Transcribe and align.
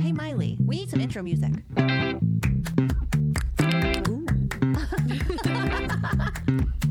Hey, 0.00 0.12
Miley, 0.12 0.56
we 0.64 0.76
need 0.76 0.90
some 0.90 1.00
intro 1.00 1.22
music. 1.22 1.52
Ooh. 1.78 1.82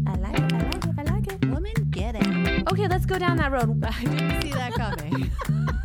I 0.08 0.16
like 0.20 0.40
it, 0.40 0.54
I 0.54 0.60
like 0.60 0.86
it, 0.86 0.94
I 0.98 1.04
like 1.04 1.28
it. 1.28 1.46
Woman, 1.50 1.74
get 1.90 2.16
it. 2.16 2.72
Okay, 2.72 2.88
let's 2.88 3.06
go 3.06 3.18
down 3.18 3.38
that 3.38 3.52
road. 3.52 3.84
I 3.86 4.04
didn't 4.04 4.42
see 4.42 4.52
that 4.52 4.74
coming. 4.74 5.32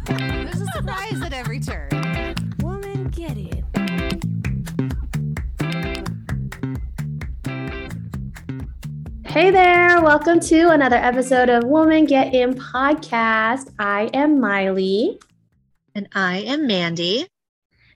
There's 0.06 0.60
a 0.60 0.66
surprise 0.66 1.20
at 1.22 1.32
every 1.32 1.60
turn. 1.60 1.88
Woman, 2.60 3.08
get 3.08 3.36
it. 3.36 3.64
Hey 9.26 9.50
there, 9.52 10.00
welcome 10.02 10.40
to 10.40 10.70
another 10.70 10.96
episode 10.96 11.48
of 11.50 11.62
Woman 11.64 12.04
Get 12.04 12.34
It 12.34 12.50
podcast. 12.56 13.70
I 13.78 14.10
am 14.12 14.40
Miley, 14.40 15.20
And 15.94 16.08
I 16.14 16.38
am 16.38 16.66
Mandy. 16.66 17.26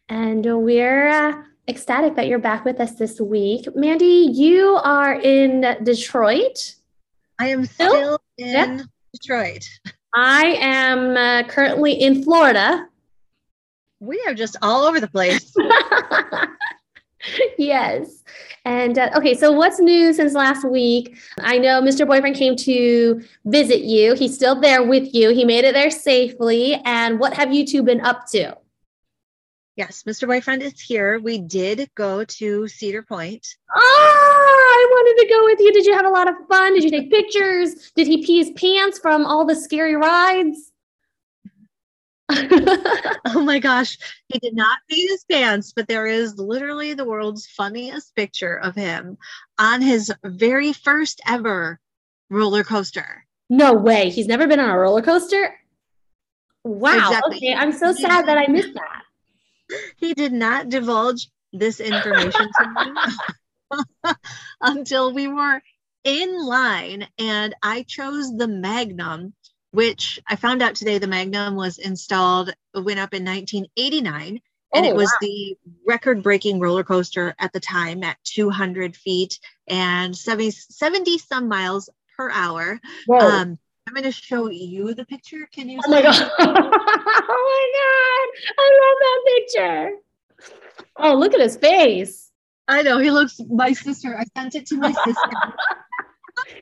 and 0.08 0.44
we're 0.64 1.08
uh, 1.08 1.42
ecstatic 1.68 2.16
that 2.16 2.26
you're 2.26 2.38
back 2.38 2.64
with 2.64 2.80
us 2.80 2.94
this 2.96 3.20
week. 3.20 3.66
Mandy, 3.74 4.28
you 4.32 4.78
are 4.82 5.14
in 5.14 5.60
Detroit. 5.82 6.74
I 7.38 7.48
am 7.48 7.64
Still? 7.64 7.90
still 7.90 8.18
in 8.38 8.46
Yeah. 8.48 8.80
Detroit. 9.12 9.64
I 10.14 10.56
am 10.60 11.16
uh, 11.16 11.48
currently 11.48 11.92
in 11.92 12.22
Florida. 12.22 12.86
We 14.00 14.22
are 14.26 14.34
just 14.34 14.56
all 14.62 14.82
over 14.84 15.00
the 15.00 15.08
place. 15.08 15.54
yes. 17.58 18.22
And 18.64 18.98
uh, 18.98 19.10
okay, 19.16 19.34
so 19.34 19.52
what's 19.52 19.78
new 19.78 20.12
since 20.12 20.34
last 20.34 20.64
week? 20.68 21.16
I 21.40 21.58
know 21.58 21.82
Mr. 21.82 22.06
Boyfriend 22.06 22.36
came 22.36 22.56
to 22.56 23.22
visit 23.44 23.80
you. 23.80 24.14
He's 24.14 24.34
still 24.34 24.60
there 24.60 24.82
with 24.82 25.14
you. 25.14 25.30
He 25.30 25.44
made 25.44 25.64
it 25.64 25.74
there 25.74 25.90
safely. 25.90 26.80
And 26.84 27.20
what 27.20 27.34
have 27.34 27.52
you 27.52 27.66
two 27.66 27.82
been 27.82 28.00
up 28.00 28.26
to? 28.28 28.56
yes, 29.76 30.04
Mr. 30.04 30.26
Boyfriend 30.26 30.62
is 30.62 30.80
here. 30.80 31.18
We 31.18 31.38
did 31.38 31.90
go 31.94 32.24
to 32.24 32.68
Cedar 32.68 33.02
Point. 33.02 33.56
Oh, 33.74 34.76
I 34.76 34.86
wanted 34.90 35.22
to 35.22 35.34
go 35.34 35.44
with 35.44 35.60
you. 35.60 35.72
Did 35.72 35.86
you 35.86 35.94
have 35.94 36.06
a 36.06 36.10
lot 36.10 36.28
of 36.28 36.34
fun? 36.48 36.74
Did 36.74 36.84
you 36.84 36.90
take 36.90 37.10
pictures? 37.10 37.92
Did 37.96 38.06
he 38.06 38.24
pee 38.24 38.38
his 38.38 38.50
pants 38.52 38.98
from 38.98 39.26
all 39.26 39.44
the 39.44 39.56
scary 39.56 39.96
rides? 39.96 40.72
Oh 43.26 43.40
my 43.40 43.58
gosh, 43.58 43.98
he 44.28 44.38
did 44.38 44.54
not 44.54 44.78
pee 44.88 45.06
his 45.08 45.24
pants, 45.30 45.72
but 45.74 45.88
there 45.88 46.06
is 46.06 46.38
literally 46.38 46.94
the 46.94 47.04
world's 47.04 47.46
funniest 47.46 48.14
picture 48.14 48.56
of 48.56 48.74
him 48.74 49.16
on 49.58 49.80
his 49.82 50.12
very 50.24 50.72
first 50.72 51.20
ever 51.26 51.80
roller 52.30 52.62
coaster. 52.64 53.24
no 53.50 53.72
way. 53.74 54.10
He's 54.10 54.26
never 54.28 54.46
been 54.46 54.60
on 54.60 54.70
a 54.70 54.78
roller 54.78 55.02
coaster? 55.02 55.54
Wow. 56.64 56.96
Exactly. 56.96 57.36
Okay. 57.36 57.54
I'm 57.54 57.72
so 57.72 57.92
sad 57.92 58.26
that 58.26 58.38
I 58.38 58.46
missed 58.46 58.74
that. 58.74 59.02
He 59.96 60.14
did 60.14 60.32
not 60.32 60.68
divulge 60.68 61.28
this 61.52 61.80
information 61.80 62.48
to 62.58 62.66
me 63.72 64.12
until 64.60 65.12
we 65.12 65.28
were 65.28 65.60
in 66.04 66.44
line 66.44 67.08
and 67.18 67.54
I 67.62 67.82
chose 67.82 68.36
the 68.36 68.48
Magnum, 68.48 69.34
which 69.74 70.20
I 70.28 70.36
found 70.36 70.62
out 70.62 70.76
today 70.76 70.98
the 70.98 71.08
Magnum 71.08 71.56
was 71.56 71.78
installed, 71.78 72.54
went 72.74 73.00
up 73.00 73.12
in 73.12 73.24
1989. 73.24 74.40
And 74.72 74.86
Oh, 74.86 74.88
it 74.88 74.94
was 74.94 75.08
wow. 75.08 75.18
the 75.20 75.56
record 75.86 76.22
breaking 76.22 76.60
roller 76.60 76.84
coaster 76.84 77.34
at 77.38 77.52
the 77.52 77.60
time 77.60 78.02
at 78.02 78.16
200 78.24 78.96
feet 78.96 79.38
and 79.68 80.16
70, 80.16 80.50
70 80.52 81.18
some 81.18 81.48
miles 81.48 81.88
per 82.16 82.30
hour. 82.30 82.80
Um, 83.10 83.58
I'm 83.86 83.94
going 83.94 84.04
to 84.04 84.12
show 84.12 84.48
you 84.48 84.94
the 84.94 85.04
picture. 85.04 85.48
Can 85.52 85.68
you 85.68 85.80
oh 85.84 85.90
my? 85.90 86.02
God. 86.02 86.30
oh 86.38 86.46
my 86.46 87.66
God. 87.80 88.54
I 88.58 88.70
love 88.80 88.96
that 89.00 89.22
picture. 89.26 89.96
Oh, 90.96 91.14
look 91.14 91.34
at 91.34 91.40
his 91.40 91.56
face. 91.56 92.30
I 92.66 92.82
know 92.82 92.98
he 92.98 93.10
looks 93.10 93.40
my 93.48 93.72
sister. 93.72 94.16
I 94.18 94.24
sent 94.36 94.54
it 94.54 94.66
to 94.66 94.76
my 94.76 94.92
sister. 94.92 95.30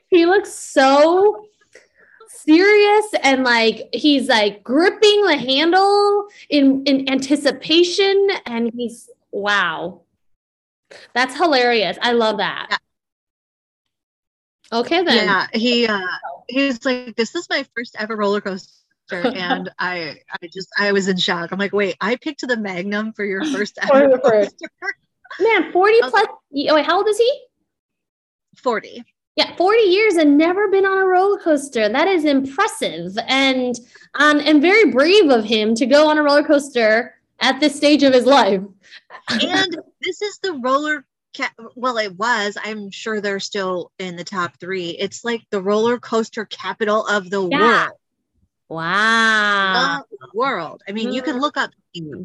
He 0.07 0.27
looks 0.27 0.53
so 0.53 1.47
serious 2.45 3.05
and 3.23 3.43
like 3.43 3.89
he's 3.93 4.27
like 4.27 4.63
gripping 4.63 5.25
the 5.25 5.37
handle 5.37 6.27
in 6.49 6.83
in 6.85 7.09
anticipation 7.09 8.27
and 8.45 8.71
he's 8.73 9.09
wow 9.31 10.01
that's 11.13 11.35
hilarious 11.37 11.97
i 12.01 12.11
love 12.11 12.37
that 12.37 12.77
okay 14.71 15.03
then 15.03 15.27
Yeah, 15.27 15.47
he 15.53 15.87
uh 15.87 15.99
he 16.47 16.67
was 16.67 16.83
like, 16.85 17.15
This 17.15 17.35
is 17.35 17.47
my 17.49 17.65
first 17.75 17.95
ever 17.97 18.15
roller 18.15 18.41
coaster. 18.41 18.69
And 19.11 19.69
I 19.79 20.17
I 20.41 20.47
just 20.51 20.69
I 20.77 20.91
was 20.91 21.07
in 21.07 21.17
shock. 21.17 21.51
I'm 21.51 21.59
like, 21.59 21.73
wait, 21.73 21.95
I 22.01 22.15
picked 22.15 22.47
the 22.47 22.57
Magnum 22.57 23.13
for 23.13 23.25
your 23.25 23.43
first 23.51 23.77
ever 23.81 24.09
man 25.39 25.71
40 25.71 25.93
Okay. 26.01 26.09
plus 26.09 26.25
oh, 26.27 26.75
wait 26.75 26.85
how 26.85 26.97
old 26.97 27.07
is 27.07 27.17
he 27.17 27.41
40. 28.57 29.03
Yeah 29.35 29.55
40 29.55 29.79
years 29.81 30.15
and 30.15 30.37
never 30.37 30.69
been 30.69 30.85
on 30.85 30.97
a 30.97 31.05
roller 31.05 31.39
coaster 31.39 31.89
that 31.89 32.07
is 32.07 32.25
impressive 32.25 33.17
and 33.27 33.79
um, 34.15 34.39
and 34.39 34.61
very 34.61 34.91
brave 34.91 35.29
of 35.29 35.43
him 35.43 35.73
to 35.75 35.85
go 35.85 36.07
on 36.09 36.17
a 36.17 36.23
roller 36.23 36.43
coaster 36.43 37.15
at 37.39 37.59
this 37.59 37.75
stage 37.75 38.03
of 38.03 38.13
his 38.13 38.25
life 38.25 38.61
And 39.29 39.77
this 40.01 40.21
is 40.21 40.39
the 40.43 40.53
roller 40.53 41.05
ca- 41.35 41.53
well, 41.75 41.97
it 41.97 42.15
was. 42.17 42.57
I'm 42.63 42.91
sure 42.91 43.21
they're 43.21 43.39
still 43.39 43.91
in 43.97 44.15
the 44.15 44.23
top 44.23 44.59
three. 44.59 44.89
It's 44.91 45.23
like 45.23 45.41
the 45.49 45.61
roller 45.61 45.97
coaster 45.99 46.45
capital 46.45 47.05
of 47.07 47.29
the 47.29 47.47
Yeah. 47.49 47.59
world. 47.59 47.97
wow 48.69 50.03
the 50.11 50.27
world. 50.33 50.81
I 50.87 50.91
mean, 50.91 51.11
you 51.13 51.21
can 51.21 51.39
look 51.39 51.57
up 51.57 51.71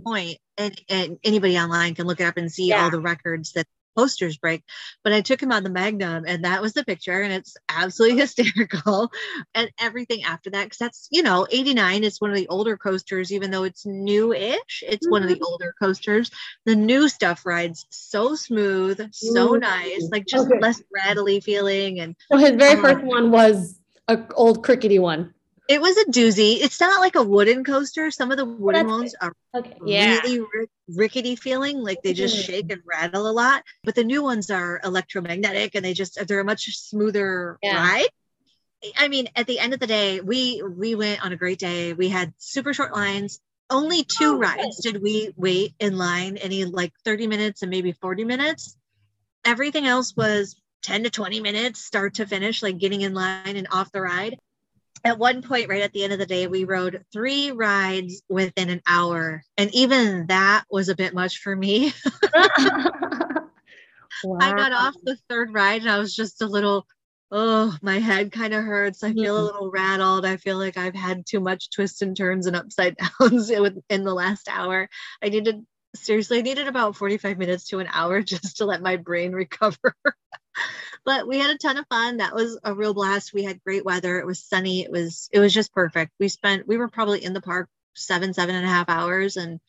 Point, 0.05 0.39
and, 0.57 0.81
and 0.89 1.19
anybody 1.25 1.59
online 1.59 1.95
can 1.95 2.07
look 2.07 2.21
it 2.21 2.25
up 2.25 2.37
and 2.37 2.51
see 2.51 2.69
Yeah. 2.69 2.85
all 2.85 2.91
the 2.91 3.01
records 3.01 3.53
that 3.53 3.67
posters 3.97 4.37
break. 4.37 4.63
But 5.05 5.13
I 5.13 5.21
took 5.21 5.43
him 5.43 5.53
on 5.53 5.65
the 5.65 5.71
Magnum, 5.71 6.25
and 6.27 6.45
that 6.45 6.63
was 6.63 6.73
the 6.73 6.85
picture, 6.85 7.21
and 7.23 7.33
it's 7.33 7.57
absolutely 7.69 8.19
hysterical. 8.21 9.11
And 9.55 9.71
everything 9.81 10.25
after 10.25 10.51
that, 10.51 10.65
because 10.65 10.79
that's 10.79 11.09
you 11.11 11.23
know, 11.23 11.47
'89 11.51 12.05
is 12.05 12.21
one 12.21 12.31
of 12.31 12.37
the 12.37 12.49
older 12.49 12.77
coasters, 12.77 13.33
even 13.33 13.51
though 13.51 13.65
it's 13.65 13.87
new-ish. 13.87 14.83
It's 14.87 15.09
one 15.09 15.23
of 15.23 15.29
the 15.29 15.41
older 15.43 15.75
coasters. 15.81 16.31
The 16.65 16.77
new 16.77 17.09
stuff 17.09 17.45
rides 17.47 17.87
so 17.91 18.35
smooth, 18.35 19.13
so 19.13 19.55
Ooh. 19.55 19.59
nice, 19.59 20.09
like 20.11 20.27
just 20.27 20.49
Okay. 20.49 20.61
less 20.61 20.83
rattly 20.95 21.41
feeling, 21.41 22.01
and 22.01 22.17
So 22.31 22.39
his 22.39 22.53
very 22.53 22.79
Uh, 22.79 22.83
first 22.83 23.05
one 23.05 23.31
was 23.31 23.81
a 24.09 24.19
old 24.35 24.63
crickety 24.65 24.99
one. 24.99 25.35
It 25.69 25.81
was 25.81 25.97
a 25.99 26.05
doozy. 26.07 26.59
It's 26.61 26.81
not 26.81 27.01
like 27.01 27.15
a 27.15 27.23
wooden 27.23 27.65
coaster. 27.65 28.11
Some 28.11 28.31
of 28.31 28.39
the 28.39 28.45
wooden 28.45 28.87
ones 28.87 29.15
are 29.21 29.33
Okay. 29.55 29.77
Yeah. 29.87 30.21
really 30.23 30.41
ri- 30.41 30.69
rickety 30.95 31.37
feeling 31.37 31.79
like 31.83 32.03
they 32.03 32.13
just 32.15 32.37
Mhm. 32.37 32.45
shake 32.47 32.71
and 32.73 32.83
rattle 32.85 33.29
a 33.29 33.33
lot 33.33 33.63
but 33.85 33.95
the 33.95 34.05
new 34.05 34.23
ones 34.23 34.51
are 34.51 34.81
electromagnetic 34.85 35.75
and 35.75 35.85
they 35.85 35.95
just 35.95 36.19
they're 36.27 36.41
a 36.41 36.45
much 36.45 36.77
smoother 36.77 37.59
Yeah. 37.63 37.77
ride 37.77 38.09
i 38.97 39.09
mean 39.09 39.29
at 39.37 39.47
the 39.47 39.59
end 39.59 39.75
of 39.75 39.81
the 39.81 39.87
day 39.87 40.21
we 40.21 40.63
we 40.63 40.95
went 40.95 41.25
on 41.25 41.33
a 41.33 41.37
great 41.37 41.59
day 41.59 41.93
we 41.95 42.09
had 42.09 42.33
super 42.39 42.75
short 42.75 42.93
lines 42.93 43.41
only 43.71 44.05
two 44.05 44.35
Oh, 44.35 44.39
rides 44.39 44.81
did 44.83 45.03
we 45.03 45.33
wait 45.37 45.75
in 45.79 45.97
line 45.99 46.37
any 46.37 46.65
like 46.65 46.93
30 47.05 47.27
minutes 47.27 47.63
and 47.63 47.71
maybe 47.71 47.93
40 47.93 48.25
minutes 48.25 48.77
everything 49.45 49.87
else 49.87 50.15
was 50.17 50.57
10 50.83 51.05
to 51.05 51.11
20 51.11 51.41
minutes 51.41 51.81
start 51.81 52.15
to 52.15 52.27
finish 52.27 52.63
like 52.63 52.79
getting 52.79 53.01
in 53.03 53.15
line 53.15 53.57
and 53.57 53.69
off 53.71 53.91
the 53.93 54.01
ride 54.01 54.39
at 55.05 55.19
one 55.19 55.43
point 55.43 55.69
right 55.69 55.83
at 55.83 55.93
the 55.93 56.05
end 56.05 56.13
of 56.13 56.19
the 56.19 56.27
day 56.27 56.47
we 56.47 56.65
rode 56.65 57.05
three 57.13 57.51
rides 57.53 58.23
within 58.29 58.71
an 58.71 58.83
hour. 58.87 59.43
And 59.57 59.75
even 59.75 60.27
that 60.29 60.65
was 60.71 60.89
a 60.89 60.97
bit 60.97 61.15
much 61.15 61.39
for 61.39 61.55
me. 61.55 61.93
I 64.41 64.53
got 64.53 64.73
off 64.73 64.95
the 65.05 65.17
third 65.29 65.53
ride 65.53 65.81
and 65.83 65.91
i 65.91 65.99
was 65.99 66.15
just 66.15 66.43
a 66.43 66.47
little 66.47 66.87
oh 67.31 67.77
my 67.83 67.99
head 67.99 68.33
kind 68.33 68.55
of 68.55 68.65
hurts. 68.65 69.03
I 69.05 69.13
feel 69.13 69.37
a 69.37 69.41
Mhm. 69.41 69.45
little 69.53 69.71
rattled. 69.71 70.25
I 70.25 70.37
feel 70.39 70.57
like 70.59 70.77
i've 70.77 70.95
had 70.95 71.27
too 71.27 71.41
much 71.41 71.71
twists 71.71 72.03
and 72.03 72.17
turns 72.17 72.47
and 72.47 72.57
upside 72.57 72.97
downs 73.21 73.51
in 73.51 74.05
the 74.05 74.15
last 74.15 74.49
hour. 74.49 74.89
I 75.23 75.29
needed 75.29 75.65
seriously 75.95 76.39
I 76.39 76.43
needed 76.43 76.69
about 76.69 76.97
45 76.97 77.39
minutes 77.39 77.69
to 77.69 77.79
an 77.79 77.89
hour 77.93 78.23
just 78.35 78.59
to 78.59 78.65
let 78.65 78.83
my 78.83 78.97
brain 78.97 79.33
recover 79.33 79.95
but 81.05 81.27
we 81.27 81.39
had 81.39 81.51
a 81.51 81.59
ton 81.59 81.77
of 81.77 81.87
fun. 81.89 82.19
That 82.19 82.35
was 82.35 82.59
a 82.65 82.75
real 82.75 82.95
blast. 82.95 83.33
We 83.33 83.45
had 83.45 83.63
great 83.63 83.85
weather. 83.85 84.19
It 84.19 84.27
was 84.27 84.43
sunny. 84.43 84.83
It 84.83 84.91
was 84.91 85.29
it 85.33 85.41
was 85.41 85.55
just 85.55 85.73
perfect. 85.73 86.13
We 86.19 86.29
spent 86.29 86.67
we 86.67 86.77
were 86.77 86.89
probably 86.89 87.25
in 87.25 87.33
the 87.33 87.41
park 87.41 87.69
seven 87.95 88.33
seven 88.35 88.55
and 88.55 88.65
a 88.65 88.69
half 88.69 88.89
hours 88.89 89.37
and 89.37 89.61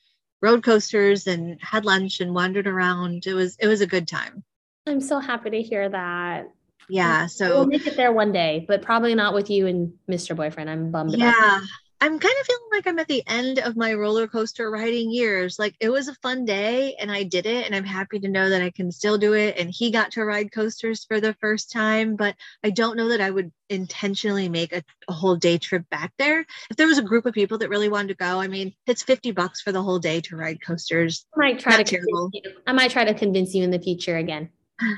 rode 0.42 0.64
coasters 0.64 1.28
and 1.28 1.60
had 1.62 1.86
lunch 1.86 2.20
and 2.20 2.34
wandered 2.34 2.68
around. 2.68 3.26
It 3.26 3.34
was 3.34 3.56
it 3.60 3.68
was 3.68 3.82
a 3.82 3.88
good 3.88 4.08
time. 4.08 4.44
I'm 4.88 5.02
so 5.02 5.20
happy 5.20 5.50
to 5.52 5.62
hear 5.62 5.90
that. 5.90 6.50
yeah 6.90 7.28
so 7.28 7.50
We'll 7.50 7.68
make 7.68 7.86
it 7.86 7.96
there 7.96 8.12
one 8.12 8.32
day, 8.32 8.66
but 8.68 8.82
probably 8.82 9.14
not 9.16 9.34
with 9.34 9.50
you 9.50 9.68
and 9.68 9.94
Mr. 10.10 10.36
Boyfriend. 10.36 10.70
I'm 10.70 10.92
bummed 10.92 11.14
about 11.16 11.36
yeah 11.36 11.62
I'm 12.02 12.18
kind 12.18 12.36
of 12.40 12.46
feeling 12.46 12.70
like 12.72 12.88
I'm 12.88 13.00
at 13.00 13.10
the 13.10 13.24
end 13.28 13.60
of 13.60 13.76
my 13.76 13.94
roller 13.94 14.26
coaster 14.26 14.72
riding 14.72 15.12
years. 15.12 15.60
Like 15.60 15.76
it 15.82 15.90
was 15.90 16.08
a 16.08 16.16
fun 16.16 16.46
day 16.46 16.96
and 16.98 17.12
I 17.12 17.24
did 17.24 17.46
it 17.46 17.66
and 17.66 17.76
I'm 17.76 17.84
happy 17.84 18.20
to 18.20 18.30
know 18.30 18.50
that 18.50 18.62
I 18.62 18.70
can 18.70 18.90
still 18.92 19.18
do 19.18 19.34
it 19.34 19.58
and 19.58 19.70
he 19.70 19.92
got 19.92 20.12
to 20.12 20.24
ride 20.24 20.54
coasters 20.54 21.04
for 21.04 21.20
the 21.20 21.34
first 21.42 21.72
time, 21.72 22.16
but 22.16 22.36
I 22.64 22.70
don't 22.70 22.96
know 22.96 23.10
that 23.10 23.20
I 23.20 23.30
would 23.30 23.52
intentionally 23.70 24.48
make 24.48 24.72
a, 24.72 24.82
a 25.10 25.14
whole 25.14 25.36
day 25.36 25.58
trip 25.58 25.90
back 25.90 26.14
there. 26.18 26.46
If 26.70 26.78
there 26.78 26.88
was 26.88 27.00
a 27.00 27.04
group 27.04 27.26
of 27.26 27.34
people 27.34 27.58
that 27.58 27.70
really 27.70 27.90
wanted 27.90 28.10
to 28.10 28.16
go, 28.16 28.40
I 28.40 28.48
mean, 28.48 28.74
it's 28.88 29.04
50 29.04 29.32
bucks 29.32 29.62
for 29.62 29.74
the 29.74 29.84
whole 29.84 30.00
day 30.00 30.22
to 30.22 30.38
ride 30.38 30.62
coasters. 30.66 31.26
I 31.36 31.40
might 31.40 31.60
try 31.60 31.76
Not 31.76 31.86
to 31.86 31.96
terrible. 31.98 32.32
I 32.66 32.72
might 32.72 32.92
try 32.92 33.04
to 33.04 33.14
convince 33.14 33.54
you 33.54 33.64
in 33.66 33.72
the 33.72 33.80
future 33.80 34.18
again. 34.18 34.50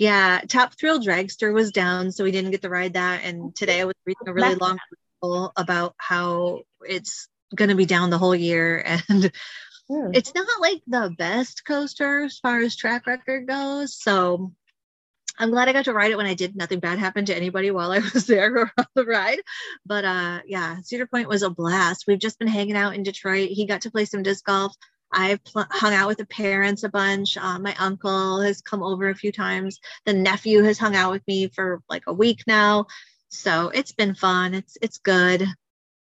Yeah, 0.00 0.42
Top 0.46 0.78
Thrill 0.78 1.00
Dragster 1.00 1.52
was 1.52 1.72
down, 1.72 2.12
so 2.12 2.22
we 2.22 2.30
didn't 2.30 2.52
get 2.52 2.62
to 2.62 2.68
ride 2.68 2.92
that. 2.92 3.24
And 3.24 3.52
today 3.52 3.80
I 3.80 3.84
was 3.84 3.96
reading 4.06 4.28
a 4.28 4.32
really 4.32 4.54
long 4.54 4.78
about 5.22 5.94
how 5.98 6.62
it's 6.82 7.28
going 7.54 7.70
to 7.70 7.74
be 7.76 7.86
down 7.86 8.10
the 8.10 8.18
whole 8.18 8.34
year. 8.34 8.84
And 9.08 9.32
Hmm. 9.90 10.10
it's 10.12 10.34
not 10.34 10.46
like 10.60 10.82
the 10.86 11.14
best 11.16 11.64
coaster 11.64 12.24
as 12.24 12.38
far 12.38 12.58
as 12.60 12.76
track 12.76 13.06
record 13.06 13.48
goes. 13.48 13.96
So 13.98 14.52
I'm 15.38 15.50
glad 15.50 15.68
I 15.68 15.72
got 15.72 15.86
to 15.86 15.94
ride 15.94 16.10
it 16.10 16.18
when 16.18 16.26
I 16.26 16.34
did. 16.34 16.54
Nothing 16.54 16.80
bad 16.80 16.98
happened 16.98 17.28
to 17.28 17.34
anybody 17.36 17.70
while 17.70 17.90
I 17.90 17.98
was 18.14 18.26
there 18.26 18.54
or 18.54 18.72
on 18.76 18.84
the 18.94 19.06
ride. 19.06 19.40
But 19.86 20.04
uh 20.04 20.40
yeah, 20.46 20.76
Cedar 20.82 21.06
Point 21.06 21.28
was 21.28 21.42
a 21.42 21.48
blast. 21.48 22.04
We've 22.06 22.18
just 22.18 22.38
been 22.38 22.48
hanging 22.48 22.76
out 22.76 22.94
in 22.96 23.02
Detroit. 23.02 23.48
He 23.48 23.64
got 23.64 23.80
to 23.82 23.90
play 23.90 24.04
some 24.04 24.22
disc 24.22 24.44
golf. 24.44 24.74
I've 25.10 25.42
pl- 25.42 25.64
hung 25.70 25.94
out 25.94 26.08
with 26.08 26.18
the 26.18 26.26
parents 26.26 26.82
a 26.82 26.90
bunch. 26.90 27.38
Uh, 27.38 27.58
my 27.58 27.74
uncle 27.78 28.42
has 28.42 28.60
come 28.60 28.82
over 28.82 29.08
a 29.08 29.14
few 29.14 29.32
times. 29.32 29.80
The 30.04 30.12
nephew 30.12 30.64
has 30.64 30.78
hung 30.78 30.96
out 30.96 31.12
with 31.12 31.26
me 31.26 31.48
for 31.48 31.80
like 31.88 32.02
a 32.06 32.12
week 32.12 32.42
now. 32.46 32.88
So 33.28 33.68
it's 33.68 33.92
been 33.92 34.14
fun. 34.14 34.54
It's 34.54 34.78
it's 34.80 34.98
good. 34.98 35.46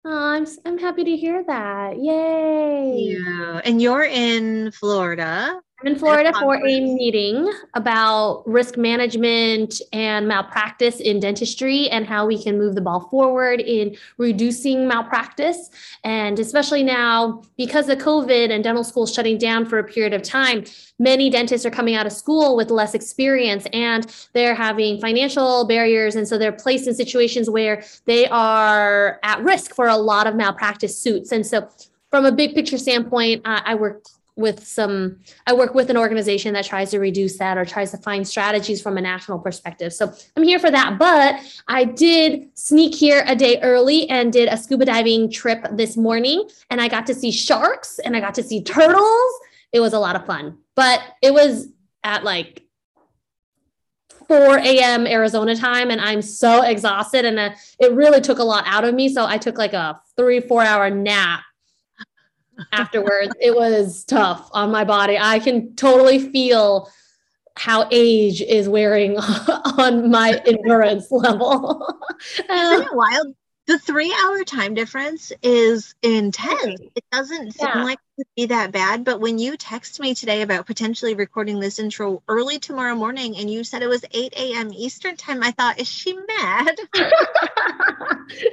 Oh, 0.03 0.11
I'm 0.11 0.45
I'm 0.65 0.77
happy 0.77 1.03
to 1.03 1.15
hear 1.15 1.43
that. 1.45 1.97
Yay! 1.97 3.17
Yeah. 3.17 3.61
And 3.63 3.81
you're 3.81 4.03
in 4.03 4.71
Florida. 4.71 5.59
I'm 5.85 5.91
in 5.91 5.99
Florida 5.99 6.33
for 6.39 6.55
a 6.55 6.81
meeting 6.81 7.47
about 7.75 8.41
risk 8.47 8.75
management 8.75 9.83
and 9.93 10.27
malpractice 10.27 10.99
in 10.99 11.19
dentistry 11.19 11.87
and 11.89 12.07
how 12.07 12.25
we 12.25 12.41
can 12.41 12.57
move 12.57 12.73
the 12.73 12.81
ball 12.81 13.01
forward 13.01 13.61
in 13.61 13.95
reducing 14.17 14.87
malpractice. 14.87 15.69
And 16.03 16.39
especially 16.39 16.81
now, 16.81 17.43
because 17.55 17.87
of 17.87 17.99
COVID 17.99 18.49
and 18.49 18.63
dental 18.63 18.83
schools 18.83 19.13
shutting 19.13 19.37
down 19.37 19.67
for 19.67 19.77
a 19.77 19.83
period 19.83 20.13
of 20.13 20.23
time, 20.23 20.63
many 20.97 21.29
dentists 21.29 21.67
are 21.67 21.71
coming 21.71 21.93
out 21.93 22.07
of 22.07 22.13
school 22.13 22.55
with 22.55 22.71
less 22.71 22.95
experience 22.95 23.67
and 23.71 24.07
they're 24.33 24.55
having 24.55 24.99
financial 24.99 25.67
barriers. 25.67 26.15
And 26.15 26.27
so 26.27 26.39
they're 26.39 26.51
placed 26.51 26.87
in 26.87 26.95
situations 26.95 27.47
where 27.47 27.83
they 28.05 28.27
are 28.29 29.19
at 29.21 29.39
risk 29.43 29.75
for 29.75 29.87
a 29.87 29.97
lot 29.97 30.25
of 30.25 30.35
malpractice 30.35 30.97
suits. 30.99 31.31
And 31.31 31.45
so, 31.45 31.69
from 32.09 32.25
a 32.25 32.31
big 32.31 32.55
picture 32.55 32.77
standpoint, 32.77 33.41
uh, 33.45 33.61
I 33.65 33.75
work 33.75 34.05
with 34.35 34.65
some 34.65 35.17
I 35.47 35.53
work 35.53 35.73
with 35.73 35.89
an 35.89 35.97
organization 35.97 36.53
that 36.53 36.65
tries 36.65 36.91
to 36.91 36.99
reduce 36.99 37.37
that 37.37 37.57
or 37.57 37.65
tries 37.65 37.91
to 37.91 37.97
find 37.97 38.27
strategies 38.27 38.81
from 38.81 38.97
a 38.97 39.01
national 39.01 39.39
perspective. 39.39 39.93
So 39.93 40.13
I'm 40.35 40.43
here 40.43 40.59
for 40.59 40.71
that. 40.71 40.97
But 40.99 41.39
I 41.67 41.85
did 41.85 42.49
sneak 42.57 42.93
here 42.95 43.23
a 43.27 43.35
day 43.35 43.59
early 43.61 44.09
and 44.09 44.33
did 44.33 44.49
a 44.49 44.57
scuba 44.57 44.85
diving 44.85 45.31
trip 45.31 45.65
this 45.71 45.95
morning. 45.95 46.49
And 46.69 46.81
I 46.81 46.87
got 46.87 47.05
to 47.07 47.13
see 47.13 47.31
sharks 47.31 47.99
and 47.99 48.15
I 48.15 48.19
got 48.19 48.35
to 48.35 48.43
see 48.43 48.61
turtles. 48.63 49.33
It 49.71 49.79
was 49.79 49.93
a 49.93 49.99
lot 49.99 50.15
of 50.15 50.25
fun. 50.25 50.57
But 50.75 51.01
it 51.21 51.33
was 51.33 51.69
at 52.03 52.23
like 52.23 52.63
4 54.27 54.57
a.m. 54.57 55.05
Arizona 55.05 55.55
time, 55.55 55.91
and 55.91 56.01
I'm 56.01 56.21
so 56.21 56.63
exhausted. 56.63 57.25
And 57.25 57.37
uh, 57.37 57.51
it 57.79 57.93
really 57.93 58.21
took 58.21 58.39
a 58.39 58.43
lot 58.43 58.63
out 58.65 58.83
of 58.83 58.95
me. 58.95 59.07
So 59.07 59.25
I 59.25 59.37
took 59.37 59.57
like 59.57 59.73
a 59.73 60.01
three, 60.17 60.39
four 60.39 60.63
hour 60.63 60.89
nap 60.89 61.41
afterwards. 62.71 63.33
it 63.39 63.55
was 63.55 64.03
tough 64.05 64.49
on 64.53 64.71
my 64.71 64.83
body. 64.83 65.17
I 65.19 65.39
can 65.39 65.75
totally 65.75 66.19
feel 66.19 66.89
how 67.57 67.87
age 67.91 68.41
is 68.41 68.67
wearing 68.67 69.17
on 69.77 70.11
my 70.11 70.41
endurance 70.45 71.11
level. 71.11 71.87
Isn't 72.39 72.81
it 72.81 72.87
uh, 72.91 72.93
wild? 72.93 73.35
The 73.67 73.79
three 73.79 74.15
hour 74.23 74.43
time 74.43 74.75
difference 74.75 75.31
is 75.41 75.95
intense. 76.03 76.81
It 76.95 77.03
doesn't 77.11 77.53
seem 77.53 77.83
like 77.83 77.97
it 77.97 78.17
would 78.17 78.27
be 78.35 78.45
that 78.47 78.71
bad. 78.71 79.03
But 79.03 79.19
when 79.19 79.39
you 79.39 79.57
text 79.57 79.99
me 79.99 80.13
today 80.13 80.43
about 80.43 80.67
potentially 80.67 81.15
recording 81.15 81.59
this 81.59 81.79
intro 81.79 82.21
early 82.27 82.59
tomorrow 82.59 82.93
morning 82.93 83.35
and 83.37 83.49
you 83.49 83.63
said 83.63 83.81
it 83.81 83.87
was 83.87 84.05
8 84.11 84.33
a.m. 84.37 84.71
Eastern 84.71 85.17
time, 85.17 85.41
I 85.41 85.49
thought, 85.49 85.79
is 85.79 85.89
she 85.89 86.13
mad? 86.13 86.77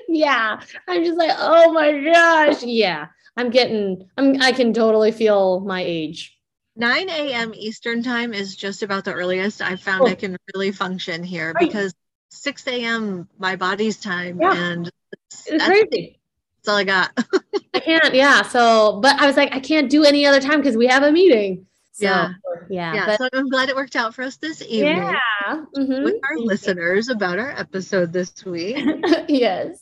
yeah, 0.08 0.58
I'm 0.88 1.04
just 1.04 1.18
like, 1.18 1.36
oh 1.36 1.72
my 1.72 1.92
gosh. 2.00 2.62
Yeah, 2.62 3.08
I'm 3.36 3.50
getting, 3.50 4.08
I'm, 4.18 4.40
I 4.42 4.52
can 4.52 4.72
totally 4.74 5.12
feel 5.12 5.60
my 5.60 5.82
age. 5.82 6.36
9 6.76 7.08
a.m. 7.10 7.52
Eastern 7.54 8.02
time 8.02 8.32
is 8.34 8.56
just 8.56 8.82
about 8.82 9.04
the 9.04 9.12
earliest 9.12 9.60
I've 9.60 9.80
found 9.80 10.08
I 10.08 10.12
Oh. 10.12 10.16
can 10.16 10.36
really 10.54 10.72
function 10.72 11.22
here 11.22 11.52
Right. 11.52 11.66
because 11.68 11.92
6 12.30 12.66
a.m. 12.66 13.28
my 13.38 13.56
body's 13.56 13.98
time 14.00 14.38
Yeah. 14.40 14.54
and 14.54 14.84
that's, 15.30 15.46
It's 15.48 15.64
crazy. 15.64 16.18
that's 16.56 16.68
all 16.68 16.76
I 16.76 16.84
got. 16.84 17.10
I 17.74 17.78
can't. 17.80 18.14
Yeah. 18.14 18.42
So, 18.42 19.00
but 19.02 19.20
I 19.20 19.26
was 19.26 19.36
like, 19.36 19.54
I 19.54 19.60
can't 19.60 19.90
do 19.90 20.04
any 20.04 20.24
other 20.26 20.40
time 20.40 20.60
because 20.60 20.76
we 20.76 20.86
have 20.86 21.02
a 21.02 21.12
meeting. 21.12 21.66
So, 21.92 22.04
Yeah. 22.06 22.32
Yeah. 22.70 22.94
yeah, 22.94 23.06
but 23.06 23.18
so 23.18 23.28
I'm 23.34 23.50
glad 23.50 23.68
it 23.68 23.76
worked 23.76 23.96
out 23.96 24.14
for 24.14 24.22
us 24.22 24.36
this 24.38 24.62
evening. 24.62 24.96
yeah. 24.96 25.64
mhm. 25.76 26.04
with 26.04 26.14
our 26.30 26.38
listeners 26.38 27.08
about 27.10 27.38
our 27.38 27.50
episode 27.50 28.12
this 28.14 28.32
week. 28.46 28.78
yes. 29.28 29.78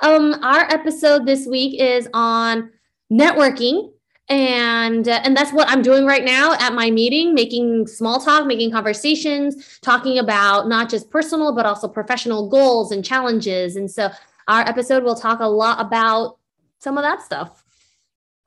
Um, 0.00 0.34
our 0.42 0.62
episode 0.62 1.26
this 1.26 1.46
week 1.46 1.80
is 1.80 2.08
on 2.12 2.70
networking. 3.12 3.90
And 4.30 5.06
uh, 5.06 5.20
and 5.22 5.36
that's 5.36 5.52
what 5.52 5.68
I'm 5.68 5.82
doing 5.82 6.06
right 6.06 6.24
now 6.24 6.54
at 6.54 6.72
my 6.72 6.90
meeting, 6.90 7.34
making 7.34 7.86
small 7.86 8.18
talk, 8.20 8.46
making 8.46 8.70
conversations, 8.70 9.78
talking 9.82 10.18
about 10.18 10.66
not 10.66 10.88
just 10.88 11.10
personal 11.10 11.54
but 11.54 11.66
also 11.66 11.88
professional 11.88 12.48
goals 12.48 12.90
and 12.90 13.04
challenges. 13.04 13.76
And 13.76 13.90
so 13.90 14.10
our 14.48 14.62
episode 14.62 15.04
will 15.04 15.14
talk 15.14 15.40
a 15.40 15.46
lot 15.46 15.78
about 15.78 16.38
some 16.78 16.96
of 16.96 17.04
that 17.04 17.22
stuff 17.22 17.64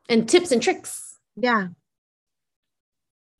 and 0.09 0.27
tips 0.27 0.51
and 0.51 0.61
tricks. 0.61 1.19
Yeah. 1.35 1.67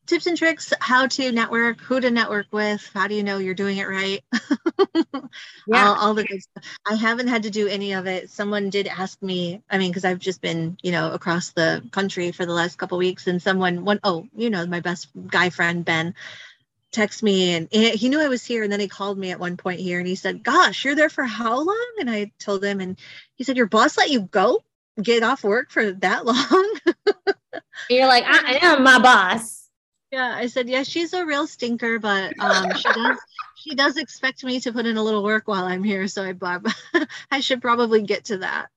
Tips 0.07 0.25
and 0.25 0.37
tricks, 0.37 0.73
how 0.79 1.05
to 1.07 1.31
network, 1.31 1.81
who 1.81 1.99
to 1.99 2.09
network 2.09 2.47
with, 2.51 2.89
how 2.93 3.07
do 3.07 3.15
you 3.15 3.23
know 3.23 3.37
you're 3.37 3.53
doing 3.53 3.77
it 3.77 3.87
right? 3.87 4.23
all, 5.13 5.95
all 5.95 6.13
the 6.13 6.23
good 6.23 6.41
stuff. 6.41 6.63
I 6.89 6.95
haven't 6.95 7.27
had 7.27 7.43
to 7.43 7.49
do 7.49 7.67
any 7.67 7.93
of 7.93 8.07
it. 8.07 8.29
Someone 8.29 8.69
did 8.69 8.87
ask 8.87 9.21
me, 9.21 9.61
I 9.69 9.77
mean, 9.77 9.91
because 9.91 10.05
I've 10.05 10.19
just 10.19 10.41
been, 10.41 10.77
you 10.81 10.91
know, 10.91 11.11
across 11.11 11.51
the 11.51 11.83
country 11.91 12.31
for 12.31 12.45
the 12.45 12.53
last 12.53 12.77
couple 12.77 12.97
weeks, 12.97 13.27
and 13.27 13.41
someone, 13.41 13.83
one, 13.83 13.99
oh, 14.03 14.27
you 14.33 14.49
know, 14.49 14.65
my 14.65 14.79
best 14.79 15.09
guy 15.27 15.49
friend, 15.49 15.83
Ben, 15.83 16.15
text 16.91 17.21
me 17.21 17.53
and 17.53 17.67
he 17.71 18.09
knew 18.09 18.19
I 18.19 18.27
was 18.27 18.45
here. 18.45 18.63
And 18.63 18.71
then 18.71 18.79
he 18.79 18.87
called 18.87 19.17
me 19.17 19.31
at 19.31 19.39
one 19.39 19.57
point 19.57 19.79
here 19.79 19.99
and 19.99 20.07
he 20.07 20.15
said, 20.15 20.43
Gosh, 20.43 20.85
you're 20.85 20.95
there 20.95 21.09
for 21.09 21.23
how 21.23 21.59
long? 21.59 21.93
And 21.99 22.09
I 22.09 22.31
told 22.39 22.63
him, 22.63 22.79
and 22.79 22.97
he 23.35 23.43
said, 23.43 23.57
Your 23.57 23.67
boss 23.67 23.97
let 23.97 24.09
you 24.09 24.21
go? 24.21 24.63
Get 25.01 25.23
off 25.23 25.43
work 25.43 25.69
for 25.69 25.91
that 25.91 26.25
long? 26.25 26.79
You're 27.89 28.07
like, 28.07 28.23
I 28.25 28.59
am 28.61 28.83
my 28.83 28.99
boss. 28.99 29.66
Yeah, 30.11 30.33
I 30.35 30.47
said, 30.47 30.69
yeah, 30.69 30.83
she's 30.83 31.13
a 31.13 31.25
real 31.25 31.47
stinker, 31.47 31.99
but 31.99 32.33
um, 32.39 32.73
she 32.75 32.83
does 32.93 33.17
she 33.55 33.75
does 33.75 33.97
expect 33.97 34.43
me 34.43 34.59
to 34.61 34.71
put 34.71 34.85
in 34.85 34.95
a 34.97 35.03
little 35.03 35.23
work 35.23 35.47
while 35.47 35.65
I'm 35.65 35.83
here, 35.83 36.07
so 36.07 36.23
I 36.23 36.33
Bob, 36.33 36.65
I 37.31 37.39
should 37.41 37.61
probably 37.61 38.01
get 38.03 38.25
to 38.25 38.37
that. 38.37 38.67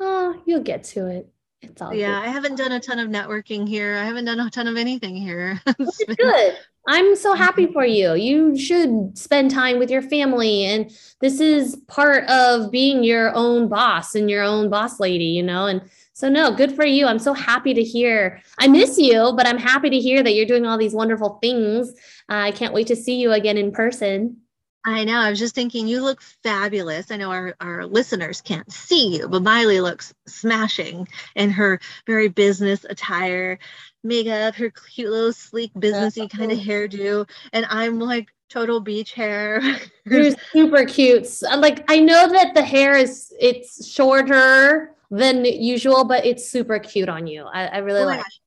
Oh, 0.00 0.40
you'll 0.46 0.62
get 0.62 0.84
to 0.84 1.06
it. 1.06 1.28
It's 1.62 1.82
all 1.82 1.92
Yeah, 1.94 2.20
good. 2.20 2.28
I 2.28 2.32
haven't 2.32 2.56
done 2.56 2.72
a 2.72 2.80
ton 2.80 2.98
of 2.98 3.08
networking 3.08 3.68
here. 3.68 3.96
I 3.96 4.04
haven't 4.04 4.24
done 4.24 4.40
a 4.40 4.50
ton 4.50 4.66
of 4.68 4.76
anything 4.76 5.16
here. 5.16 5.60
It's 5.78 6.04
been- 6.04 6.16
good. 6.16 6.56
I'm 6.90 7.16
so 7.16 7.34
happy 7.34 7.66
for 7.66 7.84
you. 7.84 8.14
You 8.14 8.56
should 8.56 9.18
spend 9.18 9.50
time 9.50 9.78
with 9.78 9.90
your 9.90 10.00
family. 10.00 10.64
And 10.64 10.90
this 11.20 11.38
is 11.38 11.76
part 11.86 12.24
of 12.30 12.70
being 12.70 13.04
your 13.04 13.34
own 13.34 13.68
boss 13.68 14.14
and 14.14 14.30
your 14.30 14.42
own 14.42 14.70
boss 14.70 14.98
lady, 14.98 15.26
you 15.26 15.42
know? 15.42 15.66
And 15.66 15.82
so, 16.18 16.28
no, 16.28 16.50
good 16.50 16.74
for 16.74 16.84
you. 16.84 17.06
I'm 17.06 17.20
so 17.20 17.32
happy 17.32 17.72
to 17.74 17.82
hear. 17.84 18.42
I 18.58 18.66
miss 18.66 18.98
you, 18.98 19.32
but 19.36 19.46
I'm 19.46 19.56
happy 19.56 19.88
to 19.88 20.00
hear 20.00 20.20
that 20.20 20.34
you're 20.34 20.46
doing 20.46 20.66
all 20.66 20.76
these 20.76 20.92
wonderful 20.92 21.38
things. 21.40 21.90
Uh, 22.28 22.42
I 22.42 22.50
can't 22.50 22.74
wait 22.74 22.88
to 22.88 22.96
see 22.96 23.20
you 23.20 23.30
again 23.30 23.56
in 23.56 23.70
person. 23.70 24.38
I 24.84 25.04
know. 25.04 25.16
I 25.16 25.30
was 25.30 25.38
just 25.38 25.54
thinking, 25.54 25.86
you 25.86 26.02
look 26.02 26.20
fabulous. 26.42 27.12
I 27.12 27.18
know 27.18 27.30
our, 27.30 27.54
our 27.60 27.86
listeners 27.86 28.40
can't 28.40 28.72
see 28.72 29.16
you, 29.16 29.28
but 29.28 29.44
Miley 29.44 29.80
looks 29.80 30.12
smashing 30.26 31.06
in 31.36 31.50
her 31.50 31.78
very 32.04 32.26
business 32.26 32.84
attire, 32.84 33.60
makeup, 34.02 34.56
her 34.56 34.70
cute 34.70 35.12
little 35.12 35.32
sleek 35.32 35.72
businessy 35.74 36.28
kind 36.28 36.50
of 36.50 36.58
hairdo, 36.58 37.30
and 37.52 37.64
I'm 37.70 38.00
like 38.00 38.32
total 38.48 38.80
beach 38.80 39.12
hair. 39.14 39.60
You're 40.10 40.32
super 40.52 40.84
cute. 40.84 41.28
Uh, 41.48 41.58
like, 41.58 41.84
I 41.90 41.98
know 42.00 42.28
that 42.28 42.54
the 42.54 42.62
hair 42.62 42.96
is, 42.96 43.32
it's 43.38 43.86
shorter 43.86 44.94
than 45.10 45.44
usual, 45.44 46.04
but 46.04 46.24
it's 46.26 46.48
super 46.48 46.78
cute 46.78 47.08
on 47.08 47.26
you. 47.26 47.44
I, 47.44 47.66
I 47.66 47.78
really 47.78 48.02
Oh 48.02 48.06
like 48.06 48.18
gosh. 48.18 48.40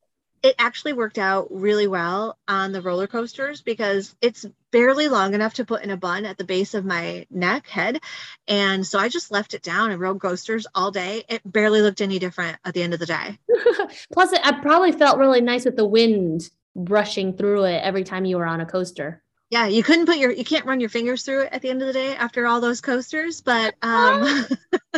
it 0.43 0.55
actually 0.59 0.93
worked 0.93 1.19
out 1.19 1.47
really 1.51 1.87
well 1.87 2.37
on 2.47 2.71
the 2.71 2.81
roller 2.81 3.07
coasters 3.07 3.61
because 3.61 4.15
it's 4.21 4.45
barely 4.71 5.07
long 5.07 5.33
enough 5.33 5.55
to 5.55 5.65
put 5.65 5.83
in 5.83 5.91
a 5.91 5.97
bun 5.97 6.25
at 6.25 6.37
the 6.37 6.43
base 6.43 6.73
of 6.73 6.85
my 6.85 7.25
neck 7.29 7.67
head 7.67 7.99
and 8.47 8.85
so 8.87 8.97
i 8.99 9.09
just 9.09 9.31
left 9.31 9.53
it 9.53 9.61
down 9.61 9.91
and 9.91 9.99
rode 9.99 10.21
coasters 10.21 10.65
all 10.73 10.91
day 10.91 11.23
it 11.29 11.41
barely 11.45 11.81
looked 11.81 12.01
any 12.01 12.19
different 12.19 12.57
at 12.65 12.73
the 12.73 12.81
end 12.81 12.93
of 12.93 12.99
the 12.99 13.05
day 13.05 13.37
Plus, 14.13 14.33
it, 14.33 14.41
I 14.43 14.53
probably 14.61 14.91
felt 14.91 15.17
really 15.17 15.41
nice 15.41 15.65
with 15.65 15.75
the 15.75 15.85
wind 15.85 16.49
brushing 16.75 17.35
through 17.35 17.65
it 17.65 17.81
every 17.83 18.03
time 18.03 18.25
you 18.25 18.37
were 18.37 18.45
on 18.45 18.61
a 18.61 18.65
coaster. 18.65 19.21
Yeah 19.51 19.67
you 19.67 19.83
couldn't 19.83 20.07
put 20.07 20.17
your 20.17 20.31
you 20.31 20.43
can't 20.43 20.65
run 20.65 20.79
your 20.79 20.89
fingers 20.89 21.23
through 21.23 21.41
it 21.41 21.49
at 21.51 21.61
the 21.61 21.69
end 21.69 21.81
of 21.81 21.87
the 21.87 21.93
day 21.93 22.15
after 22.15 22.47
all 22.47 22.59
those 22.59 22.81
coasters 22.81 23.41
but 23.41 23.75
um 23.83 24.45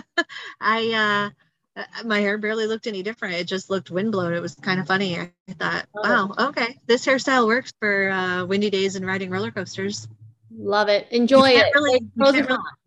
i 0.61 1.29
uh 1.75 1.79
uh, 1.79 2.03
my 2.05 2.19
hair 2.19 2.37
barely 2.37 2.67
looked 2.67 2.87
any 2.87 3.03
different 3.03 3.33
it 3.35 3.47
just 3.47 3.69
looked 3.69 3.91
windblown 3.91 4.33
it 4.33 4.39
was 4.39 4.55
kind 4.55 4.79
of 4.79 4.87
funny 4.87 5.19
i 5.19 5.29
thought 5.59 5.85
wow 5.93 6.31
okay 6.39 6.77
this 6.85 7.05
hairstyle 7.05 7.47
works 7.47 7.73
for 7.79 8.09
uh 8.09 8.45
windy 8.45 8.69
days 8.69 8.95
and 8.95 9.05
riding 9.05 9.29
roller 9.29 9.51
coasters 9.51 10.07
Love 10.55 10.87
it. 10.87 11.07
Enjoy 11.09 11.49
it. 11.49 11.65
really- 11.73 11.99
really- 12.15 12.41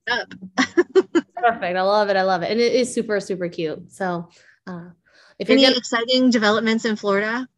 up 0.08 0.28
Perfect. 1.34 1.76
I 1.76 1.82
love 1.82 2.08
it. 2.10 2.16
I 2.16 2.22
love 2.22 2.42
it. 2.42 2.50
And 2.52 2.60
it 2.60 2.72
is 2.74 2.94
super, 2.94 3.18
super 3.18 3.48
cute. 3.48 3.90
So, 3.92 4.28
uh, 4.68 4.90
if 5.38 5.48
you're 5.48 5.58
any 5.58 5.66
gonna, 5.66 5.76
exciting 5.76 6.30
developments 6.30 6.84
in 6.84 6.96
florida 6.96 7.48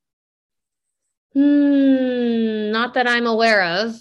hmm, 1.39 2.73
not 2.73 2.95
that 2.95 3.07
I'm 3.07 3.27
aware 3.27 3.63
of. 3.65 3.95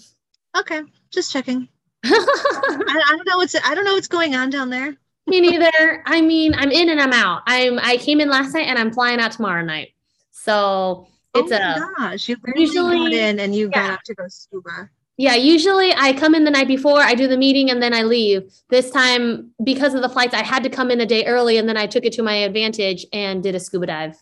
okay 0.58 0.82
just 1.10 1.32
checking 1.32 1.68
I, 2.04 3.02
I 3.08 3.12
don't 3.16 3.26
know 3.26 3.36
what's 3.38 3.54
I 3.64 3.74
don't 3.74 3.84
know 3.84 3.94
what's 3.94 4.08
going 4.08 4.34
on 4.36 4.50
down 4.50 4.70
there. 4.70 4.96
Me 5.26 5.40
neither. 5.40 6.02
I 6.06 6.20
mean, 6.20 6.54
I'm 6.54 6.70
in 6.70 6.88
and 6.88 7.00
I'm 7.00 7.12
out. 7.12 7.42
I'm 7.46 7.78
I 7.80 7.96
came 7.96 8.20
in 8.20 8.30
last 8.30 8.54
night 8.54 8.68
and 8.68 8.78
I'm 8.78 8.92
flying 8.92 9.18
out 9.18 9.32
tomorrow 9.32 9.62
night. 9.64 9.88
So 10.30 11.08
it's 11.34 11.50
oh 11.52 11.56
a 11.56 11.94
gosh, 11.98 12.28
you 12.28 12.36
usually- 12.54 12.98
got 12.98 13.12
in 13.12 13.40
and 13.40 13.54
you 13.54 13.68
yeah. 13.74 13.88
got 13.88 14.04
to 14.04 14.14
go 14.14 14.24
scuba. 14.28 14.88
yeah, 15.16 15.34
usually 15.34 15.92
I 15.92 16.12
come 16.12 16.34
in 16.36 16.44
the 16.44 16.50
night 16.52 16.68
before, 16.68 17.00
I 17.00 17.14
do 17.14 17.26
the 17.26 17.36
meeting 17.36 17.68
and 17.70 17.82
then 17.82 17.92
I 17.92 18.02
leave. 18.02 18.50
This 18.70 18.90
time, 18.92 19.50
because 19.64 19.92
of 19.94 20.02
the 20.02 20.08
flights, 20.08 20.34
I 20.34 20.44
had 20.44 20.62
to 20.62 20.70
come 20.70 20.90
in 20.92 21.00
a 21.00 21.06
day 21.06 21.26
early 21.26 21.58
and 21.58 21.68
then 21.68 21.76
I 21.76 21.86
took 21.88 22.04
it 22.04 22.12
to 22.14 22.22
my 22.22 22.34
advantage 22.34 23.04
and 23.12 23.42
did 23.42 23.56
a 23.56 23.60
scuba 23.60 23.86
dive. 23.86 24.16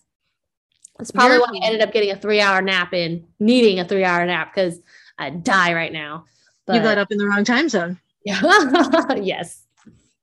That's 0.99 1.11
probably 1.11 1.39
why 1.39 1.47
I 1.63 1.67
ended 1.67 1.83
up 1.83 1.93
getting 1.93 2.11
a 2.11 2.17
three 2.17 2.41
hour 2.41 2.63
nap 2.63 2.95
in, 2.95 3.27
needing 3.39 3.81
a 3.81 3.85
three 3.85 4.05
hour 4.05 4.25
nap 4.25 4.53
because 4.55 4.81
I'd 5.19 5.45
die 5.45 5.75
right 5.75 5.93
now. 5.93 6.25
you 6.69 6.81
got 6.81 6.99
up 6.99 7.11
in 7.13 7.19
the 7.19 7.27
wrong 7.27 7.45
time 7.45 7.69
zone. 7.69 7.99
Yeah. 8.25 8.41
yes. 9.17 9.63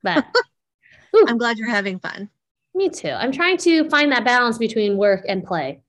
But 0.01 0.25
I'm 1.27 1.37
glad 1.37 1.57
you're 1.57 1.69
having 1.69 1.99
fun. 1.99 2.29
me 2.73 2.89
too. 2.89 3.09
I'm 3.11 3.31
trying 3.31 3.57
to 3.59 3.87
find 3.89 4.11
that 4.11 4.25
balance 4.25 4.57
between 4.57 4.97
work 4.97 5.23
and 5.27 5.43
play. 5.43 5.81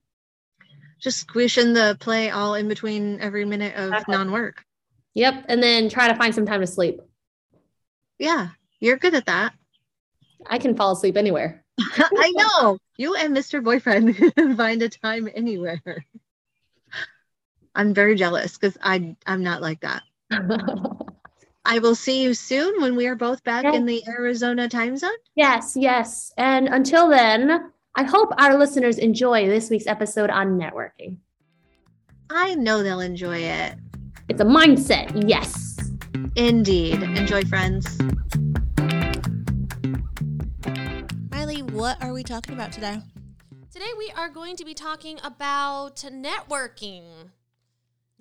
Just 1.00 1.18
squishing 1.20 1.72
the 1.72 1.96
play 2.00 2.30
all 2.30 2.54
in 2.54 2.68
between 2.68 3.20
every 3.20 3.44
minute 3.44 3.74
of 3.74 3.88
Exactly. 3.92 4.14
non-work. 4.16 4.64
Yep. 5.14 5.46
And 5.48 5.62
then 5.62 5.88
try 5.88 6.08
to 6.08 6.14
find 6.14 6.34
some 6.34 6.46
time 6.46 6.60
to 6.60 6.66
sleep. 6.66 7.00
Yeah, 8.18 8.48
you're 8.80 8.96
good 8.96 9.14
at 9.14 9.26
that. 9.26 9.54
I 10.46 10.58
can 10.58 10.76
fall 10.76 10.92
asleep 10.92 11.16
anywhere. 11.16 11.63
I 11.80 12.32
know. 12.36 12.78
You 12.96 13.14
and 13.16 13.36
Mr. 13.36 13.62
Boyfriend 13.62 14.16
can 14.16 14.56
find 14.56 14.82
a 14.82 14.88
time 14.88 15.28
anywhere. 15.34 15.82
I'm 17.74 17.92
very 17.92 18.14
jealous 18.14 18.56
because 18.56 18.78
I 18.82 19.16
I'm 19.26 19.42
not 19.42 19.60
like 19.60 19.80
that. 19.80 20.02
I 21.66 21.78
will 21.78 21.94
see 21.94 22.22
you 22.22 22.34
soon 22.34 22.80
when 22.82 22.94
we 22.94 23.06
are 23.06 23.16
both 23.16 23.42
back 23.42 23.64
Yeah. 23.64 23.72
in 23.72 23.86
the 23.86 24.02
Arizona 24.06 24.68
time 24.68 24.96
zone. 24.96 25.10
yes, 25.34 25.74
yes. 25.76 26.32
And 26.36 26.68
until 26.68 27.08
then, 27.08 27.72
I 27.96 28.02
hope 28.04 28.30
our 28.38 28.56
listeners 28.58 28.98
enjoy 28.98 29.46
this 29.48 29.70
week's 29.70 29.86
episode 29.86 30.28
on 30.30 30.58
networking. 30.58 31.16
I 32.30 32.54
know 32.54 32.82
they'll 32.82 33.00
enjoy 33.00 33.38
it. 33.38 33.74
It's 34.28 34.40
a 34.40 34.44
mindset. 34.44 35.28
Yes. 35.28 35.78
Indeed. 36.36 37.02
Enjoy, 37.02 37.42
friends. 37.44 37.86
What 41.74 42.00
are 42.00 42.12
we 42.12 42.22
talking 42.22 42.54
about 42.54 42.72
today? 42.72 43.00
Today 43.72 43.90
we 43.98 44.12
are 44.16 44.28
going 44.28 44.54
to 44.56 44.64
be 44.64 44.74
talking 44.74 45.18
about 45.24 45.96
networking. 45.96 47.02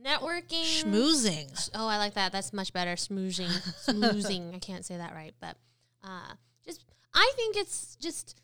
Networking. 0.04 0.84
Schmoozing. 0.84 1.70
Oh, 1.76 1.88
I 1.88 1.98
like 1.98 2.16
that. 2.16 2.32
That's 2.32 2.52
much 2.52 2.74
better. 2.74 2.94
Smoozing. 2.94 3.52
Smoozing. 3.86 4.56
I 4.56 4.60
can't 4.60 4.84
say 4.84 4.98
that 4.98 5.14
right, 5.14 5.36
but 5.40 5.56
uh, 6.04 6.34
just 6.66 6.84
I 7.14 7.32
think 7.36 7.56
it's 7.56 7.96
just 7.98 8.42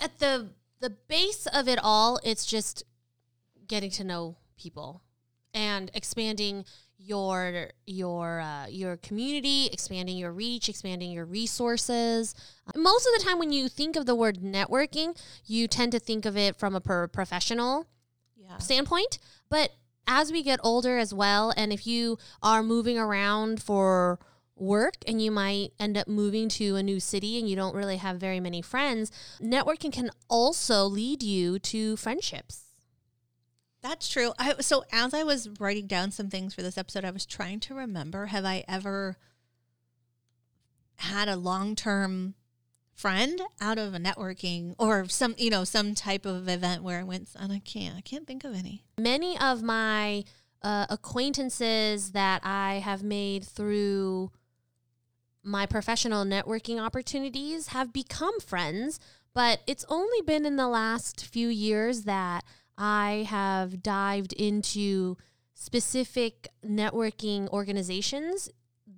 at 0.00 0.20
the 0.20 0.50
the 0.78 0.90
base 0.90 1.46
of 1.46 1.66
it 1.66 1.80
all. 1.82 2.20
It's 2.22 2.46
just 2.46 2.84
getting 3.66 3.90
to 3.90 4.04
know 4.04 4.36
people 4.56 5.02
and 5.52 5.90
expanding 5.92 6.64
your 6.98 7.70
your 7.86 8.40
uh, 8.40 8.66
your 8.68 8.96
community, 8.96 9.68
expanding 9.72 10.16
your 10.16 10.32
reach, 10.32 10.68
expanding 10.68 11.10
your 11.12 11.24
resources. 11.24 12.34
Most 12.74 13.06
of 13.06 13.12
the 13.18 13.24
time, 13.24 13.38
when 13.38 13.52
you 13.52 13.68
think 13.68 13.96
of 13.96 14.06
the 14.06 14.14
word 14.14 14.38
networking, 14.38 15.16
you 15.44 15.68
tend 15.68 15.92
to 15.92 15.98
think 15.98 16.24
of 16.24 16.36
it 16.36 16.56
from 16.56 16.74
a 16.74 16.80
per- 16.80 17.08
professional 17.08 17.86
Yeah. 18.36 18.58
standpoint. 18.58 19.18
But 19.48 19.72
as 20.06 20.32
we 20.32 20.42
get 20.42 20.60
older 20.62 20.98
as 20.98 21.12
well, 21.12 21.52
and 21.56 21.72
if 21.72 21.86
you 21.86 22.18
are 22.42 22.62
moving 22.62 22.98
around 22.98 23.62
for 23.62 24.18
work 24.54 24.94
and 25.06 25.20
you 25.20 25.30
might 25.30 25.72
end 25.78 25.98
up 25.98 26.08
moving 26.08 26.48
to 26.48 26.76
a 26.76 26.82
new 26.82 26.98
city 26.98 27.38
and 27.38 27.48
you 27.48 27.54
don't 27.56 27.74
really 27.74 27.98
have 27.98 28.16
very 28.18 28.40
many 28.40 28.62
friends, 28.62 29.10
networking 29.40 29.92
can 29.92 30.10
also 30.30 30.84
lead 30.86 31.22
you 31.22 31.58
to 31.58 31.96
friendships. 31.96 32.65
That's 33.86 34.08
true. 34.08 34.32
I, 34.36 34.54
so 34.62 34.84
as 34.90 35.14
I 35.14 35.22
was 35.22 35.48
writing 35.60 35.86
down 35.86 36.10
some 36.10 36.28
things 36.28 36.52
for 36.52 36.60
this 36.60 36.76
episode, 36.76 37.04
I 37.04 37.12
was 37.12 37.24
trying 37.24 37.60
to 37.60 37.74
remember: 37.74 38.26
Have 38.26 38.44
I 38.44 38.64
ever 38.66 39.16
had 40.96 41.28
a 41.28 41.36
long-term 41.36 42.34
friend 42.94 43.40
out 43.60 43.78
of 43.78 43.94
a 43.94 43.98
networking 43.98 44.74
or 44.76 45.08
some, 45.08 45.36
you 45.38 45.50
know, 45.50 45.62
some 45.62 45.94
type 45.94 46.26
of 46.26 46.48
event 46.48 46.82
where 46.82 46.98
I 46.98 47.04
went? 47.04 47.28
And 47.38 47.52
I 47.52 47.60
can't. 47.60 47.96
I 47.96 48.00
can't 48.00 48.26
think 48.26 48.42
of 48.42 48.56
any. 48.56 48.82
Many 48.98 49.38
of 49.38 49.62
my 49.62 50.24
uh, 50.62 50.86
acquaintances 50.90 52.10
that 52.10 52.40
I 52.44 52.80
have 52.82 53.04
made 53.04 53.44
through 53.44 54.32
my 55.44 55.64
professional 55.64 56.24
networking 56.24 56.80
opportunities 56.80 57.68
have 57.68 57.92
become 57.92 58.40
friends, 58.40 58.98
but 59.32 59.60
it's 59.68 59.84
only 59.88 60.22
been 60.22 60.44
in 60.44 60.56
the 60.56 60.66
last 60.66 61.24
few 61.24 61.46
years 61.46 62.02
that 62.02 62.44
I 62.78 63.26
have 63.28 63.82
dived 63.82 64.32
into 64.32 65.16
specific 65.54 66.48
networking 66.64 67.48
organizations 67.48 68.50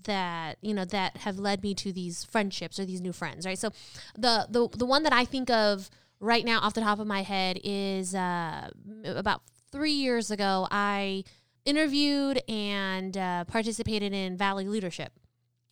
that 0.05 0.57
you 0.61 0.75
know 0.75 0.85
that 0.85 1.17
have 1.19 1.39
led 1.39 1.63
me 1.63 1.75
to 1.75 1.93
these 1.93 2.25
friendships 2.25 2.79
or 2.79 2.85
these 2.85 3.01
new 3.01 3.13
friends 3.13 3.45
right 3.47 3.59
so 3.59 3.71
the 4.17 4.47
the, 4.51 4.69
the 4.77 4.87
one 4.87 5.03
that 5.03 5.13
i 5.13 5.25
think 5.25 5.51
of 5.51 5.91
right 6.21 6.45
now 6.45 6.61
off 6.61 6.75
the 6.75 6.81
top 6.81 6.99
of 6.99 7.07
my 7.07 7.23
head 7.23 7.59
is 7.65 8.15
uh, 8.15 8.69
about 9.05 9.43
three 9.73 9.93
years 9.93 10.31
ago 10.31 10.69
i 10.71 11.25
interviewed 11.65 12.41
and 12.49 13.17
uh, 13.17 13.45
participated 13.45 14.13
in 14.13 14.37
valley 14.37 14.67
leadership 14.69 15.13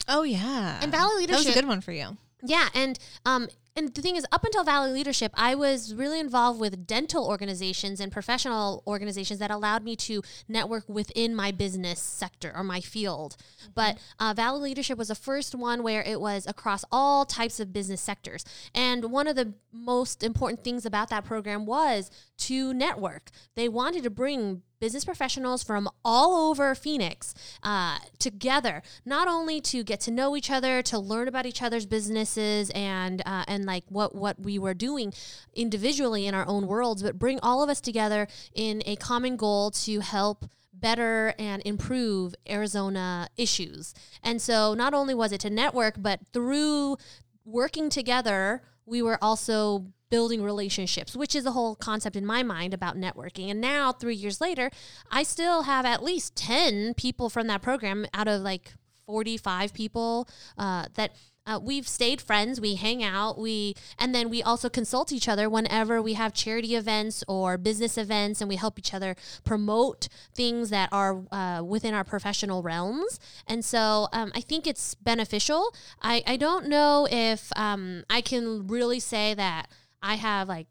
Oh 0.09 0.23
yeah. 0.23 0.79
And 0.83 0.93
Valley 0.93 1.17
leadership 1.23 1.43
That 1.43 1.49
was 1.49 1.57
a 1.57 1.61
good 1.61 1.69
one 1.69 1.81
for 1.81 1.91
you. 1.93 2.17
yeah, 2.43 2.69
and 2.75 2.97
um, 3.25 3.49
and 3.77 3.95
the 3.95 4.01
thing 4.01 4.17
is, 4.17 4.27
up 4.33 4.43
until 4.43 4.65
Valley 4.65 4.91
Leadership, 4.91 5.33
I 5.35 5.55
was 5.55 5.95
really 5.95 6.19
involved 6.19 6.59
with 6.59 6.87
dental 6.87 7.27
organizations 7.27 8.01
and 8.01 8.11
professional 8.11 8.83
organizations 8.87 9.39
that 9.39 9.51
allowed 9.51 9.85
me 9.85 9.97
to 9.97 10.23
network 10.49 10.89
within 10.89 11.35
my 11.35 11.53
business 11.53 12.01
sector 12.01 12.53
or 12.57 12.65
my 12.65 12.81
field. 12.81 13.37
But 13.75 13.99
uh, 14.19 14.33
Valley 14.35 14.71
Leadership 14.71 14.97
was 14.97 15.09
the 15.09 15.15
first 15.15 15.55
one 15.55 15.83
where 15.83 16.03
it 16.03 16.21
was 16.21 16.47
across 16.47 16.85
all 16.91 17.27
types 17.27 17.61
of 17.61 17.75
business 17.75 18.01
sectors. 18.01 18.47
And 18.75 19.13
one 19.13 19.29
of 19.29 19.37
the 19.37 19.53
most 19.73 20.23
important 20.23 20.65
things 20.65 20.87
about 20.87 21.11
that 21.11 21.27
program 21.27 21.67
was 21.67 22.11
to 22.39 22.73
network. 22.73 23.31
They 23.57 23.69
wanted 23.69 24.05
to 24.05 24.11
bring 24.11 24.63
business 24.81 25.05
professionals 25.05 25.63
from 25.63 25.89
all 26.05 26.51
over 26.51 26.75
Phoenix 26.75 27.35
uh, 27.63 27.99
together, 28.19 28.83
not 29.05 29.29
only 29.29 29.61
to 29.63 29.83
get 29.83 30.01
to 30.01 30.11
know 30.11 30.37
each 30.37 30.51
other, 30.51 30.83
to 30.83 30.99
learn 30.99 31.29
about 31.29 31.47
each 31.47 31.63
other's 31.63 31.87
businesses 31.87 32.71
and 32.71 33.23
uh, 33.27 33.45
and 33.49 33.65
like 33.65 33.85
what 33.89 34.15
what 34.15 34.41
we 34.41 34.59
were 34.59 34.75
doing 34.75 35.13
individually 35.55 36.27
in 36.27 36.35
our 36.35 36.47
own 36.47 36.67
worlds, 36.67 37.03
but 37.03 37.19
bring 37.19 37.41
all 37.41 37.63
of 37.63 37.71
us 37.71 37.81
together 37.81 38.27
in 38.55 38.83
a 38.87 38.97
common 38.97 39.37
goal 39.37 39.71
to 39.71 40.01
help 40.01 40.47
better 40.73 41.35
and 41.39 41.63
improve 41.65 42.35
Arizona 42.49 43.29
issues. 43.37 43.95
And 44.23 44.41
so 44.43 44.75
not 44.75 44.93
only 44.95 45.15
was 45.15 45.33
it 45.33 45.41
to 45.41 45.51
network, 45.51 45.95
but 45.99 46.21
through 46.33 46.99
working 47.45 47.89
together, 47.89 48.63
we 48.87 49.03
were 49.03 49.19
also 49.23 49.87
building 50.09 50.43
relationships, 50.43 51.17
which 51.17 51.35
is 51.35 51.45
the 51.45 51.53
whole 51.53 51.75
concept 51.75 52.17
in 52.17 52.25
my 52.25 52.43
mind 52.43 52.73
about 52.73 52.97
networking. 52.97 53.51
And 53.51 53.61
now, 53.61 53.93
three 53.93 54.15
years 54.15 54.41
later, 54.41 54.71
I 55.11 55.25
still 55.25 55.63
have 55.63 55.85
at 55.85 56.03
least 56.03 56.37
10 56.37 56.95
people 56.95 57.29
from 57.29 57.49
that 57.49 57.63
program 57.63 58.07
out 58.15 58.29
of 58.29 58.43
like 58.43 58.73
45 59.07 59.75
people 59.75 60.29
uh, 60.57 60.87
that 60.95 61.13
uh, 61.47 61.61
we've 61.63 61.87
stayed 61.87 62.21
friends. 62.21 62.61
We 62.61 62.75
hang 62.75 63.03
out. 63.03 63.39
We 63.39 63.75
and 63.99 64.15
then 64.15 64.29
we 64.29 64.43
also 64.43 64.69
consult 64.69 65.13
each 65.13 65.29
other 65.29 65.49
whenever 65.49 66.03
we 66.03 66.15
have 66.15 66.35
charity 66.35 66.75
events 66.75 67.23
or 67.29 67.57
business 67.57 67.97
events, 67.97 68.41
and 68.41 68.49
we 68.49 68.57
help 68.57 68.79
each 68.79 68.93
other 68.93 69.15
promote 69.45 70.09
things 70.35 70.71
that 70.71 70.89
are 70.93 71.23
uh, 71.31 71.63
within 71.65 71.95
our 71.95 72.05
professional 72.05 72.63
realms. 72.63 73.21
And 73.47 73.65
so 73.65 74.09
um, 74.13 74.33
I 74.35 74.41
think 74.41 74.67
it's 74.67 74.95
beneficial. 74.95 75.73
I 76.03 76.23
I 76.27 76.37
don't 76.37 76.67
know 76.67 77.07
if 77.11 77.51
um, 77.57 78.05
I 78.11 78.21
can 78.21 78.67
really 78.67 79.01
say 79.01 79.35
that 79.35 79.69
I 80.03 80.17
have 80.17 80.49
like 80.49 80.67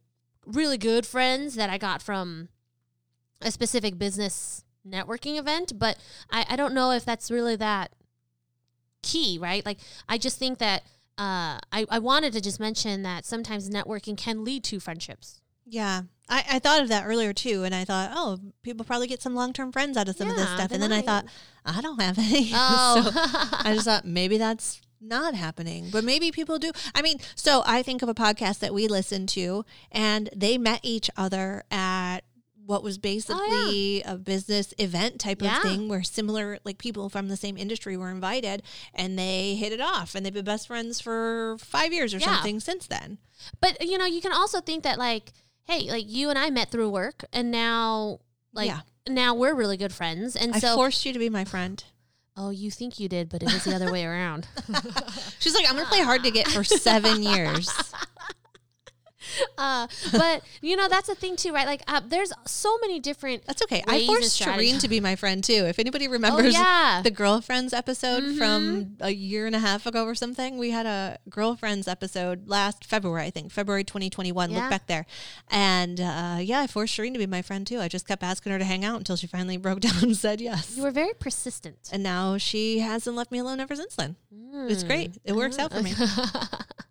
really 0.46 0.78
good 0.78 1.06
friends 1.06 1.56
that 1.56 1.70
I 1.70 1.78
got 1.78 2.02
from 2.02 2.50
a 3.42 3.52
specific 3.52 3.98
business 3.98 4.64
networking 4.88 5.38
event, 5.40 5.78
but 5.78 5.98
I, 6.32 6.46
I 6.50 6.56
don't 6.56 6.74
know 6.74 6.92
if 6.92 7.06
that's 7.06 7.32
really 7.32 7.56
that 7.56 7.92
key, 9.06 9.38
right? 9.40 9.66
Like, 9.66 9.80
I 10.10 10.18
just 10.18 10.38
think 10.38 10.58
that 10.58 10.84
uh, 11.18 11.64
I, 11.72 11.86
I 11.90 12.00
wanted 12.00 12.34
to 12.34 12.42
just 12.42 12.60
mention 12.60 13.04
that 13.04 13.26
sometimes 13.26 13.70
networking 13.70 14.18
can 14.18 14.44
lead 14.44 14.64
to 14.66 14.80
friendships. 14.82 15.40
Yeah. 15.66 16.02
I, 16.28 16.44
I 16.54 16.60
thought 16.60 16.82
of 16.82 16.90
that 16.90 17.06
earlier 17.06 17.34
too, 17.34 17.64
and 17.64 17.74
I 17.74 17.86
thought, 17.86 18.12
oh, 18.14 18.40
people 18.64 18.84
probably 18.86 19.08
get 19.08 19.22
some 19.22 19.36
long 19.36 19.54
term 19.54 19.72
friends 19.72 19.96
out 19.96 20.10
of 20.10 20.16
some 20.16 20.30
of 20.30 20.36
this 20.36 20.50
stuff. 20.50 20.72
And 20.72 20.82
then 20.82 20.92
I 20.92 20.98
might. 20.98 21.06
thought, 21.06 21.26
I 21.66 21.82
don't 21.82 22.02
have 22.02 22.18
any. 22.18 22.52
Oh. 22.54 23.12
so 23.14 23.20
I 23.70 23.74
just 23.74 23.86
thought 23.86 24.06
maybe 24.06 24.38
that's 24.38 24.82
not 25.00 25.36
happening, 25.36 25.90
but 25.92 26.04
maybe 26.04 26.32
people 26.32 26.58
do. 26.58 26.72
I 26.94 27.02
mean, 27.02 27.20
so 27.36 27.64
I 27.66 27.84
think 27.84 28.02
of 28.02 28.10
a 28.10 28.14
podcast 28.14 28.60
that 28.60 28.74
we 28.74 28.88
listened 28.88 29.30
to, 29.30 29.66
and 29.92 30.30
they 30.36 30.58
met 30.58 30.80
each 30.84 31.10
other 31.16 31.64
at 31.70 32.22
what 32.66 32.84
was 32.84 32.98
basically 32.98 34.04
oh, 34.06 34.14
a 34.14 34.18
business 34.18 34.74
event 34.80 35.20
type 35.20 35.40
Oh, 35.42 35.46
Yeah. 35.46 35.58
of 35.58 35.64
thing 35.64 35.88
where 35.88 36.02
similar 36.04 36.58
like 36.64 36.78
people 36.80 37.10
from 37.10 37.28
the 37.28 37.38
same 37.38 37.58
industry 37.58 37.96
were 37.96 38.10
invited 38.10 38.64
and 38.94 39.20
they 39.20 39.56
hit 39.56 39.72
it 39.72 39.82
off 39.82 40.16
and 40.16 40.26
they've 40.26 40.34
been 40.34 40.46
best 40.46 40.68
friends 40.68 41.00
for 41.00 41.58
five 41.60 41.94
years 41.94 42.14
or 42.14 42.18
Yeah. 42.18 42.34
something 42.36 42.60
since 42.60 42.88
then 42.88 43.20
But, 43.62 43.86
you 43.86 43.98
know, 43.98 44.06
you 44.06 44.22
can 44.22 44.32
also 44.34 44.62
think 44.62 44.84
that, 44.84 44.98
like, 44.98 45.32
hey, 45.66 45.90
like 45.92 46.06
you 46.08 46.30
and 46.30 46.40
I 46.40 46.50
met 46.50 46.72
through 46.72 46.90
work, 46.90 47.26
and 47.32 47.52
now, 47.52 48.20
like, 48.54 48.68
Yeah. 48.70 48.80
now 49.08 49.36
we're 49.36 49.54
really 49.54 49.78
good 49.78 49.94
friends. 49.94 50.36
And 50.36 50.56
i 50.56 50.60
so, 50.60 50.76
forced 50.76 51.06
you 51.06 51.14
to 51.14 51.20
be 51.20 51.30
my 51.30 51.46
friend 51.46 51.84
oh, 52.38 52.50
you 52.50 52.70
think 52.70 53.00
you 53.00 53.08
did, 53.08 53.30
but 53.30 53.42
it 53.42 53.46
was 53.46 53.64
the 53.64 53.74
other 53.74 53.90
way 53.90 54.04
around. 54.12 54.46
She's 55.40 55.54
like, 55.56 55.66
I'm 55.70 55.76
gonna 55.78 55.88
play 55.88 56.02
hard 56.02 56.22
to 56.24 56.32
get 56.32 56.48
for 56.50 56.66
seven 56.66 57.24
years. 57.34 57.70
Uh, 59.58 59.88
but 60.12 60.44
you 60.62 60.76
know 60.76 60.88
that's 60.88 61.08
the 61.08 61.16
thing 61.16 61.36
too, 61.36 61.52
right? 61.54 61.66
Like, 61.66 61.82
uh, 61.88 62.02
there's 62.06 62.32
so 62.46 62.78
many 62.82 63.00
different. 63.00 63.46
That's 63.46 63.62
okay. 63.64 63.84
I 63.88 64.06
forced. 64.06 64.40
Shireen 64.42 64.80
to 64.82 64.88
be 64.88 65.00
my 65.00 65.16
friend 65.16 65.44
too. 65.44 65.66
If 65.66 65.80
anybody 65.80 66.08
remembers 66.08 66.56
oh 66.56 66.60
yeah, 66.60 67.02
the 67.04 67.10
girlfriends 67.12 67.74
episode 67.74 68.24
Mhm. 68.24 68.38
from 68.38 68.98
a 69.00 69.12
year 69.12 69.46
and 69.48 69.56
a 69.56 69.60
half 69.60 69.86
ago 69.86 70.06
or 70.06 70.14
something, 70.14 70.58
we 70.58 70.72
had 70.72 70.86
a 70.86 71.18
girlfriends 71.30 71.88
episode 71.88 72.48
last 72.48 72.86
February, 72.86 73.26
I 73.28 73.30
think, 73.32 73.52
February 73.52 73.84
2021. 73.84 74.52
Yeah. 74.52 74.60
Look 74.60 74.70
back 74.70 74.88
there, 74.88 75.06
and 75.50 76.00
uh, 76.02 76.38
yeah, 76.42 76.60
I 76.62 76.68
forced 76.68 76.96
Shireen 76.98 77.14
to 77.14 77.20
be 77.20 77.28
my 77.28 77.42
friend 77.42 77.66
too. 77.66 77.80
I 77.80 77.88
just 77.88 78.08
kept 78.08 78.24
asking 78.24 78.52
her 78.52 78.60
to 78.60 78.66
hang 78.66 78.84
out 78.86 78.98
until 78.98 79.16
she 79.16 79.28
finally 79.28 79.58
broke 79.66 79.80
down 79.80 80.04
and 80.04 80.16
said 80.18 80.42
yes. 80.42 80.76
you 80.76 80.84
were 80.84 80.92
very 80.92 81.14
persistent. 81.14 81.90
And 81.92 82.04
now 82.04 82.38
she 82.38 82.80
hasn't 82.80 83.16
left 83.16 83.32
me 83.32 83.40
alone 83.40 83.60
ever 83.60 83.76
since 83.76 83.96
then. 83.96 84.16
It's 84.70 84.84
great. 84.84 85.18
It 85.24 85.34
works 85.36 85.58
out 85.60 85.74
for 85.74 85.82
me. 85.82 85.94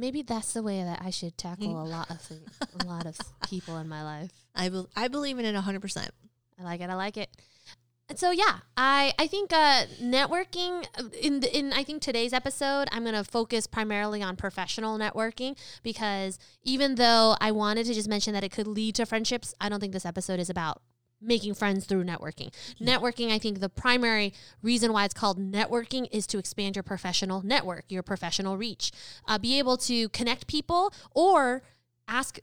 Maybe 0.00 0.22
that's 0.22 0.52
the 0.54 0.62
way 0.62 0.82
that 0.82 1.00
I 1.04 1.10
should 1.10 1.36
tackle 1.36 1.68
Mm. 1.74 1.82
a 1.84 1.88
lot 1.88 2.10
of 2.10 2.20
things, 2.20 2.48
a 2.80 2.84
lot 2.86 3.06
of 3.06 3.16
people 3.48 3.76
in 3.76 3.86
my 3.88 4.02
life. 4.02 4.32
I, 4.54 4.68
bel 4.70 4.88
I 4.96 5.08
believe 5.08 5.38
in 5.38 5.44
it 5.44 5.54
100%. 5.54 6.08
I 6.58 6.62
like 6.64 6.80
it. 6.80 6.90
I 6.90 6.94
like 6.94 7.16
it. 7.16 7.30
And 8.08 8.18
so 8.18 8.32
yeah, 8.32 8.58
I 8.76 9.12
I 9.20 9.28
think 9.28 9.52
uh, 9.52 9.84
networking 10.02 10.84
uh, 10.98 11.04
in 11.22 11.40
the, 11.40 11.56
in 11.56 11.72
I 11.72 11.84
think 11.84 12.02
today's 12.02 12.32
episode 12.32 12.88
I'm 12.90 13.04
going 13.04 13.14
to 13.14 13.22
focus 13.22 13.68
primarily 13.68 14.20
on 14.20 14.34
professional 14.34 14.98
networking 14.98 15.56
because 15.84 16.36
even 16.64 16.96
though 16.96 17.36
I 17.40 17.52
wanted 17.52 17.86
to 17.86 17.94
just 17.94 18.08
mention 18.08 18.32
that 18.34 18.42
it 18.42 18.50
could 18.50 18.66
lead 18.66 18.96
to 18.96 19.06
friendships, 19.06 19.54
I 19.60 19.68
don't 19.68 19.78
think 19.78 19.92
this 19.92 20.04
episode 20.04 20.40
is 20.40 20.50
about 20.50 20.82
making 21.20 21.54
friends 21.54 21.84
through 21.84 22.04
networking. 22.04 22.52
Networking, 22.80 23.30
I 23.30 23.38
think 23.38 23.60
the 23.60 23.68
primary 23.68 24.32
reason 24.62 24.92
why 24.92 25.04
it's 25.04 25.14
called 25.14 25.38
networking 25.38 26.08
is 26.10 26.26
to 26.28 26.38
expand 26.38 26.76
your 26.76 26.82
professional 26.82 27.42
network, 27.42 27.84
your 27.88 28.02
professional 28.02 28.56
reach, 28.56 28.90
uh, 29.28 29.38
be 29.38 29.58
able 29.58 29.76
to 29.78 30.08
connect 30.10 30.46
people 30.46 30.92
or 31.14 31.62
ask 32.08 32.38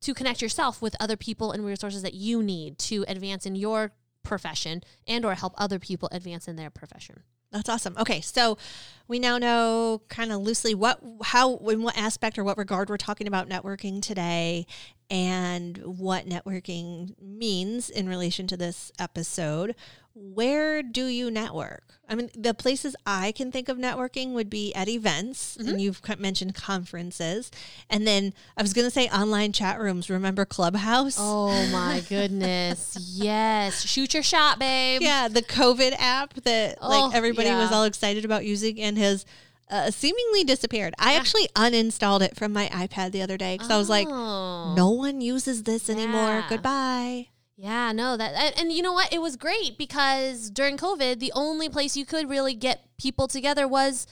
to 0.00 0.14
connect 0.14 0.42
yourself 0.42 0.82
with 0.82 0.94
other 1.00 1.16
people 1.16 1.52
and 1.52 1.64
resources 1.64 2.02
that 2.02 2.14
you 2.14 2.42
need 2.42 2.78
to 2.78 3.04
advance 3.08 3.46
in 3.46 3.54
your 3.54 3.92
profession 4.22 4.82
and 5.06 5.24
or 5.24 5.34
help 5.34 5.54
other 5.56 5.78
people 5.78 6.08
advance 6.12 6.46
in 6.48 6.56
their 6.56 6.70
profession. 6.70 7.22
That's 7.54 7.68
awesome. 7.68 7.94
Okay, 7.96 8.20
so 8.20 8.58
we 9.06 9.20
now 9.20 9.38
know 9.38 10.02
kind 10.08 10.32
of 10.32 10.40
loosely 10.40 10.74
what, 10.74 11.00
how, 11.22 11.56
in 11.58 11.82
what 11.82 11.96
aspect 11.96 12.36
or 12.36 12.42
what 12.42 12.58
regard 12.58 12.90
we're 12.90 12.96
talking 12.96 13.28
about 13.28 13.48
networking 13.48 14.02
today, 14.02 14.66
and 15.14 15.78
what 15.84 16.26
networking 16.26 17.14
means 17.22 17.88
in 17.88 18.08
relation 18.08 18.48
to 18.48 18.56
this 18.56 18.90
episode. 18.98 19.76
Where 20.12 20.82
do 20.82 21.06
you 21.06 21.30
network? 21.30 22.00
I 22.08 22.16
mean, 22.16 22.30
the 22.36 22.52
places 22.52 22.96
I 23.06 23.30
can 23.30 23.52
think 23.52 23.68
of 23.68 23.78
networking 23.78 24.32
would 24.32 24.50
be 24.50 24.74
at 24.74 24.88
events, 24.88 25.56
and 25.56 25.68
mm-hmm. 25.68 25.78
you've 25.78 26.18
mentioned 26.18 26.56
conferences, 26.56 27.52
and 27.88 28.04
then 28.04 28.34
I 28.56 28.62
was 28.62 28.72
going 28.72 28.86
to 28.86 28.90
say 28.90 29.06
online 29.08 29.52
chat 29.52 29.78
rooms. 29.78 30.10
Remember 30.10 30.44
Clubhouse? 30.44 31.16
Oh 31.16 31.68
my 31.72 32.02
goodness. 32.08 32.96
yes. 33.14 33.86
Shoot 33.86 34.14
your 34.14 34.24
shot, 34.24 34.58
babe. 34.58 35.00
Yeah, 35.00 35.28
the 35.28 35.42
COVID 35.42 35.94
app 35.96 36.34
that 36.42 36.78
Oh, 36.80 36.88
like 36.88 37.14
everybody 37.14 37.50
was 37.50 37.70
all 37.70 37.84
excited 37.84 38.24
about 38.24 38.44
using 38.44 38.80
and 38.80 38.98
has 38.98 39.24
uh, 39.70 39.90
seemingly 39.90 40.44
disappeared. 40.44 40.94
I 40.98 41.14
actually 41.14 41.48
uninstalled 41.56 42.20
it 42.22 42.36
from 42.36 42.52
my 42.52 42.66
iPad 42.68 43.12
the 43.12 43.22
other 43.22 43.36
day 43.36 43.54
because 43.56 43.70
I 43.70 43.78
was 43.78 43.88
like, 43.88 44.06
Oh. 44.08 44.74
no 44.76 44.90
one 44.90 45.20
uses 45.20 45.62
this 45.64 45.88
anymore. 45.88 46.40
Yeah. 46.40 46.46
Goodbye. 46.48 47.28
Yeah, 47.56 47.92
no, 47.92 48.16
that 48.16 48.34
and, 48.34 48.58
and 48.58 48.72
you 48.72 48.82
know 48.82 48.92
what? 48.92 49.12
It 49.12 49.20
was 49.22 49.36
great 49.36 49.78
because 49.78 50.50
during 50.50 50.76
COVID, 50.76 51.20
the 51.20 51.32
only 51.36 51.68
place 51.68 51.96
you 51.96 52.04
could 52.04 52.28
really 52.28 52.52
get 52.54 52.84
people 52.98 53.28
together 53.28 53.68
was 53.68 54.06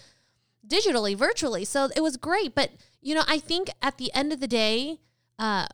digitally, 0.66 1.16
virtually. 1.16 1.64
So 1.64 1.88
it 1.96 2.02
was 2.02 2.16
great. 2.16 2.54
But 2.54 2.70
you 3.00 3.14
know, 3.14 3.24
I 3.26 3.38
think 3.38 3.68
at 3.82 3.98
the 3.98 4.12
end 4.14 4.32
of 4.32 4.38
the 4.40 4.46
day, 4.46 5.00
uh, 5.40 5.66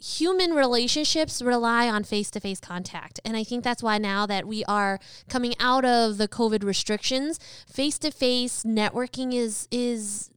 human 0.00 0.52
relationships 0.52 1.42
rely 1.42 1.88
on 1.88 2.04
face-to-face 2.04 2.60
contact. 2.60 3.20
And 3.24 3.36
i 3.36 3.44
think 3.44 3.64
that's 3.64 3.82
why 3.82 3.98
now 3.98 4.26
that 4.26 4.46
we 4.46 4.64
are 4.64 4.98
coming 5.28 5.54
out 5.58 5.84
of 5.84 6.18
the 6.18 6.28
covid 6.28 6.62
restrictions 6.62 7.38
face-to-face 7.66 8.64
networking 8.64 9.34
is 9.34 9.66
is 9.70 10.30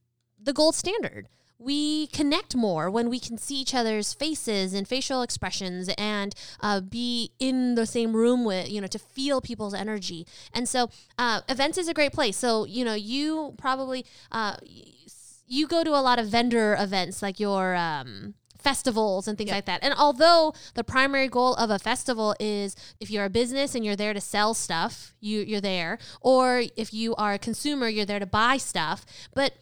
the 0.43 0.54
gold 0.54 0.76
standard. 0.76 1.28
We 1.58 2.08
connect 2.08 2.56
more 2.56 2.89
when 2.89 3.08
we 3.08 3.19
can 3.19 3.38
see 3.38 3.56
each 3.56 3.76
other's 3.76 4.13
faces 4.13 4.74
and 4.74 4.88
facial 4.88 5.21
expressions 5.21 5.89
and 5.95 6.34
uh, 6.60 6.82
be 6.82 7.34
in 7.38 7.76
the 7.76 7.86
same 7.86 8.15
room 8.15 8.43
with 8.43 8.69
you 8.69 8.82
know 8.82 8.88
to 8.88 8.97
feel 9.00 9.41
people's 9.41 9.76
energy. 9.76 10.26
And 10.54 10.67
so 10.67 10.89
uh, 11.19 11.41
events 11.47 11.78
is 11.78 11.88
a 11.88 11.93
great 11.93 12.13
place. 12.13 12.38
So 12.38 12.65
you 12.65 12.84
know 12.84 12.95
you 12.95 13.54
probably 13.58 14.06
uh, 14.32 14.56
you 15.45 15.67
go 15.67 15.84
to 15.84 15.91
a 15.91 16.02
lot 16.02 16.17
of 16.17 16.28
vendor 16.28 16.76
events 16.80 17.21
like 17.21 17.39
your 17.39 17.76
um, 17.76 18.34
festivals 18.62 19.28
and 19.28 19.38
things 19.38 19.52
like 19.52 19.65
that. 19.65 19.84
And 19.84 19.93
although 19.97 20.54
the 20.76 20.84
primary 20.84 21.28
goal 21.28 21.56
of 21.56 21.69
a 21.69 21.80
festival 21.80 22.36
is 22.39 22.76
if 23.00 23.10
you're 23.10 23.26
a 23.26 23.30
business 23.30 23.76
and 23.76 23.84
you're 23.86 23.95
there 23.95 24.13
to 24.13 24.21
sell 24.21 24.54
stuff, 24.54 25.13
you 25.19 25.41
you're 25.41 25.62
there, 25.62 25.97
or 26.21 26.63
if 26.78 26.93
you 26.93 27.15
are 27.15 27.34
a 27.34 27.39
consumer, 27.39 27.88
you're 27.89 28.06
there 28.06 28.19
to 28.19 28.26
buy 28.26 28.58
stuff. 28.58 29.06
But 29.34 29.54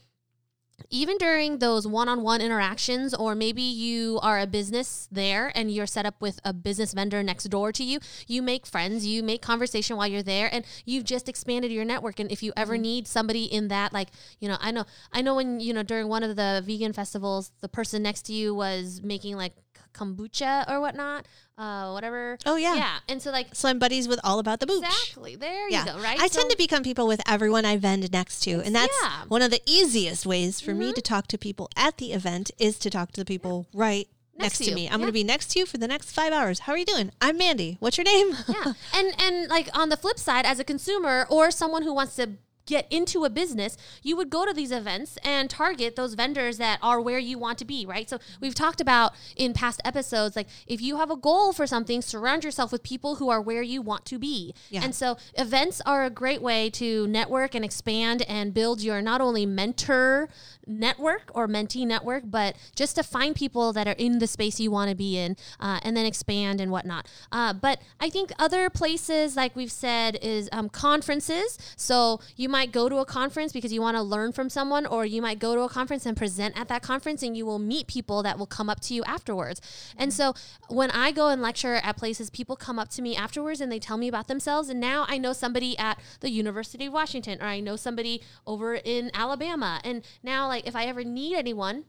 even 0.90 1.18
during 1.18 1.60
those 1.60 1.86
one-on-one 1.88 2.42
interactions 2.42 3.14
or 3.14 3.36
maybe 3.36 3.62
you 3.62 4.20
are 4.22 4.40
a 4.40 4.48
business 4.48 5.08
there 5.12 5.52
and 5.56 5.72
you're 5.72 5.86
set 5.86 6.06
up 6.06 6.16
with 6.20 6.40
a 6.44 6.54
business 6.54 6.94
vendor 6.94 7.22
next 7.22 7.46
door 7.46 7.72
to 7.72 7.84
you 7.84 8.00
you 8.28 8.42
make 8.42 8.66
friends 8.66 9.06
you 9.06 9.22
make 9.22 9.42
conversation 9.42 9.98
while 9.98 10.08
you're 10.08 10.24
there 10.24 10.50
and 10.52 10.66
you've 10.86 11.04
just 11.04 11.30
expanded 11.30 11.72
your 11.72 11.86
network. 11.86 12.20
And 12.20 12.32
if 12.32 12.42
you 12.44 12.52
ever 12.56 12.74
mm-hmm. 12.74 12.82
need 12.82 13.08
somebody 13.08 13.46
in 13.46 13.68
that 13.70 13.94
like 13.94 14.10
you 14.40 14.48
know 14.48 14.58
i 14.60 14.72
know 14.72 14.86
i 15.14 15.22
know 15.22 15.36
when 15.36 15.60
you 15.60 15.74
know 15.74 15.84
during 15.84 16.08
one 16.08 16.24
of 16.24 16.36
the 16.36 16.62
vegan 16.66 16.94
festivals 16.94 17.52
the 17.62 17.70
person 17.70 18.04
next 18.04 18.24
to 18.24 18.34
you 18.34 18.54
was 18.54 19.02
making 19.04 19.36
like 19.36 19.54
kombucha 19.94 20.70
or 20.70 20.80
whatnot 20.80 21.26
uh 21.58 21.92
whatever 21.92 22.38
Oh, 22.46 22.56
yeah. 22.56 22.76
yeah 22.76 22.98
and 23.10 23.22
so 23.22 23.32
like 23.32 23.54
So 23.54 23.68
I'm 23.70 23.80
buddies 23.80 24.08
with 24.08 24.20
all 24.24 24.40
about 24.40 24.60
the 24.60 24.66
booch. 24.68 24.84
exactly 24.84 25.36
there 25.36 25.70
Yeah. 25.70 25.86
you 25.86 25.92
go 25.94 26.00
right 26.00 26.20
I 26.20 26.28
So- 26.28 26.40
tend 26.40 26.52
to 26.52 26.58
become 26.58 26.84
people 26.84 27.08
with 27.08 27.22
everyone 27.28 27.66
I 27.66 27.78
vend 27.78 28.12
next 28.12 28.40
to. 28.42 28.62
And 28.62 28.74
that's 28.76 28.94
Yeah. 29.02 29.10
Mm-hmm. 29.10 29.30
one 29.30 29.42
of 29.42 29.52
the 29.52 29.62
easiest 29.66 30.26
ways 30.26 30.62
for 30.62 30.74
me 30.74 30.94
to 30.94 31.02
talk 31.02 31.28
to 31.28 31.38
people 31.38 31.70
at 31.76 31.98
the 31.98 32.14
event 32.14 32.52
is 32.58 32.78
to 32.80 32.90
talk 32.90 33.12
to 33.14 33.22
the 33.22 33.26
people 33.26 33.68
right 33.74 34.08
next, 34.38 34.60
to 34.60 34.66
to 34.66 34.74
me. 34.76 34.88
I'm 34.88 35.00
going 35.00 35.08
to 35.08 35.12
be 35.12 35.24
next 35.26 35.52
to 35.52 35.60
you 35.60 35.66
for 35.66 35.78
the 35.78 35.88
next 35.88 36.12
five 36.12 36.32
hours. 36.32 36.60
How 36.60 36.72
are 36.74 36.78
you 36.78 36.86
doing? 36.86 37.12
I'm 37.20 37.38
Mandy. 37.38 37.76
What's 37.82 37.98
your 37.98 38.06
name? 38.06 38.38
yeah 38.48 38.74
and 38.94 39.14
and 39.20 39.50
like 39.50 39.68
on 39.78 39.90
the 39.90 39.98
flip 39.98 40.18
side 40.18 40.46
as 40.46 40.60
a 40.60 40.64
consumer 40.64 41.26
or 41.30 41.52
someone 41.52 41.84
who 41.84 41.94
wants 41.94 42.16
to 42.16 42.30
get 42.70 42.88
into 42.92 43.26
a 43.26 43.30
business, 43.30 43.76
you 44.04 44.16
would 44.16 44.30
go 44.30 44.46
to 44.46 44.54
these 44.54 44.72
events 44.72 45.18
and 45.24 45.50
target 45.50 45.96
those 45.96 46.14
vendors 46.14 46.58
that 46.60 46.78
are 46.82 47.02
where 47.02 47.18
you 47.18 47.38
want 47.38 47.58
to 47.58 47.66
be, 47.66 47.86
right? 47.86 48.08
So 48.10 48.20
we've 48.40 48.54
talked 48.54 48.80
about 48.80 49.14
in 49.36 49.54
past 49.54 49.82
episodes, 49.84 50.36
like 50.36 50.48
if 50.68 50.80
you 50.80 50.98
have 50.98 51.10
a 51.10 51.18
goal 51.18 51.52
for 51.52 51.66
something, 51.66 52.02
surround 52.02 52.44
yourself 52.44 52.72
with 52.72 52.84
people 52.84 53.16
who 53.16 53.30
are 53.30 53.42
where 53.42 53.64
you 53.64 53.82
want 53.82 54.06
to 54.06 54.20
be. 54.20 54.54
Yeah. 54.70 54.84
And 54.84 54.94
so 54.94 55.18
events 55.36 55.82
are 55.86 56.06
a 56.06 56.10
great 56.12 56.42
way 56.42 56.70
to 56.72 57.08
network 57.08 57.56
and 57.56 57.66
expand 57.66 58.22
and 58.30 58.54
build 58.54 58.82
your 58.82 59.02
not 59.02 59.20
only 59.20 59.46
mentor 59.46 60.30
network 60.68 61.32
or 61.34 61.48
mentee 61.48 61.86
network, 61.86 62.24
but 62.26 62.56
just 62.76 62.96
to 62.96 63.04
find 63.04 63.36
people 63.36 63.74
that 63.74 63.88
are 63.88 63.96
in 63.98 64.20
the 64.20 64.28
space 64.28 64.60
you 64.60 64.70
want 64.70 64.90
to 64.90 64.96
be 64.96 65.18
in 65.18 65.36
uh, 65.60 65.80
and 65.82 65.98
then 65.98 66.06
expand 66.06 66.62
and 66.62 66.72
whatnot. 66.72 67.08
Uh, 67.32 67.54
but 67.54 67.82
I 68.00 68.10
think 68.10 68.32
other 68.38 68.70
places, 68.70 69.36
like 69.36 69.56
we've 69.56 69.72
said, 69.72 70.20
is 70.22 70.48
um, 70.52 70.70
conferences. 70.70 71.58
So 71.76 72.20
you 72.36 72.48
might 72.50 72.59
go 72.66 72.90
to 72.90 72.98
a 72.98 73.06
conference 73.06 73.52
because 73.52 73.74
you 73.74 73.82
want 73.82 73.98
to 73.98 74.04
learn 74.04 74.32
from 74.32 74.50
someone, 74.50 74.86
or 74.86 75.06
you 75.06 75.22
might 75.22 75.40
go 75.40 75.56
to 75.56 75.62
a 75.62 75.70
conference 75.70 76.06
and 76.06 76.16
present 76.16 76.60
at 76.60 76.68
that 76.68 76.82
conference 76.82 77.24
and 77.24 77.36
you 77.36 77.46
will 77.46 77.60
meet 77.60 77.88
people 77.88 78.24
that 78.24 78.38
will 78.38 78.46
come 78.46 78.70
up 78.70 78.80
to 78.82 78.94
you 78.94 79.04
afterwards. 79.04 79.62
And 79.98 80.14
so 80.14 80.34
when 80.68 80.92
I 80.92 81.12
go 81.12 81.30
and 81.30 81.42
lecture 81.42 81.76
at 81.76 81.98
places, 81.98 82.30
people 82.30 82.56
come 82.56 82.80
up 82.80 82.90
to 82.90 83.02
me 83.02 83.16
afterwards 83.16 83.62
and 83.62 83.72
they 83.72 83.80
tell 83.80 83.98
me 83.98 84.08
about 84.08 84.28
themselves. 84.28 84.70
And 84.70 84.80
now 84.80 85.06
I 85.08 85.18
know 85.18 85.34
somebody 85.34 85.78
at 85.78 86.00
the 86.20 86.30
University 86.30 86.86
of 86.86 86.94
Washington, 86.94 87.42
or 87.42 87.46
I 87.46 87.60
know 87.60 87.76
somebody 87.76 88.22
over 88.46 88.76
in 88.76 89.12
Alabama. 89.14 89.82
And 89.84 90.04
now, 90.24 90.48
like, 90.48 90.68
if 90.68 90.76
I 90.76 90.86
ever 90.86 91.04
need 91.04 91.36
anyone, 91.36 91.86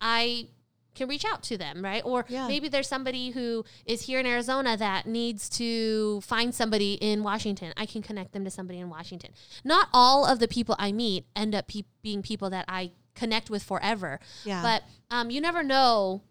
I 0.00 0.48
can 0.96 1.08
reach 1.08 1.24
out 1.24 1.42
to 1.44 1.56
them, 1.56 1.84
right? 1.84 2.02
Or 2.04 2.24
Yeah. 2.28 2.48
maybe 2.48 2.68
there's 2.68 2.88
somebody 2.88 3.30
who 3.30 3.64
is 3.84 4.02
here 4.02 4.18
in 4.18 4.26
Arizona 4.26 4.76
that 4.76 5.06
needs 5.06 5.48
to 5.50 6.20
find 6.22 6.54
somebody 6.54 6.94
in 6.94 7.22
Washington. 7.22 7.72
I 7.76 7.86
can 7.86 8.02
connect 8.02 8.32
them 8.32 8.44
to 8.44 8.50
somebody 8.50 8.80
in 8.80 8.90
Washington. 8.90 9.30
Not 9.64 9.88
all 9.92 10.26
of 10.26 10.38
the 10.40 10.48
people 10.48 10.74
I 10.78 10.90
meet 10.92 11.26
end 11.36 11.54
up 11.54 11.68
pe- 11.68 11.82
being 12.02 12.22
people 12.22 12.50
that 12.50 12.64
I 12.68 12.90
connect 13.14 13.48
with 13.50 13.62
forever. 13.62 14.18
Yeah. 14.44 14.62
But 14.62 14.82
um, 15.10 15.30
you 15.30 15.40
never 15.40 15.62
know 15.62 16.22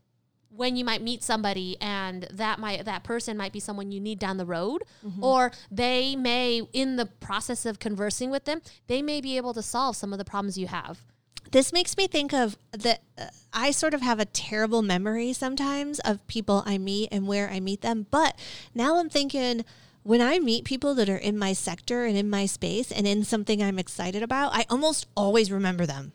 when 0.49 0.75
you 0.77 0.85
might 0.85 1.01
meet 1.01 1.21
somebody 1.21 1.75
and 1.81 2.27
that 2.31 2.59
might 2.59 2.85
that 2.85 3.03
person 3.03 3.35
might 3.35 3.51
be 3.51 3.59
someone 3.59 3.91
you 3.91 3.99
need 3.99 4.17
down 4.19 4.37
the 4.37 4.45
road 4.45 4.83
or 5.21 5.51
they 5.69 6.15
may 6.15 6.61
in 6.71 6.95
the 6.95 7.05
process 7.05 7.65
of 7.65 7.77
conversing 7.79 8.29
with 8.29 8.45
them 8.45 8.61
they 8.87 9.01
may 9.01 9.19
be 9.19 9.35
able 9.35 9.53
to 9.53 9.61
solve 9.61 9.97
some 9.97 10.13
of 10.13 10.17
the 10.17 10.23
problems 10.23 10.57
you 10.57 10.67
have 10.67 11.03
this 11.51 11.71
makes 11.71 11.95
me 11.97 12.07
think 12.07 12.33
of 12.33 12.57
that 12.71 13.01
uh, 13.17 13.25
I 13.53 13.71
sort 13.71 13.93
of 13.93 14.01
have 14.01 14.19
a 14.19 14.25
terrible 14.25 14.81
memory 14.81 15.31
sometimes 15.33 15.99
of 15.99 16.25
people 16.27 16.63
I 16.65 16.77
meet 16.77 17.09
and 17.11 17.27
where 17.27 17.49
I 17.49 17.59
meet 17.59 17.81
them. 17.81 18.07
But 18.11 18.37
now 18.73 18.97
I'm 18.97 19.09
thinking 19.09 19.63
when 20.03 20.21
I 20.21 20.39
meet 20.39 20.65
people 20.65 20.93
that 20.95 21.09
are 21.09 21.17
in 21.17 21.37
my 21.37 21.53
sector 21.53 22.05
and 22.05 22.17
in 22.17 22.29
my 22.29 22.45
space 22.45 22.91
and 22.91 23.07
in 23.07 23.23
something 23.23 23.63
I'm 23.63 23.79
excited 23.79 24.21
about, 24.21 24.53
I 24.53 24.65
almost 24.69 25.07
always 25.15 25.51
remember 25.51 25.85
them. 25.85 26.11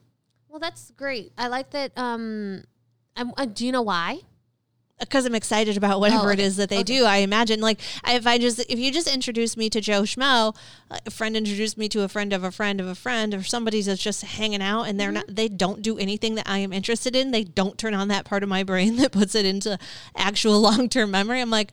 well 0.48 0.58
that's 0.58 0.90
great 0.96 1.30
i 1.38 1.46
like 1.46 1.70
that 1.70 1.92
um 1.96 2.64
I'm, 3.16 3.32
uh, 3.36 3.44
do 3.46 3.64
you 3.66 3.72
know 3.72 3.82
why 3.82 4.20
because 5.00 5.26
I'm 5.26 5.34
excited 5.34 5.76
about 5.76 5.98
whatever 5.98 6.28
Oh, 6.28 6.32
it 6.32 6.38
is 6.38 6.56
that 6.56 6.68
they 6.68 6.76
okay. 6.76 6.84
do. 6.84 7.04
I 7.04 7.16
imagine, 7.18 7.60
like, 7.60 7.80
if 8.06 8.26
I 8.26 8.38
just 8.38 8.60
if 8.70 8.78
you 8.78 8.92
just 8.92 9.12
introduce 9.12 9.56
me 9.56 9.68
to 9.70 9.80
Joe 9.80 10.02
Schmo, 10.02 10.54
a 10.90 11.10
friend 11.10 11.36
introduced 11.36 11.76
me 11.78 11.88
to 11.88 12.02
a 12.02 12.08
friend 12.08 12.32
of 12.32 12.44
a 12.44 12.50
friend 12.50 12.80
of 12.80 12.86
a 12.86 12.94
friend, 12.94 13.34
or 13.34 13.42
somebody 13.42 13.82
that's 13.82 14.02
just 14.02 14.22
hanging 14.22 14.62
out 14.62 14.82
and 14.82 14.90
Mm-hmm. 14.90 14.98
they're 14.98 15.12
not, 15.12 15.24
they 15.28 15.48
don't 15.48 15.82
do 15.82 15.98
anything 15.98 16.34
that 16.36 16.48
I 16.48 16.58
am 16.58 16.72
interested 16.72 17.16
in. 17.16 17.30
They 17.30 17.44
don't 17.44 17.78
turn 17.78 17.94
on 17.94 18.08
that 18.08 18.24
part 18.24 18.42
of 18.42 18.48
my 18.48 18.62
brain 18.62 18.96
that 18.98 19.12
puts 19.12 19.34
it 19.34 19.44
into 19.46 19.78
actual 20.14 20.60
long 20.60 20.88
term 20.88 21.10
memory. 21.10 21.40
I'm 21.40 21.50
like, 21.50 21.72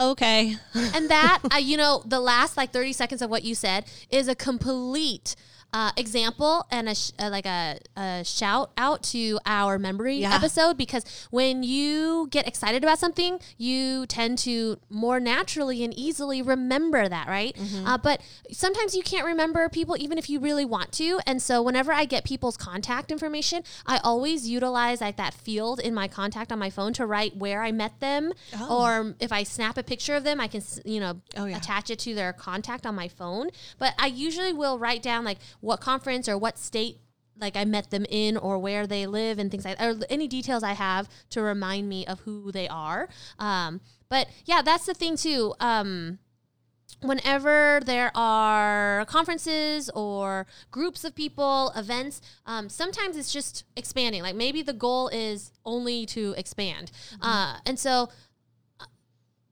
okay, 0.00 0.56
and 0.74 1.08
that 1.10 1.40
uh, 1.52 1.56
you 1.56 1.76
know 1.76 2.02
the 2.06 2.20
last 2.20 2.56
like 2.56 2.72
30 2.72 2.92
seconds 2.92 3.22
of 3.22 3.30
what 3.30 3.42
you 3.44 3.54
said 3.54 3.84
is 4.10 4.28
a 4.28 4.34
complete 4.34 5.34
uh, 5.72 5.92
example 5.98 6.66
and 6.70 6.88
a 6.88 6.94
sh- 6.94 7.10
uh, 7.18 7.28
like 7.30 7.44
a, 7.44 7.78
a 7.96 8.22
shout 8.24 8.70
out 8.78 9.02
to 9.02 9.38
our 9.44 9.78
memory 9.78 10.16
Yeah. 10.16 10.34
episode 10.34 10.78
because 10.78 11.04
when 11.30 11.62
you 11.62 12.26
get 12.30 12.48
excited 12.48 12.82
about 12.82 12.98
something 12.98 13.38
you 13.58 14.06
tend 14.06 14.38
to 14.38 14.78
more 14.88 15.20
naturally 15.20 15.84
and 15.84 15.92
easily 15.92 16.40
remember 16.40 17.06
that 17.08 17.28
right 17.28 17.54
uh, 17.84 17.98
but 17.98 18.22
sometimes 18.50 18.94
you 18.94 19.02
can't 19.02 19.26
remember 19.26 19.68
people 19.68 19.94
even 19.98 20.16
if 20.16 20.30
you 20.30 20.40
really 20.40 20.64
want 20.64 20.90
to 20.92 21.20
and 21.26 21.42
so 21.42 21.60
whenever 21.62 21.92
i 21.92 22.06
get 22.06 22.24
people's 22.24 22.56
contact 22.56 23.12
information 23.12 23.62
i 23.86 23.98
always 24.02 24.48
utilize 24.48 25.02
like 25.02 25.16
that 25.18 25.34
field 25.34 25.80
in 25.80 25.92
my 25.92 26.08
contact 26.08 26.50
on 26.50 26.58
my 26.58 26.70
phone 26.70 26.94
to 26.94 27.04
write 27.04 27.36
where 27.36 27.62
i 27.62 27.70
met 27.70 28.00
them 28.00 28.32
Oh. 28.58 28.78
or 28.84 29.14
if 29.20 29.32
i 29.32 29.42
snap 29.42 29.76
a 29.76 29.82
picture 29.82 30.14
of 30.14 30.24
them 30.24 30.40
i 30.40 30.48
can 30.48 30.62
you 30.86 30.98
know 31.00 31.20
Oh, 31.36 31.44
yeah. 31.44 31.58
attach 31.58 31.90
it 31.90 31.98
to 32.00 32.14
their 32.14 32.32
contact 32.32 32.86
on 32.86 32.94
my 32.94 33.08
phone 33.08 33.50
but 33.78 33.92
i 33.98 34.06
usually 34.06 34.54
will 34.54 34.78
write 34.78 35.02
down 35.02 35.24
like 35.24 35.38
what 35.60 35.80
conference 35.80 36.28
or 36.28 36.38
what 36.38 36.58
state 36.58 36.98
like 37.40 37.56
I 37.56 37.64
met 37.64 37.90
them 37.90 38.04
in 38.08 38.36
or 38.36 38.58
where 38.58 38.86
they 38.86 39.06
live 39.06 39.38
and 39.38 39.50
things 39.50 39.64
like 39.64 39.78
that, 39.78 39.96
or 39.96 40.04
any 40.10 40.26
details 40.26 40.62
I 40.62 40.72
have 40.72 41.08
to 41.30 41.42
remind 41.42 41.88
me 41.88 42.06
of 42.06 42.20
who 42.20 42.50
they 42.52 42.68
are. 42.68 43.08
Um, 43.38 43.80
but 44.08 44.28
yeah, 44.44 44.62
that's 44.62 44.86
the 44.86 44.94
thing 44.94 45.16
too. 45.16 45.54
Um, 45.60 46.18
whenever 47.00 47.80
there 47.84 48.10
are 48.14 49.04
conferences 49.06 49.88
or 49.90 50.46
groups 50.70 51.04
of 51.04 51.14
people, 51.14 51.72
events, 51.76 52.20
um, 52.46 52.68
sometimes 52.68 53.16
it's 53.16 53.32
just 53.32 53.64
expanding. 53.76 54.22
Like 54.22 54.34
maybe 54.34 54.62
the 54.62 54.72
goal 54.72 55.08
is 55.08 55.52
only 55.64 56.06
to 56.06 56.34
expand. 56.36 56.90
Uh, 57.20 57.58
and 57.64 57.78
so 57.78 58.08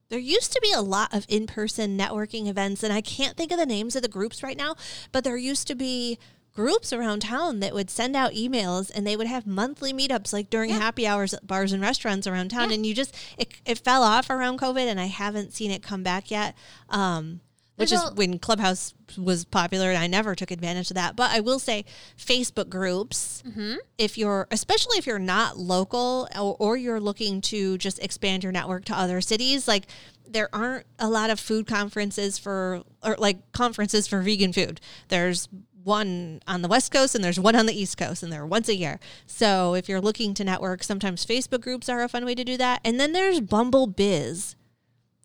There 0.08 0.18
used 0.18 0.52
to 0.52 0.60
be 0.60 0.72
a 0.72 0.80
lot 0.80 1.12
of 1.12 1.26
in 1.28 1.46
person 1.46 1.98
networking 1.98 2.46
events, 2.48 2.82
and 2.82 2.92
I 2.92 3.00
can't 3.00 3.36
think 3.36 3.50
of 3.50 3.58
the 3.58 3.66
names 3.66 3.96
of 3.96 4.02
the 4.02 4.08
groups 4.08 4.42
right 4.42 4.56
now, 4.56 4.76
but 5.10 5.24
there 5.24 5.36
used 5.36 5.66
to 5.68 5.74
be 5.74 6.18
groups 6.54 6.92
around 6.92 7.20
town 7.20 7.60
that 7.60 7.74
would 7.74 7.90
send 7.90 8.16
out 8.16 8.32
emails 8.32 8.90
and 8.94 9.06
they 9.06 9.14
would 9.14 9.26
have 9.26 9.46
monthly 9.46 9.92
meetups 9.92 10.32
like 10.32 10.48
during 10.48 10.70
happy 10.70 11.06
hours 11.06 11.34
at 11.34 11.46
bars 11.46 11.70
and 11.70 11.82
restaurants 11.82 12.26
around 12.26 12.48
town. 12.48 12.70
Yeah. 12.70 12.76
And 12.76 12.86
you 12.86 12.94
just, 12.94 13.14
it, 13.36 13.52
it 13.66 13.78
fell 13.78 14.02
off 14.02 14.30
around 14.30 14.58
COVID, 14.58 14.86
and 14.86 14.98
I 14.98 15.06
haven't 15.06 15.52
seen 15.52 15.70
it 15.70 15.82
come 15.82 16.02
back 16.02 16.30
yet. 16.30 16.54
Um, 16.88 17.40
which 17.76 17.92
is 17.92 18.00
when 18.14 18.38
Clubhouse 18.38 18.94
was 19.16 19.44
popular, 19.44 19.90
and 19.90 19.98
I 19.98 20.06
never 20.06 20.34
took 20.34 20.50
advantage 20.50 20.90
of 20.90 20.94
that. 20.96 21.14
But 21.14 21.30
I 21.30 21.40
will 21.40 21.58
say, 21.58 21.84
Facebook 22.18 22.68
groups, 22.68 23.42
mm-hmm. 23.46 23.74
if 23.98 24.18
you're, 24.18 24.48
especially 24.50 24.98
if 24.98 25.06
you're 25.06 25.18
not 25.18 25.58
local 25.58 26.28
or, 26.36 26.56
or 26.58 26.76
you're 26.76 27.00
looking 27.00 27.40
to 27.42 27.78
just 27.78 28.02
expand 28.02 28.42
your 28.42 28.52
network 28.52 28.84
to 28.86 28.98
other 28.98 29.20
cities, 29.20 29.68
like 29.68 29.84
there 30.26 30.48
aren't 30.52 30.86
a 30.98 31.08
lot 31.08 31.30
of 31.30 31.38
food 31.38 31.66
conferences 31.66 32.38
for, 32.38 32.82
or 33.04 33.16
like 33.18 33.52
conferences 33.52 34.06
for 34.06 34.20
vegan 34.22 34.52
food. 34.52 34.80
There's 35.08 35.48
one 35.84 36.40
on 36.48 36.62
the 36.62 36.68
West 36.68 36.90
Coast 36.90 37.14
and 37.14 37.22
there's 37.22 37.38
one 37.38 37.54
on 37.54 37.66
the 37.66 37.78
East 37.78 37.96
Coast, 37.96 38.22
and 38.22 38.32
they're 38.32 38.44
once 38.46 38.68
a 38.68 38.74
year. 38.74 38.98
So 39.26 39.74
if 39.74 39.88
you're 39.88 40.00
looking 40.00 40.34
to 40.34 40.44
network, 40.44 40.82
sometimes 40.82 41.24
Facebook 41.24 41.60
groups 41.60 41.88
are 41.88 42.02
a 42.02 42.08
fun 42.08 42.24
way 42.24 42.34
to 42.34 42.42
do 42.42 42.56
that. 42.56 42.80
And 42.84 42.98
then 42.98 43.12
there's 43.12 43.40
Bumble 43.40 43.86
Biz, 43.86 44.56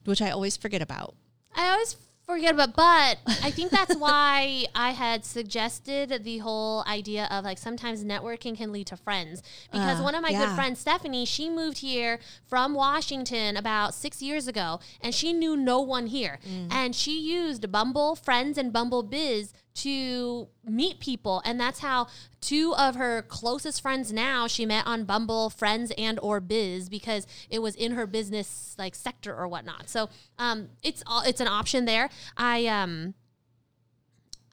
which 0.05 0.21
I 0.21 0.29
always 0.29 0.57
forget 0.57 0.81
about. 0.81 1.15
I 1.55 1.69
always 1.71 1.95
forget 2.31 2.53
about, 2.53 2.75
but 2.75 3.17
I 3.43 3.51
think 3.51 3.71
that's 3.71 3.95
why 3.95 4.65
I 4.73 4.91
had 4.91 5.25
suggested 5.25 6.23
the 6.23 6.37
whole 6.39 6.83
idea 6.87 7.27
of 7.31 7.43
like 7.43 7.57
sometimes 7.57 8.03
networking 8.03 8.57
can 8.57 8.71
lead 8.71 8.87
to 8.87 8.97
friends. 8.97 9.43
Because 9.71 9.99
Uh, 9.99 10.03
one 10.03 10.15
of 10.15 10.21
my 10.21 10.29
yeah. 10.29 10.45
good 10.45 10.55
friends, 10.55 10.79
Stephanie, 10.79 11.25
she 11.25 11.49
moved 11.49 11.79
here 11.79 12.19
from 12.47 12.73
Washington 12.73 13.57
about 13.57 13.93
six 13.93 14.21
years 14.21 14.47
ago, 14.47 14.79
and 15.01 15.13
she 15.13 15.33
knew 15.33 15.55
no 15.57 15.79
one 15.81 16.07
here, 16.07 16.39
and 16.69 16.95
she 16.95 17.19
used 17.19 17.71
Bumble 17.71 18.15
Friends 18.15 18.57
and 18.57 18.71
Bumble 18.71 19.03
Biz 19.03 19.53
to 19.73 20.47
meet 20.65 20.99
people 20.99 21.41
and 21.45 21.59
that's 21.59 21.79
how 21.79 22.07
two 22.41 22.73
of 22.75 22.95
her 22.95 23.21
closest 23.23 23.81
friends 23.81 24.11
now 24.11 24.47
she 24.47 24.65
met 24.65 24.85
on 24.85 25.05
bumble 25.05 25.49
friends 25.49 25.91
and 25.97 26.19
or 26.21 26.39
biz 26.39 26.89
because 26.89 27.25
it 27.49 27.61
was 27.61 27.75
in 27.75 27.93
her 27.93 28.05
business 28.05 28.75
like 28.77 28.93
sector 28.95 29.35
or 29.35 29.47
whatnot 29.47 29.89
so 29.89 30.09
um 30.37 30.67
it's 30.83 31.01
all 31.07 31.21
it's 31.21 31.39
an 31.39 31.47
option 31.47 31.85
there 31.85 32.09
i 32.35 32.65
um 32.67 33.13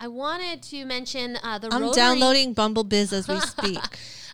I 0.00 0.07
wanted 0.07 0.62
to 0.64 0.85
mention 0.85 1.37
uh, 1.42 1.59
the 1.59 1.74
I'm 1.74 1.83
Rotary. 1.83 1.96
downloading 1.96 2.52
Bumble 2.52 2.85
Biz 2.85 3.12
as 3.12 3.26
we 3.26 3.40
speak. 3.40 3.81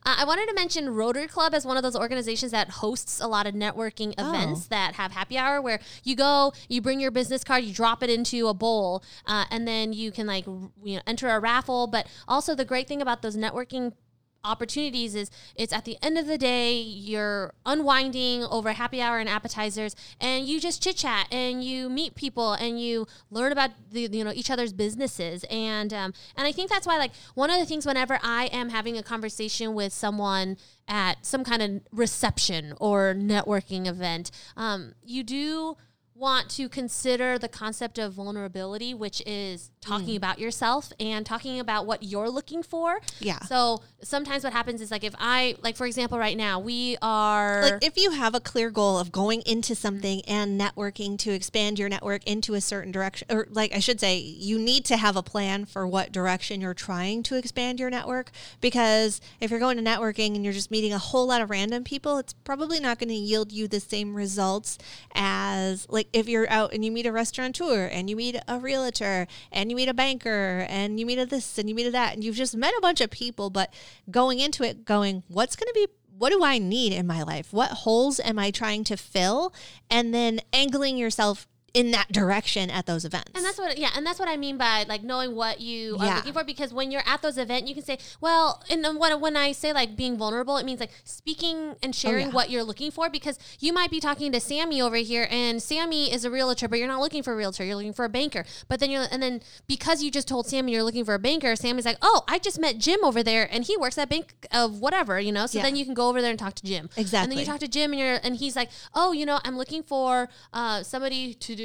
Uh, 0.07 0.17
I 0.19 0.25
wanted 0.25 0.47
to 0.49 0.55
mention 0.55 0.91
Rotary 0.91 1.27
Club 1.27 1.55
as 1.55 1.65
one 1.65 1.79
of 1.79 1.83
those 1.83 1.97
organizations 1.97 2.53
that 2.53 2.69
hosts 2.69 3.21
a 3.21 3.27
lot 3.27 3.47
of 3.47 3.55
networking 3.55 4.13
Oh. 4.19 4.29
events 4.29 4.67
that 4.67 4.95
have 4.97 5.13
happy 5.13 5.39
hour 5.39 5.63
where 5.63 5.81
you 6.03 6.15
go, 6.15 6.53
you 6.69 6.83
bring 6.83 7.01
your 7.01 7.11
business 7.11 7.43
card, 7.43 7.65
you 7.65 7.73
drop 7.73 8.03
it 8.03 8.11
into 8.11 8.49
a 8.49 8.55
bowl, 8.55 9.03
uh, 9.27 9.47
and 9.51 9.67
then 9.67 9.93
you 9.95 10.13
can 10.13 10.27
like 10.27 10.45
you 10.47 10.97
know 10.97 11.01
enter 11.07 11.29
a 11.29 11.41
raffle. 11.41 11.87
But 11.87 12.07
also 12.29 12.55
the 12.55 12.67
great 12.67 12.87
thing 12.87 13.01
about 13.01 13.23
those 13.23 13.37
networking 13.37 13.95
opportunities 14.45 15.15
is 15.15 15.31
it's 15.57 15.73
at 15.73 15.85
the 15.85 15.97
end 16.03 16.19
of 16.19 16.27
the 16.27 16.39
day 16.39 16.75
you're 16.75 17.53
unwinding 17.65 18.45
over 18.45 18.69
a 18.71 18.75
happy 18.75 19.01
hour 19.01 19.19
and 19.19 19.29
appetizers 19.29 19.97
and 20.21 20.47
you 20.47 20.61
just 20.61 20.83
chit 20.83 20.97
chat 20.97 21.27
and 21.33 21.65
you 21.65 21.89
meet 21.89 22.15
people 22.15 22.53
and 22.55 22.81
you 22.81 23.07
learn 23.31 23.53
about 23.53 23.71
the 23.91 24.09
you 24.13 24.25
know 24.25 24.33
each 24.33 24.51
other's 24.51 24.73
businesses. 24.73 25.45
And 25.51 25.93
um, 25.93 26.13
and 26.37 26.47
I 26.47 26.53
think 26.53 26.71
that's 26.71 26.87
why 26.87 26.99
like 26.99 27.13
one 27.35 27.51
of 27.51 27.59
the 27.59 27.67
things 27.67 27.87
whenever 27.87 28.19
I 28.23 28.47
am 28.47 28.71
having 28.71 28.97
a 28.97 29.03
conversation 29.03 29.75
with 29.75 29.93
someone 29.93 30.57
at 30.87 31.25
some 31.25 31.45
kind 31.45 31.63
of 31.63 31.81
reception 31.93 32.75
or 32.79 33.15
networking 33.15 33.87
event 33.87 34.31
um, 34.57 34.95
you 35.03 35.23
do 35.23 35.77
want 36.15 36.49
to 36.49 36.69
consider 36.69 37.39
the 37.39 37.49
concept 37.49 37.99
of 37.99 38.13
vulnerability, 38.13 38.95
which 38.95 39.23
is 39.27 39.71
talking 39.81 40.15
mm. 40.15 40.17
about 40.17 40.39
yourself 40.39 40.93
and 41.01 41.27
talking 41.27 41.59
about 41.59 41.87
what 41.87 42.03
you're 42.03 42.31
looking 42.31 42.63
for. 42.63 43.01
Yeah. 43.21 43.41
So 43.41 43.83
sometimes 44.05 44.45
what 44.45 44.53
happens 44.53 44.81
is 44.81 44.91
like 44.91 45.05
if 45.05 45.15
I 45.19 45.57
like 45.63 45.77
for 45.77 45.87
example 45.87 46.19
right 46.19 46.37
now 46.37 46.59
we 46.59 46.97
are 47.03 47.63
like 47.63 47.85
if 47.85 47.97
you 47.97 48.11
have 48.11 48.35
a 48.35 48.41
clear 48.41 48.71
goal 48.71 48.99
of 48.99 49.11
going 49.11 49.43
into 49.47 49.75
something 49.75 50.23
and 50.27 50.61
networking 50.61 51.19
to 51.19 51.33
expand 51.33 51.79
your 51.79 51.89
network 51.89 52.25
into 52.25 52.55
a 52.55 52.61
certain 52.61 52.93
direction 52.93 53.27
or 53.31 53.47
like 53.51 53.75
i 53.75 53.79
should 53.79 53.99
say 53.99 54.19
you 54.19 54.59
need 54.59 54.85
to 54.85 54.97
have 54.97 55.17
a 55.17 55.23
plan 55.23 55.65
for 55.65 55.87
what 55.87 56.13
direction 56.13 56.61
you're 56.61 56.75
trying 56.75 57.23
to 57.23 57.37
expand 57.37 57.81
your 57.81 57.91
network 57.91 58.31
because 58.61 59.21
if 59.41 59.51
you're 59.51 59.61
going 59.61 59.77
to 59.77 59.83
networking 59.83 60.35
and 60.35 60.45
you're 60.45 60.53
just 60.53 60.71
meeting 60.71 60.93
a 60.93 60.99
whole 60.99 61.27
lot 61.27 61.41
of 61.41 61.51
random 61.51 61.83
people 61.83 62.19
it's 62.19 62.33
probably 62.33 62.79
not 62.79 62.99
going 62.99 63.09
to 63.09 63.15
yield 63.15 63.53
you 63.53 63.67
the 63.67 63.81
same 63.81 64.15
results 64.15 64.79
as 65.15 65.87
like 65.89 66.04
if 66.13 66.29
you're 66.29 66.49
out 66.51 66.73
and 66.73 66.85
you 66.85 66.93
meet 66.93 67.07
a 67.07 67.13
restaurateur 67.13 67.87
and 67.87 68.11
you 68.11 68.17
meet 68.17 68.37
a 68.47 68.59
realtor 68.59 69.27
and 69.51 69.71
you 69.71 69.77
meet 69.77 69.89
a 69.89 69.95
banker 69.95 70.67
and 70.69 71.01
you 71.01 71.07
meet 71.07 71.19
a 71.19 71.27
this 71.27 71.59
and 71.59 71.69
you 71.69 71.75
meet 71.75 71.87
a 71.87 71.91
that 71.91 72.15
and 72.15 72.25
you've 72.25 72.37
just 72.37 72.57
met 72.57 72.75
a 72.77 72.81
bunch 72.81 73.01
of 73.01 73.11
people 73.11 73.51
but 73.51 73.73
going 74.11 74.41
into 74.41 74.63
it 74.63 74.85
going 74.85 75.23
what's 75.29 75.57
going 75.57 75.69
to 75.69 75.75
be 75.75 75.87
what 76.17 76.31
do 76.31 76.45
I 76.45 76.59
need 76.59 76.93
in 76.93 77.07
my 77.07 77.23
life? 77.23 77.53
What 77.53 77.71
holes 77.71 78.21
am 78.21 78.39
I 78.39 78.51
trying 78.51 78.85
to 78.85 78.97
fill? 78.97 79.53
And 79.91 80.15
then 80.15 80.41
angling 80.53 80.97
yourself 80.97 81.49
in 81.75 81.91
that 81.91 82.11
direction 82.13 82.71
at 82.71 82.87
those 82.87 83.05
events. 83.05 83.33
And 83.35 83.45
that's 83.45 83.59
what, 83.59 83.77
yeah, 83.77 83.91
and 83.97 84.07
that's 84.07 84.21
what 84.21 84.29
I 84.29 84.37
mean 84.37 84.57
by 84.57 84.85
like 84.89 85.03
knowing 85.03 85.35
what 85.35 85.61
you 85.61 85.97
are 85.99 86.07
Yeah. 86.07 86.17
looking 86.17 86.33
for. 86.33 86.45
Because 86.45 86.73
when 86.73 86.91
you're 86.93 87.03
at 87.05 87.21
those 87.21 87.37
events, 87.37 87.69
you 87.69 87.75
can 87.75 87.85
say, 87.85 87.99
well, 88.21 88.63
and 88.71 88.83
when 88.99 89.21
when 89.21 89.37
I 89.37 89.51
say 89.53 89.73
like 89.73 89.97
being 89.97 90.17
vulnerable, 90.17 90.57
it 90.57 90.65
means 90.65 90.79
like 90.79 90.93
speaking 91.03 91.75
and 91.83 91.95
sharing 91.95 92.27
Oh, 92.27 92.29
yeah. 92.29 92.35
what 92.35 92.51
you're 92.51 92.63
looking 92.63 92.91
for. 92.93 93.11
Because 93.11 93.39
you 93.59 93.73
might 93.73 93.91
be 93.91 93.99
talking 93.99 94.31
to 94.33 94.39
Sammy 94.41 94.81
over 94.81 94.97
here, 94.97 95.27
and 95.31 95.61
Sammy 95.61 96.13
is 96.13 96.25
a 96.25 96.31
realtor, 96.31 96.69
but 96.69 96.79
you're 96.79 96.87
not 96.89 97.01
looking 97.01 97.23
for 97.25 97.33
a 97.33 97.37
realtor. 97.37 97.65
You're 97.65 97.75
looking 97.77 97.93
for 97.93 98.05
a 98.05 98.09
banker. 98.09 98.45
But 98.69 98.79
then 98.79 98.91
you're, 98.93 99.07
and 99.11 99.21
then 99.21 99.41
because 99.67 100.01
you 100.03 100.13
just 100.13 100.29
told 100.29 100.47
Sammy 100.47 100.71
you're 100.73 100.85
looking 100.85 101.05
for 101.05 101.15
a 101.15 101.19
banker, 101.19 101.57
Sammy's 101.57 101.85
like, 101.87 101.99
oh, 102.03 102.23
I 102.29 102.39
just 102.39 102.61
met 102.61 102.79
Jim 102.79 103.01
over 103.03 103.23
there, 103.25 103.49
and 103.51 103.65
he 103.65 103.77
works 103.77 103.99
at 103.99 104.09
bank 104.09 104.47
of 104.53 104.79
whatever, 104.79 105.19
you 105.19 105.33
know. 105.33 105.47
So 105.47 105.59
Yeah. 105.59 105.65
then 105.65 105.75
you 105.75 105.85
can 105.85 105.95
go 105.95 106.09
over 106.09 106.21
there 106.23 106.31
and 106.31 106.39
talk 106.39 106.55
to 106.55 106.65
Jim. 106.65 106.89
Exactly. 106.97 107.25
And 107.25 107.33
then 107.33 107.39
you 107.41 107.45
talk 107.45 107.59
to 107.61 107.69
Jim, 107.69 107.91
and 107.93 108.01
you're, 108.01 108.21
and 108.23 108.37
he's 108.37 108.55
like, 108.55 108.71
oh, 108.95 109.11
you 109.11 109.27
know, 109.27 109.41
I'm 109.45 109.57
looking 109.59 109.83
for 109.83 110.29
uh, 110.53 110.85
somebody 110.85 111.35
to 111.35 111.57
do 111.57 111.64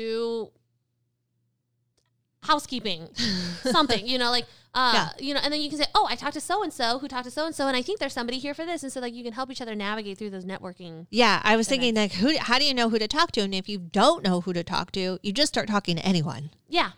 housekeeping 2.43 3.09
something 3.63 4.07
you 4.07 4.17
know 4.17 4.31
like 4.31 4.45
uh 4.73 4.91
Yeah. 4.93 5.09
you 5.27 5.33
know 5.33 5.41
and 5.43 5.51
then 5.53 5.59
you 5.61 5.69
can 5.69 5.77
say 5.77 5.85
oh 5.93 6.07
i 6.09 6.15
talked 6.15 6.35
to 6.35 6.41
so 6.41 6.63
and 6.63 6.71
so 6.71 6.97
who 6.99 7.07
talked 7.09 7.25
to 7.25 7.31
so 7.31 7.45
and 7.45 7.53
so 7.53 7.67
and 7.67 7.75
i 7.75 7.81
think 7.81 7.99
there's 7.99 8.13
somebody 8.13 8.39
here 8.39 8.53
for 8.53 8.65
this 8.65 8.81
and 8.81 8.91
so 8.91 9.01
like 9.01 9.13
you 9.13 9.23
can 9.25 9.33
help 9.33 9.51
each 9.51 9.61
other 9.61 9.75
navigate 9.75 10.17
through 10.17 10.29
those 10.29 10.45
networking 10.45 11.05
yeah, 11.09 11.41
I 11.43 11.57
was 11.57 11.67
thinking 11.67 11.95
like 11.95 12.13
who 12.13 12.37
how 12.39 12.57
do 12.57 12.63
you 12.65 12.73
know 12.73 12.89
who 12.89 12.97
to 12.99 13.07
talk 13.07 13.31
to? 13.33 13.41
And 13.41 13.53
if 13.53 13.67
you 13.67 13.77
don't 13.77 14.23
know 14.23 14.41
who 14.41 14.53
to 14.53 14.63
talk 14.63 14.91
to, 14.93 15.19
you 15.21 15.31
just 15.33 15.49
start 15.53 15.67
talking 15.67 15.97
to 15.97 16.05
anyone. 16.05 16.51
yeah 16.67 16.91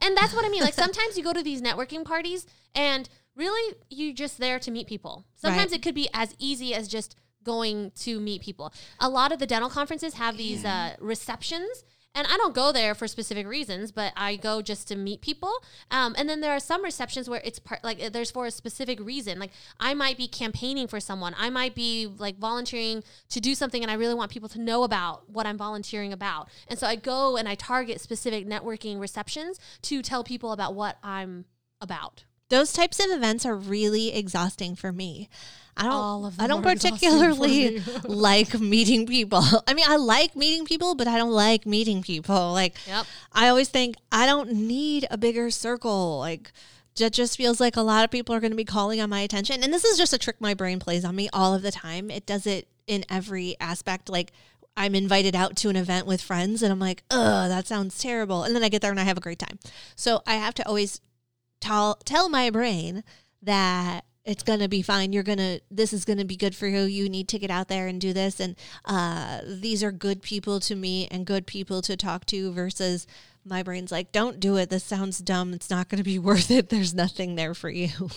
and 0.00 0.16
that's 0.16 0.34
what 0.34 0.44
i 0.44 0.48
mean 0.48 0.62
like 0.62 0.74
sometimes 0.74 1.16
you 1.18 1.22
go 1.22 1.32
to 1.32 1.42
these 1.42 1.60
networking 1.62 2.04
parties 2.04 2.46
and 2.74 3.08
really 3.36 3.76
you're 3.90 4.14
just 4.14 4.38
there 4.38 4.58
to 4.58 4.70
meet 4.70 4.86
people 4.86 5.24
sometimes 5.36 5.70
Right. 5.72 5.78
it 5.80 5.82
could 5.82 5.94
be 5.94 6.08
as 6.14 6.34
easy 6.38 6.74
as 6.74 6.88
just 6.88 7.16
going 7.44 7.92
to 8.06 8.18
meet 8.18 8.40
people 8.42 8.72
a 8.98 9.08
lot 9.08 9.30
of 9.30 9.38
the 9.38 9.46
dental 9.46 9.70
conferences 9.70 10.14
have 10.14 10.36
these 10.36 10.64
uh, 10.64 10.96
receptions 11.00 11.84
and 12.16 12.26
I 12.26 12.36
don't 12.38 12.54
go 12.54 12.72
there 12.72 12.94
for 12.94 13.06
specific 13.06 13.46
reasons, 13.46 13.92
but 13.92 14.12
I 14.16 14.36
go 14.36 14.62
just 14.62 14.88
to 14.88 14.96
meet 14.96 15.20
people. 15.20 15.52
Um, 15.90 16.14
and 16.18 16.28
then 16.28 16.40
there 16.40 16.50
are 16.52 16.58
some 16.58 16.82
receptions 16.82 17.28
where 17.28 17.42
it's 17.44 17.58
part 17.58 17.84
like 17.84 18.12
there's 18.12 18.30
for 18.30 18.46
a 18.46 18.50
specific 18.50 18.98
reason. 18.98 19.38
Like 19.38 19.52
I 19.78 19.92
might 19.92 20.16
be 20.16 20.26
campaigning 20.26 20.88
for 20.88 20.98
someone, 20.98 21.34
I 21.38 21.50
might 21.50 21.74
be 21.74 22.06
like 22.06 22.38
volunteering 22.38 23.04
to 23.28 23.40
do 23.40 23.54
something, 23.54 23.82
and 23.82 23.90
I 23.90 23.94
really 23.94 24.14
want 24.14 24.32
people 24.32 24.48
to 24.48 24.60
know 24.60 24.82
about 24.82 25.28
what 25.28 25.46
I'm 25.46 25.58
volunteering 25.58 26.12
about. 26.12 26.48
And 26.68 26.78
so 26.78 26.86
I 26.86 26.96
go 26.96 27.36
and 27.36 27.48
I 27.48 27.54
target 27.54 28.00
specific 28.00 28.46
networking 28.48 28.98
receptions 28.98 29.60
to 29.82 30.00
tell 30.00 30.24
people 30.24 30.52
about 30.52 30.74
what 30.74 30.96
I'm 31.02 31.44
about. 31.80 32.24
Those 32.48 32.72
types 32.72 33.00
of 33.00 33.10
events 33.10 33.44
are 33.44 33.56
really 33.56 34.14
exhausting 34.14 34.76
for 34.76 34.92
me. 34.92 35.28
I 35.76 35.84
don't 35.84 36.32
I 36.38 36.46
don't 36.46 36.62
particularly 36.62 37.80
like 38.04 38.58
meeting 38.58 39.06
people. 39.06 39.42
I 39.66 39.74
mean, 39.74 39.84
I 39.88 39.96
like 39.96 40.34
meeting 40.34 40.64
people, 40.64 40.94
but 40.94 41.06
I 41.06 41.18
don't 41.18 41.32
like 41.32 41.66
meeting 41.66 42.02
people. 42.02 42.52
Like 42.52 42.74
Yep. 42.86 43.06
I 43.32 43.48
always 43.48 43.68
think 43.68 43.96
I 44.10 44.26
don't 44.26 44.52
need 44.52 45.06
a 45.10 45.18
bigger 45.18 45.50
circle. 45.50 46.18
Like 46.18 46.52
that 46.96 47.12
just 47.12 47.36
feels 47.36 47.60
like 47.60 47.76
a 47.76 47.82
lot 47.82 48.04
of 48.04 48.10
people 48.10 48.34
are 48.34 48.40
going 48.40 48.52
to 48.52 48.56
be 48.56 48.64
calling 48.64 49.00
on 49.00 49.10
my 49.10 49.20
attention. 49.20 49.62
And 49.62 49.72
this 49.72 49.84
is 49.84 49.98
just 49.98 50.14
a 50.14 50.18
trick 50.18 50.40
my 50.40 50.54
brain 50.54 50.78
plays 50.78 51.04
on 51.04 51.14
me 51.14 51.28
all 51.32 51.54
of 51.54 51.62
the 51.62 51.70
time. 51.70 52.10
It 52.10 52.24
does 52.24 52.46
it 52.46 52.68
in 52.86 53.04
every 53.10 53.56
aspect. 53.60 54.08
Like 54.08 54.32
I'm 54.78 54.94
invited 54.94 55.36
out 55.36 55.56
to 55.56 55.68
an 55.68 55.76
event 55.76 56.06
with 56.06 56.22
friends 56.22 56.62
and 56.62 56.72
I'm 56.72 56.80
like, 56.80 57.02
ugh, 57.10 57.48
that 57.50 57.66
sounds 57.66 57.98
terrible. 57.98 58.44
And 58.44 58.56
then 58.56 58.64
I 58.64 58.70
get 58.70 58.80
there 58.80 58.90
and 58.90 59.00
I 59.00 59.04
have 59.04 59.18
a 59.18 59.22
great 59.22 59.38
time. 59.38 59.58
So 59.94 60.22
I 60.26 60.36
have 60.36 60.54
to 60.54 60.66
always 60.66 61.02
tell 61.60 61.96
tell 62.04 62.28
my 62.30 62.48
brain 62.48 63.04
that 63.42 64.05
it's 64.26 64.42
gonna 64.42 64.68
be 64.68 64.82
fine. 64.82 65.12
You're 65.12 65.22
gonna 65.22 65.60
this 65.70 65.92
is 65.92 66.04
gonna 66.04 66.24
be 66.24 66.36
good 66.36 66.54
for 66.54 66.66
you. 66.66 66.82
You 66.82 67.08
need 67.08 67.28
to 67.28 67.38
get 67.38 67.50
out 67.50 67.68
there 67.68 67.86
and 67.86 68.00
do 68.00 68.12
this. 68.12 68.40
And 68.40 68.56
uh, 68.84 69.40
these 69.46 69.84
are 69.84 69.92
good 69.92 70.20
people 70.20 70.58
to 70.60 70.74
meet 70.74 71.08
and 71.12 71.24
good 71.24 71.46
people 71.46 71.80
to 71.82 71.96
talk 71.96 72.26
to. 72.26 72.52
Versus 72.52 73.06
my 73.44 73.62
brain's 73.62 73.92
like, 73.92 74.10
don't 74.10 74.40
do 74.40 74.56
it. 74.56 74.68
This 74.68 74.82
sounds 74.82 75.18
dumb. 75.20 75.54
It's 75.54 75.70
not 75.70 75.88
gonna 75.88 76.02
be 76.02 76.18
worth 76.18 76.50
it. 76.50 76.68
There's 76.68 76.92
nothing 76.92 77.36
there 77.36 77.54
for 77.54 77.70
you. 77.70 78.10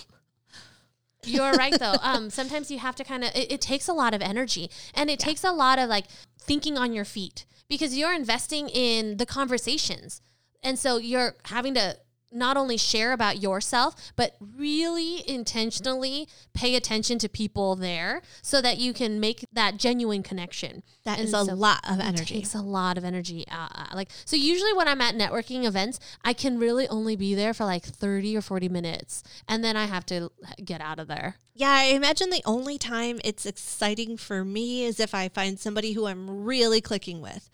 You're 1.24 1.52
right 1.52 1.78
though. 1.78 1.96
Um, 2.02 2.28
sometimes 2.28 2.70
you 2.70 2.80
have 2.80 2.96
to 2.96 3.04
kind 3.04 3.22
of. 3.22 3.30
It, 3.34 3.52
it 3.52 3.60
takes 3.60 3.86
a 3.86 3.92
lot 3.92 4.12
of 4.12 4.20
energy, 4.20 4.68
and 4.94 5.08
it 5.08 5.20
takes 5.20 5.44
a 5.44 5.52
lot 5.52 5.78
of 5.78 5.88
like 5.88 6.06
thinking 6.40 6.76
on 6.76 6.92
your 6.92 7.04
feet 7.04 7.46
because 7.68 7.96
you're 7.96 8.14
investing 8.14 8.68
in 8.68 9.16
the 9.18 9.26
conversations, 9.26 10.22
and 10.62 10.76
so 10.76 10.96
you're 10.96 11.36
having 11.44 11.74
to 11.74 11.96
not 12.32 12.56
only 12.56 12.76
share 12.76 13.12
about 13.12 13.42
yourself, 13.42 13.94
but 14.16 14.36
really 14.40 15.28
intentionally 15.28 16.28
pay 16.54 16.76
attention 16.76 17.18
to 17.18 17.28
people 17.28 17.76
there 17.76 18.22
so 18.42 18.60
that 18.62 18.78
you 18.78 18.92
can 18.92 19.20
make 19.20 19.44
that 19.52 19.76
genuine 19.76 20.22
connection. 20.22 20.82
That 21.04 21.18
And 21.18 21.28
is 21.28 21.34
a 21.34 21.44
so 21.44 21.54
lot 21.54 21.80
of 21.88 22.00
energy. 22.00 22.34
It 22.34 22.38
takes 22.38 22.54
a 22.54 22.62
lot 22.62 22.96
of 22.98 23.04
energy. 23.04 23.44
Uh, 23.50 23.68
uh, 23.74 23.86
like 23.94 24.10
so, 24.24 24.36
usually 24.36 24.72
when 24.72 24.88
I'm 24.88 25.00
at 25.00 25.14
networking 25.14 25.64
events, 25.64 25.98
I 26.24 26.32
can 26.32 26.58
really 26.58 26.86
only 26.88 27.16
be 27.16 27.34
there 27.34 27.54
for 27.54 27.64
like 27.64 27.84
thirty 27.84 28.36
or 28.36 28.42
forty 28.42 28.68
minutes, 28.68 29.22
and 29.48 29.64
then 29.64 29.76
I 29.76 29.86
have 29.86 30.06
to 30.06 30.30
get 30.64 30.80
out 30.80 30.98
of 30.98 31.08
there. 31.08 31.36
Yeah, 31.54 31.70
I 31.70 31.84
imagine 31.86 32.30
the 32.30 32.42
only 32.46 32.78
time 32.78 33.20
it's 33.24 33.44
exciting 33.44 34.16
for 34.16 34.44
me 34.44 34.84
is 34.84 35.00
if 35.00 35.14
I 35.14 35.28
find 35.28 35.58
somebody 35.58 35.92
who 35.92 36.06
I'm 36.06 36.44
really 36.44 36.80
clicking 36.80 37.20
with. 37.20 37.50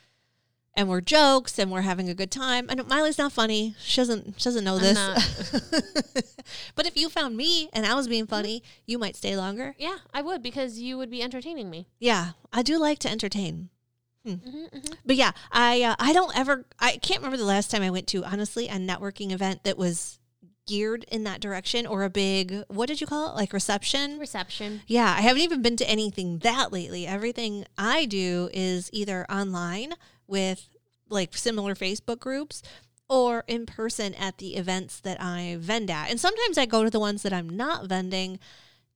And 0.76 0.88
we're 0.90 1.00
jokes 1.00 1.58
and 1.58 1.70
we're 1.72 1.80
having 1.80 2.10
a 2.10 2.14
good 2.14 2.30
time. 2.30 2.66
And 2.68 2.86
Miley's 2.86 3.16
not 3.16 3.32
funny. 3.32 3.74
She 3.80 3.96
doesn't 4.00 4.38
she 4.38 4.44
doesn't 4.44 4.62
know 4.64 4.74
I'm 4.76 4.82
this. 4.82 6.34
but 6.74 6.86
if 6.86 6.96
you 6.96 7.08
found 7.08 7.36
me 7.36 7.70
and 7.72 7.86
I 7.86 7.94
was 7.94 8.08
being 8.08 8.26
funny, 8.26 8.62
you 8.84 8.98
might 8.98 9.16
stay 9.16 9.36
longer. 9.36 9.74
Yeah, 9.78 9.98
I 10.12 10.20
would 10.22 10.42
because 10.42 10.78
you 10.78 10.98
would 10.98 11.10
be 11.10 11.22
entertaining 11.22 11.70
me. 11.70 11.88
Yeah, 11.98 12.32
I 12.52 12.62
do 12.62 12.78
like 12.78 12.98
to 13.00 13.10
entertain. 13.10 13.70
hmm 14.24 14.34
hmm 14.34 14.78
But 15.06 15.16
yeah, 15.16 15.32
I 15.50 15.82
uh, 15.82 15.96
I 15.98 16.12
don't 16.12 16.36
ever 16.36 16.66
I 16.78 16.98
can't 16.98 17.20
remember 17.20 17.38
the 17.38 17.44
last 17.44 17.70
time 17.70 17.82
I 17.82 17.90
went 17.90 18.06
to 18.08 18.24
honestly 18.24 18.68
a 18.68 18.76
networking 18.76 19.32
event 19.32 19.64
that 19.64 19.78
was 19.78 20.18
geared 20.66 21.04
in 21.12 21.22
that 21.22 21.40
direction 21.40 21.86
or 21.86 22.02
a 22.02 22.10
big 22.10 22.64
what 22.66 22.86
did 22.88 23.00
you 23.00 23.06
call 23.06 23.30
it 23.30 23.36
like 23.36 23.52
reception 23.52 24.18
Reception. 24.18 24.82
Yeah, 24.86 25.14
I 25.16 25.20
haven't 25.22 25.42
even 25.42 25.62
been 25.62 25.76
to 25.76 25.88
anything 25.88 26.38
that 26.38 26.72
lately. 26.72 27.06
Everything 27.06 27.64
I 27.78 28.04
do 28.04 28.50
is 28.52 28.90
either 28.92 29.24
online 29.30 29.94
with 30.26 30.68
like 31.08 31.36
similar 31.36 31.74
Facebook 31.74 32.18
groups 32.18 32.62
or 33.08 33.44
in 33.46 33.66
person 33.66 34.14
at 34.14 34.38
the 34.38 34.56
events 34.56 34.98
that 35.00 35.20
I 35.22 35.56
vend 35.60 35.90
at. 35.90 36.10
And 36.10 36.18
sometimes 36.20 36.58
I 36.58 36.66
go 36.66 36.82
to 36.82 36.90
the 36.90 36.98
ones 37.00 37.22
that 37.22 37.32
I'm 37.32 37.48
not 37.48 37.86
vending 37.86 38.38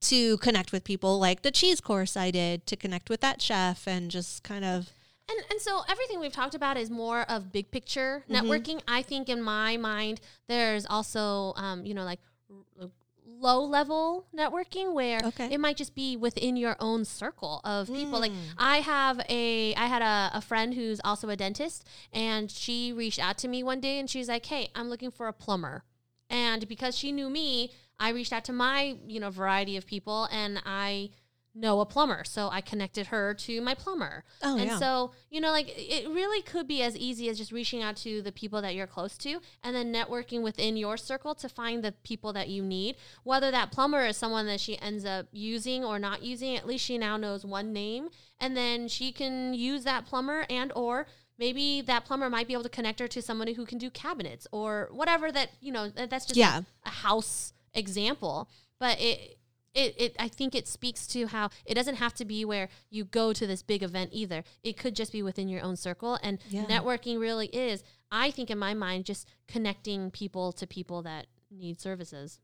to 0.02 0.38
connect 0.38 0.72
with 0.72 0.82
people, 0.82 1.18
like 1.18 1.42
the 1.42 1.50
cheese 1.50 1.80
course 1.80 2.16
I 2.16 2.30
did 2.30 2.66
to 2.66 2.76
connect 2.76 3.10
with 3.10 3.20
that 3.20 3.40
chef 3.40 3.86
and 3.86 4.10
just 4.10 4.42
kind 4.42 4.64
of 4.64 4.88
And 5.28 5.38
and 5.50 5.60
so 5.60 5.82
everything 5.88 6.18
we've 6.18 6.32
talked 6.32 6.54
about 6.56 6.76
is 6.76 6.90
more 6.90 7.22
of 7.22 7.52
big 7.52 7.70
picture 7.70 8.24
Mm-hmm. 8.28 8.34
networking. 8.50 8.80
I 8.88 9.02
think 9.02 9.28
in 9.28 9.40
my 9.42 9.76
mind, 9.76 10.20
there's 10.48 10.86
also 10.86 11.52
um, 11.56 11.84
you 11.86 11.94
know 11.94 12.04
like 12.04 12.20
low 13.38 13.62
level 13.64 14.26
networking 14.36 14.92
where 14.92 15.20
Okay. 15.24 15.48
it 15.52 15.58
might 15.60 15.76
just 15.76 15.94
be 15.94 16.16
within 16.16 16.56
your 16.56 16.76
own 16.80 17.04
circle 17.04 17.60
of 17.64 17.86
people. 17.88 18.18
Like 18.20 18.32
Mm. 18.32 18.54
I 18.58 18.76
have 18.78 19.20
a 19.28 19.74
I 19.74 19.86
had 19.86 20.02
a, 20.02 20.36
a 20.38 20.40
friend 20.40 20.74
who's 20.74 21.00
also 21.04 21.28
a 21.28 21.36
dentist 21.36 21.86
and 22.12 22.50
she 22.50 22.92
reached 22.92 23.18
out 23.18 23.38
to 23.38 23.48
me 23.48 23.62
one 23.62 23.80
day 23.80 23.98
and 23.98 24.08
she's 24.10 24.28
like, 24.28 24.46
Hey, 24.46 24.70
I'm 24.74 24.88
looking 24.88 25.10
for 25.10 25.28
a 25.28 25.32
plumber. 25.32 25.84
And 26.28 26.66
because 26.68 26.96
she 26.96 27.12
knew 27.12 27.28
me, 27.30 27.72
I 27.98 28.10
reached 28.10 28.32
out 28.32 28.44
to 28.46 28.52
my, 28.52 28.96
you 29.06 29.20
know, 29.20 29.30
variety 29.30 29.76
of 29.76 29.86
people 29.86 30.28
and 30.30 30.60
I 30.64 31.10
know 31.54 31.80
a 31.80 31.86
plumber. 31.86 32.22
So 32.24 32.48
I 32.50 32.60
connected 32.60 33.08
her 33.08 33.34
to 33.34 33.60
my 33.60 33.74
plumber. 33.74 34.24
Oh, 34.42 34.56
and 34.56 34.66
yeah. 34.66 34.78
so, 34.78 35.12
you 35.30 35.40
know, 35.40 35.50
like 35.50 35.66
it 35.76 36.08
really 36.08 36.42
could 36.42 36.68
be 36.68 36.82
as 36.82 36.96
easy 36.96 37.28
as 37.28 37.38
just 37.38 37.50
reaching 37.52 37.82
out 37.82 37.96
to 37.98 38.22
the 38.22 38.32
people 38.32 38.62
that 38.62 38.74
you're 38.74 38.86
close 38.86 39.16
to 39.18 39.40
and 39.62 39.74
then 39.74 39.92
networking 39.92 40.42
within 40.42 40.76
your 40.76 40.96
circle 40.96 41.34
to 41.34 41.48
find 41.48 41.82
the 41.82 41.92
people 42.04 42.32
that 42.32 42.48
you 42.48 42.62
need. 42.62 42.96
Whether 43.24 43.50
that 43.50 43.72
plumber 43.72 44.06
is 44.06 44.16
someone 44.16 44.46
that 44.46 44.60
she 44.60 44.78
ends 44.80 45.04
up 45.04 45.26
using 45.32 45.84
or 45.84 45.98
not 45.98 46.22
using, 46.22 46.56
at 46.56 46.66
least 46.66 46.84
she 46.84 46.98
now 46.98 47.16
knows 47.16 47.44
one 47.44 47.72
name 47.72 48.10
and 48.38 48.56
then 48.56 48.88
she 48.88 49.12
can 49.12 49.52
use 49.52 49.84
that 49.84 50.06
plumber 50.06 50.46
and 50.48 50.72
or 50.76 51.06
maybe 51.38 51.80
that 51.80 52.04
plumber 52.04 52.30
might 52.30 52.46
be 52.46 52.52
able 52.52 52.62
to 52.62 52.68
connect 52.68 53.00
her 53.00 53.08
to 53.08 53.20
somebody 53.20 53.54
who 53.54 53.64
can 53.66 53.78
do 53.78 53.90
cabinets 53.90 54.46
or 54.52 54.88
whatever 54.92 55.32
that 55.32 55.50
you 55.60 55.72
know 55.72 55.88
that's 55.88 56.26
just 56.26 56.36
Yeah. 56.36 56.62
a 56.84 56.90
house 56.90 57.52
example 57.74 58.48
but 58.78 59.00
it 59.00 59.38
it, 59.74 59.94
it 59.98 60.16
i 60.18 60.26
think 60.28 60.54
it 60.54 60.66
speaks 60.66 61.06
to 61.06 61.26
how 61.26 61.48
it 61.64 61.74
doesn't 61.74 61.96
have 61.96 62.12
to 62.14 62.24
be 62.24 62.44
where 62.44 62.68
you 62.90 63.04
go 63.04 63.32
to 63.32 63.46
this 63.46 63.62
big 63.62 63.82
event 63.82 64.10
either 64.12 64.42
it 64.62 64.76
could 64.76 64.96
just 64.96 65.12
be 65.12 65.22
within 65.22 65.48
your 65.48 65.62
own 65.62 65.76
circle 65.76 66.18
and 66.22 66.38
Yeah. 66.48 66.64
networking 66.64 67.20
really 67.20 67.46
is 67.46 67.82
i 68.10 68.30
think 68.30 68.50
in 68.50 68.58
my 68.58 68.74
mind 68.74 69.04
just 69.04 69.28
connecting 69.46 70.10
people 70.10 70.52
to 70.52 70.66
people 70.66 71.02
that 71.02 71.26
need 71.50 71.80
services 71.80 72.40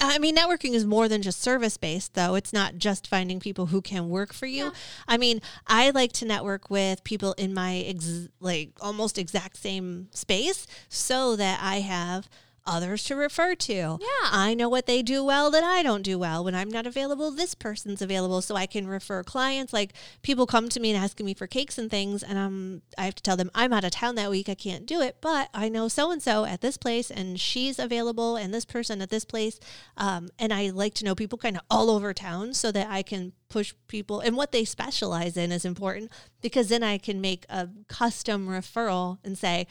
I 0.00 0.18
mean, 0.18 0.34
networking 0.34 0.72
is 0.72 0.84
more 0.84 1.06
than 1.06 1.22
just 1.22 1.40
service 1.40 1.76
based, 1.76 2.14
though. 2.14 2.34
It's 2.34 2.52
not 2.52 2.76
just 2.76 3.06
finding 3.06 3.38
people 3.38 3.66
who 3.66 3.80
can 3.80 4.08
work 4.08 4.32
for 4.32 4.46
you. 4.46 4.72
I 5.06 5.16
mean, 5.16 5.40
I 5.68 5.90
like 5.90 6.10
to 6.14 6.24
network 6.24 6.70
with 6.70 7.04
people 7.04 7.34
in 7.34 7.54
my 7.54 7.76
ex- 7.86 8.26
like 8.40 8.70
almost 8.80 9.16
exact 9.16 9.58
same 9.58 10.08
space 10.10 10.66
so 10.88 11.36
that 11.36 11.60
I 11.62 11.80
have 11.80 12.28
others 12.66 13.04
to 13.04 13.16
refer 13.16 13.54
to. 13.54 13.98
Yeah. 14.00 14.28
I 14.30 14.54
know 14.54 14.68
what 14.68 14.86
they 14.86 15.02
do 15.02 15.24
well 15.24 15.50
that 15.50 15.64
I 15.64 15.82
don't 15.82 16.02
do 16.02 16.18
well. 16.18 16.44
When 16.44 16.54
I'm 16.54 16.70
not 16.70 16.86
available, 16.86 17.30
this 17.30 17.54
person's 17.54 18.02
available 18.02 18.42
so 18.42 18.54
I 18.54 18.66
can 18.66 18.86
refer 18.86 19.22
clients. 19.22 19.72
Like 19.72 19.92
people 20.22 20.46
come 20.46 20.68
to 20.70 20.80
me 20.80 20.92
and 20.92 21.02
asking 21.02 21.26
me 21.26 21.34
for 21.34 21.46
cakes 21.46 21.78
and 21.78 21.90
things 21.90 22.22
and 22.22 22.38
um 22.38 22.82
I 22.96 23.04
have 23.04 23.14
to 23.16 23.22
tell 23.22 23.36
them 23.36 23.50
I'm 23.54 23.72
out 23.72 23.84
of 23.84 23.90
town 23.90 24.14
that 24.16 24.30
week, 24.30 24.48
I 24.48 24.54
can't 24.54 24.86
do 24.86 25.00
it, 25.00 25.16
but 25.20 25.48
I 25.52 25.68
know 25.68 25.88
so 25.88 26.10
and 26.10 26.22
so 26.22 26.44
at 26.44 26.60
this 26.60 26.76
place 26.76 27.10
and 27.10 27.40
she's 27.40 27.78
available 27.78 28.36
and 28.36 28.52
this 28.52 28.64
person 28.64 29.02
at 29.02 29.10
this 29.10 29.24
place. 29.24 29.58
Um, 29.96 30.28
and 30.38 30.52
I 30.52 30.70
like 30.70 30.94
to 30.94 31.04
know 31.04 31.14
people 31.14 31.38
kind 31.38 31.56
of 31.56 31.62
all 31.70 31.90
over 31.90 32.14
town 32.14 32.54
so 32.54 32.70
that 32.72 32.88
I 32.90 33.02
can 33.02 33.32
push 33.48 33.74
people 33.86 34.20
and 34.20 34.36
what 34.36 34.52
they 34.52 34.64
specialize 34.64 35.36
in 35.36 35.52
is 35.52 35.64
important 35.64 36.10
because 36.40 36.68
then 36.68 36.82
I 36.82 36.96
can 36.98 37.20
make 37.20 37.44
a 37.48 37.68
custom 37.88 38.48
referral 38.48 39.18
and 39.22 39.36
say, 39.36 39.66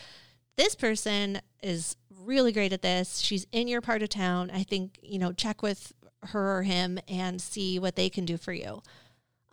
this 0.57 0.75
person 0.75 1.41
is 1.63 1.95
really 2.25 2.51
great 2.51 2.73
at 2.73 2.81
this. 2.81 3.19
She's 3.19 3.45
in 3.51 3.67
your 3.67 3.81
part 3.81 4.01
of 4.01 4.09
town. 4.09 4.51
I 4.53 4.63
think, 4.63 4.99
you 5.01 5.19
know, 5.19 5.31
check 5.33 5.61
with 5.61 5.93
her 6.23 6.57
or 6.59 6.63
him 6.63 6.99
and 7.07 7.41
see 7.41 7.79
what 7.79 7.95
they 7.95 8.09
can 8.09 8.25
do 8.25 8.37
for 8.37 8.53
you. 8.53 8.81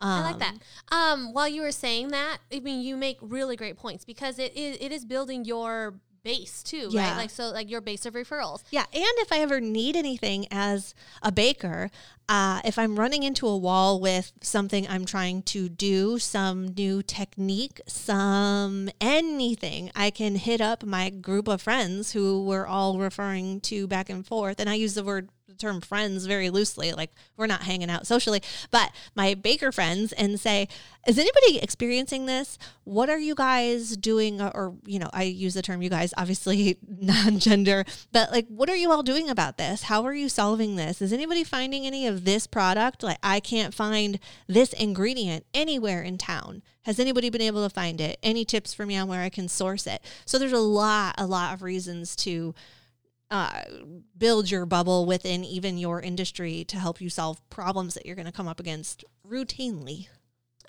I 0.01 0.21
like 0.21 0.33
Um, 0.35 0.39
that. 0.39 0.55
Um, 0.95 1.33
while 1.33 1.47
you 1.47 1.61
were 1.61 1.71
saying 1.71 2.09
that, 2.09 2.37
I 2.53 2.59
mean, 2.59 2.81
you 2.81 2.95
make 2.95 3.17
really 3.21 3.55
great 3.55 3.75
points 3.75 4.05
because 4.05 4.39
it 4.39 4.55
is 4.55 4.77
it 4.79 4.91
is 4.91 5.03
building 5.03 5.43
your 5.43 5.99
base 6.23 6.63
too, 6.63 6.89
Yeah. 6.91 7.09
right? 7.11 7.17
Like 7.17 7.29
so, 7.29 7.49
like 7.49 7.69
your 7.69 7.81
base 7.81 8.05
of 8.05 8.13
referrals. 8.13 8.61
Yeah, 8.71 8.85
and 8.93 9.03
if 9.17 9.31
I 9.31 9.39
ever 9.39 9.59
need 9.59 9.95
anything 9.95 10.47
as 10.51 10.93
a 11.21 11.31
baker, 11.31 11.89
uh, 12.27 12.61
if 12.63 12.77
I'm 12.77 12.99
running 12.99 13.23
into 13.23 13.47
a 13.47 13.57
wall 13.57 13.99
with 13.99 14.31
something 14.41 14.87
I'm 14.87 15.05
trying 15.05 15.41
to 15.43 15.67
do, 15.69 16.19
some 16.19 16.73
new 16.75 17.01
technique, 17.01 17.81
some 17.87 18.89
anything, 19.01 19.91
I 19.95 20.11
can 20.11 20.35
hit 20.35 20.61
up 20.61 20.83
my 20.83 21.09
group 21.09 21.47
of 21.47 21.61
friends 21.61 22.11
who 22.11 22.43
we're 22.45 22.67
all 22.67 22.97
referring 22.99 23.61
to 23.61 23.87
back 23.87 24.09
and 24.09 24.25
forth. 24.25 24.59
And 24.59 24.69
I 24.69 24.75
use 24.75 24.93
the 24.93 25.03
word 25.03 25.29
term 25.59 25.81
friends 25.81 26.25
very 26.25 26.49
loosely, 26.49 26.93
like 26.93 27.11
we're 27.37 27.47
not 27.47 27.63
hanging 27.63 27.89
out 27.89 28.07
socially, 28.07 28.41
but 28.71 28.91
my 29.15 29.33
baker 29.33 29.71
friends 29.71 30.11
and 30.13 30.39
say, 30.39 30.67
is 31.07 31.17
anybody 31.17 31.59
experiencing 31.59 32.25
this? 32.25 32.57
What 32.83 33.09
are 33.09 33.17
you 33.17 33.35
guys 33.35 33.95
doing? 33.95 34.41
Or, 34.41 34.75
you 34.85 34.99
know, 34.99 35.09
I 35.13 35.23
use 35.23 35.53
the 35.53 35.61
term 35.61 35.81
you 35.81 35.89
guys, 35.89 36.13
obviously 36.17 36.77
non 36.87 37.39
gender, 37.39 37.85
but 38.11 38.31
like, 38.31 38.47
what 38.47 38.69
are 38.69 38.75
you 38.75 38.91
all 38.91 39.03
doing 39.03 39.29
about 39.29 39.57
this? 39.57 39.83
How 39.83 40.03
are 40.05 40.13
you 40.13 40.29
solving 40.29 40.75
this? 40.75 41.01
Is 41.01 41.13
anybody 41.13 41.43
finding 41.43 41.85
any 41.85 42.05
of 42.07 42.25
this 42.25 42.47
product? 42.47 43.03
Like, 43.03 43.19
I 43.23 43.39
can't 43.39 43.73
find 43.73 44.19
this 44.47 44.73
ingredient 44.73 45.45
anywhere 45.53 46.01
in 46.01 46.17
town. 46.17 46.61
Has 46.83 46.99
anybody 46.99 47.29
been 47.29 47.41
able 47.41 47.67
to 47.67 47.73
find 47.73 48.01
it? 48.01 48.17
Any 48.23 48.45
tips 48.45 48.73
for 48.73 48.85
me 48.85 48.97
on 48.97 49.07
where 49.07 49.21
I 49.21 49.29
can 49.29 49.47
source 49.47 49.85
it? 49.85 50.01
So 50.25 50.37
there's 50.39 50.51
a 50.51 50.59
lot, 50.59 51.15
a 51.17 51.27
lot 51.27 51.53
of 51.53 51.61
reasons 51.61 52.15
to 52.17 52.55
uh, 53.31 53.61
build 54.17 54.49
your 54.49 54.65
bubble 54.65 55.05
within 55.05 55.43
even 55.43 55.77
your 55.77 56.01
industry 56.01 56.63
to 56.65 56.77
help 56.77 56.99
you 57.01 57.09
solve 57.09 57.47
problems 57.49 57.93
that 57.93 58.05
you're 58.05 58.15
going 58.15 58.25
to 58.25 58.31
come 58.31 58.47
up 58.47 58.59
against 58.59 59.03
routinely. 59.27 60.07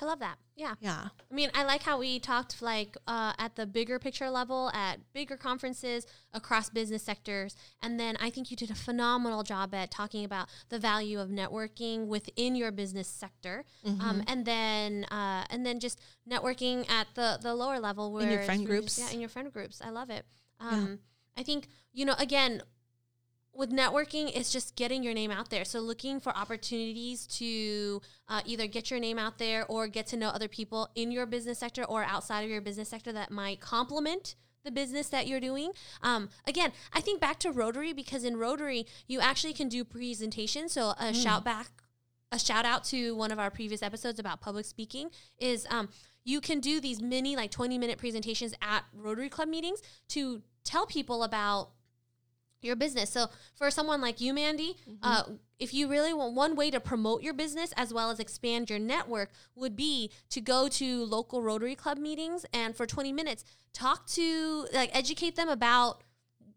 I 0.03 0.07
love 0.07 0.21
that. 0.21 0.37
Yeah. 0.57 0.75
Yeah. 0.81 1.09
I 1.31 1.35
mean, 1.35 1.51
I 1.55 1.63
like 1.65 1.83
how 1.83 1.99
we 1.99 2.19
talked 2.19 2.63
like 2.63 2.97
uh, 3.07 3.35
at 3.39 3.57
the 3.57 3.67
bigger 3.67 3.99
picture 3.99 4.31
level, 4.31 4.71
at 4.73 4.99
bigger 5.13 5.37
conferences 5.37 6.07
across 6.33 6.71
business 6.71 7.03
sectors, 7.03 7.55
and 7.83 8.01
then 8.01 8.17
I 8.19 8.31
think 8.31 8.51
you 8.51 8.57
did 8.57 8.71
a 8.71 8.75
phenomenal 8.75 9.43
job 9.43 9.75
at 9.75 9.91
talking 9.91 10.25
about 10.25 10.49
the 10.71 10.79
value 10.79 11.21
of 11.21 11.29
networking 11.29 12.07
within 12.07 12.55
your 12.57 12.73
business 12.73 13.09
sector, 13.09 13.65
Mm-hmm. 13.87 14.01
um, 14.01 14.23
and 14.27 14.47
then 14.47 15.05
uh, 15.11 15.45
and 15.51 15.67
then 15.67 15.81
just 15.81 16.01
networking 16.31 16.89
at 16.91 17.07
the 17.15 17.39
the 17.43 17.55
lower 17.55 17.79
level 17.79 18.11
where 18.11 18.31
your 18.31 18.43
friend 18.43 18.67
really 18.69 18.83
just- 18.83 18.97
groups. 18.97 19.11
yeah, 19.11 19.15
in 19.15 19.21
your 19.21 19.29
friend 19.31 19.53
groups. 19.53 19.83
I 19.85 19.91
love 19.91 20.09
it. 20.09 20.25
Um, 20.61 20.99
I 21.37 21.43
think 21.43 21.69
you 21.93 22.05
know 22.05 22.15
again 22.19 22.63
with 23.53 23.71
networking, 23.71 24.31
it's 24.35 24.53
just 24.53 24.77
getting 24.77 25.03
your 25.03 25.15
name 25.15 25.31
out 25.31 25.51
there. 25.51 25.65
So 25.65 25.81
looking 25.81 26.21
for 26.21 26.35
opportunities 26.37 27.27
to 27.39 28.01
uh, 28.29 28.41
either 28.45 28.67
get 28.67 28.91
your 28.91 29.01
name 29.01 29.19
out 29.19 29.39
there 29.39 29.67
or 29.67 29.89
get 29.89 30.07
to 30.09 30.17
know 30.17 30.29
other 30.29 30.49
people 30.49 30.89
in 30.95 31.11
your 31.11 31.27
business 31.27 31.59
sector 31.59 31.85
or 31.85 32.05
outside 32.05 32.43
of 32.43 32.51
your 32.51 32.61
business 32.61 32.89
sector 32.89 33.13
that 33.13 33.31
might 33.31 33.61
complement 33.61 34.37
the 34.65 34.71
business 34.71 35.09
that 35.09 35.27
you're 35.27 35.41
doing. 35.41 35.73
Um, 36.03 36.29
again, 36.47 36.73
I 36.93 37.01
think 37.01 37.21
back 37.21 37.39
to 37.41 37.51
Rotary 37.51 37.93
because 37.93 38.25
in 38.25 38.37
Rotary 38.37 38.87
you 39.07 39.21
actually 39.21 39.55
can 39.55 39.69
do 39.69 39.85
presentations. 39.85 40.73
So 40.73 40.95
a 40.99 41.15
shout 41.15 41.45
back, 41.45 41.69
a 42.31 42.39
shout 42.39 42.65
out 42.65 42.85
to 42.85 43.17
one 43.17 43.33
of 43.33 43.39
our 43.39 43.51
previous 43.51 43.83
episodes 43.83 44.19
about 44.19 44.41
public 44.41 44.67
speaking 44.67 45.11
is 45.39 45.67
um, 45.71 45.89
you 46.25 46.41
can 46.41 46.61
do 46.61 46.81
these 46.81 47.01
mini 47.01 47.37
like 47.37 47.51
20 47.51 47.79
minute 47.79 47.99
presentations 47.99 48.55
at 48.63 48.85
Rotary 48.93 49.29
Club 49.29 49.49
meetings 49.49 49.81
to 50.09 50.43
tell 50.65 50.87
people 50.87 51.23
about 51.23 51.71
your 52.63 52.77
business. 52.77 53.11
So 53.11 53.29
for 53.55 53.71
someone 53.71 54.01
like 54.01 54.21
you, 54.21 54.35
Mandy, 54.35 54.77
uh, 55.03 55.23
if 55.59 55.73
you 55.73 55.89
really 55.89 56.13
want 56.13 56.35
one 56.35 56.57
way 56.57 56.71
to 56.71 56.81
promote 56.81 57.23
your 57.23 57.33
business 57.33 57.73
as 57.77 57.93
well 57.93 58.11
as 58.11 58.21
expand 58.21 58.69
your 58.71 58.79
network 58.79 59.31
would 59.55 59.77
be 59.77 60.11
to 60.31 60.41
go 60.41 60.69
to 60.69 61.05
local 61.05 61.43
Rotary 61.43 61.75
Club 61.75 61.99
meetings 61.99 62.45
and 62.53 62.77
for 62.77 62.87
20 62.87 63.13
minutes 63.13 63.45
talk 63.73 64.07
to 64.09 64.67
like 64.73 64.91
educate 64.95 65.37
them 65.37 65.49
about 65.49 66.03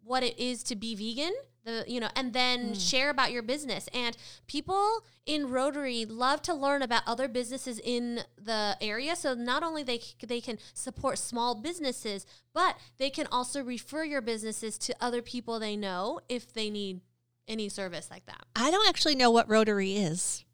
what 0.04 0.24
it 0.24 0.38
is 0.38 0.64
to 0.64 0.76
be 0.76 0.96
vegan 0.96 1.34
the 1.64 1.84
you 1.88 2.00
know 2.00 2.10
and 2.16 2.34
then 2.34 2.68
hmm. 2.70 2.74
share 2.74 3.10
about 3.10 3.32
your 3.32 3.42
business. 3.42 3.88
And 3.94 4.18
people 4.48 5.06
in 5.26 5.50
rotary 5.50 6.06
love 6.06 6.42
to 6.44 6.54
learn 6.54 6.82
about 6.82 7.04
other 7.08 7.28
businesses 7.28 7.80
in 7.84 8.22
the 8.42 8.78
area. 8.82 9.16
So 9.16 9.34
not 9.34 9.64
only 9.64 9.84
they 9.84 10.02
they 10.26 10.42
can 10.42 10.60
support 10.74 11.18
small 11.18 11.56
businesses 11.56 12.26
but 12.54 12.78
they 12.98 13.10
can 13.10 13.28
also 13.32 13.64
refer 13.64 14.04
your 14.04 14.22
businesses 14.22 14.78
to 14.80 14.96
other 15.02 15.22
people 15.22 15.60
they 15.60 15.76
know 15.76 16.20
if 16.30 16.54
they 16.54 16.70
need 16.70 17.02
any 17.48 17.70
service 17.70 18.10
like 18.10 18.26
that. 18.26 18.46
I 18.56 18.72
don't 18.72 18.88
actually 18.88 19.16
know 19.16 19.32
what 19.32 19.50
Rotary 19.50 19.96
is. 19.98 20.46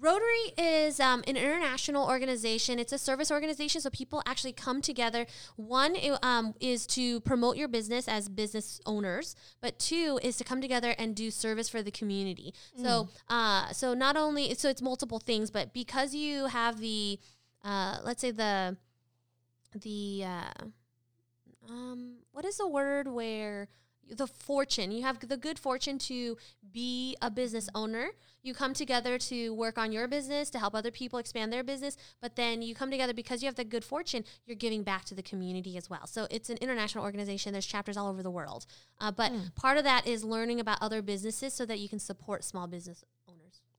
Rotary 0.00 0.52
is 0.58 0.98
um, 0.98 1.22
an 1.26 1.36
international 1.36 2.06
organization. 2.06 2.78
It's 2.78 2.92
a 2.92 2.98
service 2.98 3.30
organization, 3.30 3.80
so 3.80 3.90
people 3.90 4.22
actually 4.26 4.52
come 4.52 4.82
together. 4.82 5.24
One 5.56 5.96
um, 6.22 6.54
is 6.60 6.86
to 6.88 7.20
promote 7.20 7.56
your 7.56 7.68
business 7.68 8.08
as 8.08 8.28
business 8.28 8.80
owners, 8.86 9.36
but 9.60 9.78
two 9.78 10.18
is 10.22 10.36
to 10.38 10.44
come 10.44 10.60
together 10.60 10.94
and 10.98 11.14
do 11.14 11.30
service 11.30 11.68
for 11.68 11.80
the 11.80 11.92
community. 11.92 12.52
So, 12.76 13.08
uh, 13.28 13.72
so 13.72 13.94
not 13.94 14.16
only 14.16 14.54
so 14.54 14.68
it's 14.68 14.82
multiple 14.82 15.20
things, 15.20 15.50
but 15.50 15.72
because 15.72 16.14
you 16.14 16.46
have 16.46 16.80
the, 16.80 17.20
uh, 17.64 17.98
let's 18.02 18.20
say 18.20 18.32
the, 18.32 18.76
the, 19.74 20.24
uh, 20.26 20.64
um, 21.70 22.16
what 22.32 22.44
is 22.44 22.58
the 22.58 22.68
word 22.68 23.08
where 23.08 23.68
the 24.10 24.26
fortune. 24.26 24.90
You 24.90 25.02
have 25.02 25.20
the 25.26 25.36
good 25.36 25.58
fortune 25.58 25.98
to 26.00 26.36
be 26.72 27.16
a 27.22 27.30
business 27.30 27.68
owner. 27.74 28.10
You 28.42 28.52
come 28.54 28.74
together 28.74 29.16
to 29.18 29.54
work 29.54 29.78
on 29.78 29.90
your 29.90 30.06
business 30.06 30.50
to 30.50 30.58
help 30.58 30.74
other 30.74 30.90
people 30.90 31.18
expand 31.18 31.50
their 31.52 31.64
business 31.64 31.96
but 32.20 32.36
then 32.36 32.62
you 32.62 32.74
come 32.74 32.90
together 32.90 33.14
because 33.14 33.42
you 33.42 33.46
have 33.46 33.54
the 33.54 33.64
good 33.64 33.84
fortune 33.84 34.24
you're 34.46 34.56
giving 34.56 34.82
back 34.82 35.04
to 35.06 35.14
the 35.14 35.22
community 35.22 35.76
as 35.76 35.88
well. 35.88 36.06
So 36.06 36.26
it's 36.30 36.50
an 36.50 36.58
international 36.58 37.04
organization. 37.04 37.52
There's 37.52 37.66
chapters 37.66 37.96
all 37.96 38.08
over 38.08 38.22
the 38.22 38.30
world. 38.30 38.66
Uh, 39.00 39.10
but 39.10 39.32
part 39.54 39.78
of 39.78 39.84
that 39.84 40.06
is 40.06 40.24
learning 40.24 40.60
about 40.60 40.78
other 40.80 41.02
businesses 41.02 41.54
so 41.54 41.66
that 41.66 41.78
you 41.78 41.88
can 41.88 41.98
support 41.98 42.44
small 42.44 42.66
business 42.66 43.04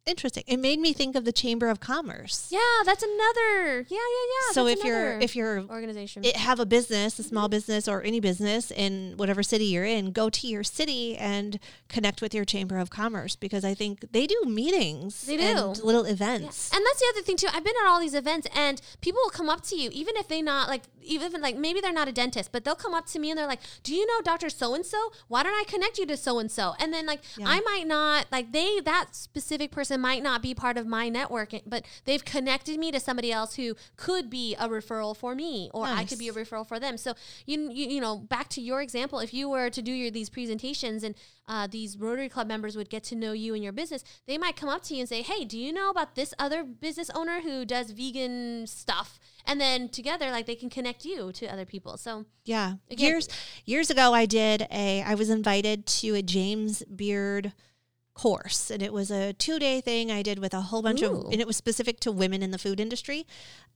Interesting. 0.06 0.44
It 0.46 0.58
made 0.58 0.80
me 0.80 0.94
think 0.94 1.16
of 1.16 1.26
the 1.26 1.32
Chamber 1.32 1.68
of 1.68 1.80
Commerce. 1.80 2.50
yeah 2.52 2.60
that's 2.86 3.02
another 3.02 3.86
yeah 3.90 3.98
yeah 3.98 4.26
yeah 4.48 4.54
so 4.54 4.68
if 4.68 4.84
you're 4.84 5.20
if 5.20 5.36
you're 5.36 5.62
organization 5.64 6.24
it, 6.24 6.36
have 6.36 6.60
a 6.60 6.66
business, 6.66 7.18
a 7.18 7.24
mm-hmm. 7.24 7.30
small 7.30 7.50
business 7.50 7.88
or 7.88 8.04
any 8.04 8.20
business 8.20 8.70
in 8.70 9.14
whatever 9.18 9.42
city 9.42 9.66
you're 9.66 9.84
in, 9.84 10.12
go 10.12 10.30
to 10.30 10.48
your 10.48 10.64
city 10.64 11.18
and 11.18 11.60
connect 11.90 12.22
with 12.22 12.36
your 12.36 12.46
Chamber 12.46 12.78
of 12.78 12.92
Commerce 12.92 13.36
because 13.36 13.66
I 13.66 13.74
think 13.74 14.12
they 14.12 14.28
do 14.28 14.40
meetings 14.46 15.24
They 15.24 15.40
and 15.40 15.74
do. 15.74 15.82
little 15.84 16.06
events. 16.06 16.72
And 16.72 16.86
that's 16.86 17.00
the 17.00 17.08
other 17.10 17.22
thing 17.24 17.38
too. 17.38 17.48
I've 17.52 17.64
been 17.64 17.74
at 17.84 17.88
all 17.88 18.00
these 18.00 18.14
events 18.14 18.48
and 18.56 18.80
people 19.02 19.22
will 19.24 19.32
come 19.32 19.50
up 19.50 19.64
to 19.70 19.76
you, 19.76 19.90
even 19.92 20.16
if 20.18 20.28
they 20.28 20.44
not 20.44 20.70
like 20.70 20.84
even 21.02 21.34
if, 21.34 21.42
like 21.42 21.58
maybe 21.58 21.82
they're 21.82 21.92
not 21.92 22.08
a 22.08 22.12
dentist, 22.12 22.52
but 22.52 22.64
they'll 22.64 22.76
come 22.76 22.94
up 22.94 23.08
to 23.08 23.18
me 23.18 23.32
and 23.32 23.40
they're 23.40 23.48
like, 23.48 23.62
Do 23.82 23.96
you 23.96 24.06
know 24.06 24.22
Dr. 24.24 24.52
So 24.52 24.76
and 24.76 24.86
so? 24.86 25.12
Why 25.30 25.42
don't 25.42 25.54
I 25.54 25.64
connect 25.68 25.98
you 25.98 26.06
to 26.06 26.16
so 26.16 26.38
and 26.38 26.52
so? 26.52 26.76
And 26.80 26.94
then 26.94 27.08
like 27.08 27.22
Yeah. 27.38 27.46
I 27.48 27.62
might 27.62 27.88
not 27.88 28.28
like 28.32 28.52
they 28.52 28.80
that 28.82 29.16
specific 29.16 29.72
person 29.72 29.95
person 29.96 30.02
might 30.02 30.24
not 30.24 30.42
be 30.42 30.54
part 30.54 30.78
of 30.78 30.86
my 30.86 31.10
network, 31.10 31.54
but 31.66 31.86
they've 32.06 32.24
connected 32.24 32.78
me 32.80 32.92
to 32.92 33.00
somebody 33.00 33.32
else 33.32 33.56
who 33.56 33.76
could 33.96 34.30
be 34.30 34.56
a 34.56 34.68
referral 34.68 35.16
for 35.16 35.36
me, 35.36 35.70
or 35.74 35.86
I 35.86 36.04
could 36.06 36.20
be 36.20 36.30
a 36.30 36.34
referral 36.34 36.68
for 36.68 36.80
them. 36.80 36.98
So 36.98 37.14
you, 37.46 37.72
you 37.72 37.88
you 37.96 38.02
know, 38.02 38.18
back 38.18 38.50
to 38.50 38.62
your 38.62 38.82
example, 38.82 39.20
if 39.20 39.34
you 39.34 39.50
were 39.50 39.70
to 39.70 39.82
do 39.82 39.92
your 39.92 40.12
these 40.12 40.30
presentations 40.30 41.04
and 41.04 41.16
uh, 41.48 41.68
these 41.68 41.98
Rotary 41.98 42.30
Club 42.30 42.48
members 42.48 42.76
would 42.76 42.90
get 42.90 43.04
to 43.06 43.16
know 43.16 43.32
you 43.32 43.54
and 43.54 43.64
your 43.64 43.74
business, 43.74 44.04
they 44.28 44.38
might 44.38 44.56
come 44.56 44.70
up 44.70 44.84
to 44.84 44.94
you 44.96 45.02
and 45.02 45.10
say, 45.10 45.22
"Hey, 45.22 45.46
do 45.46 45.58
you 45.58 45.72
know 45.72 45.90
about 45.90 46.16
this 46.16 46.34
other 46.40 46.64
business 46.64 47.10
owner 47.12 47.42
who 47.42 47.66
does 47.66 47.92
vegan 47.92 48.68
stuff?" 48.68 49.20
And 49.46 49.62
then 49.62 49.90
together, 49.90 50.32
like 50.32 50.46
they 50.48 50.56
can 50.56 50.70
connect 50.70 51.06
you 51.06 51.32
to 51.34 51.46
other 51.48 51.66
people. 51.66 51.98
So 51.98 52.26
Yeah. 52.46 52.76
Again- 52.90 53.08
years 53.10 53.28
years 53.66 53.90
ago 53.90 54.14
I 54.14 54.26
did 54.26 54.68
a 54.72 55.02
I 55.04 55.16
was 55.16 55.30
invited 55.30 55.86
to 56.02 56.16
a 56.16 56.22
James 56.22 56.84
Beard 56.84 57.54
course 58.16 58.72
and 58.72 58.82
it 58.82 58.94
was 58.94 59.12
a 59.12 59.34
2-day 59.34 59.82
thing 59.82 60.10
I 60.10 60.22
did 60.22 60.40
with 60.40 60.54
a 60.54 60.62
whole 60.62 60.82
bunch 60.82 61.04
Ooh. 61.04 61.08
of 61.08 61.32
and 61.32 61.42
it 61.42 61.46
was 61.46 61.58
specific 61.58 62.00
to 62.00 62.12
women 62.12 62.42
in 62.42 62.52
the 62.52 62.58
food 62.58 62.80
industry 62.80 63.28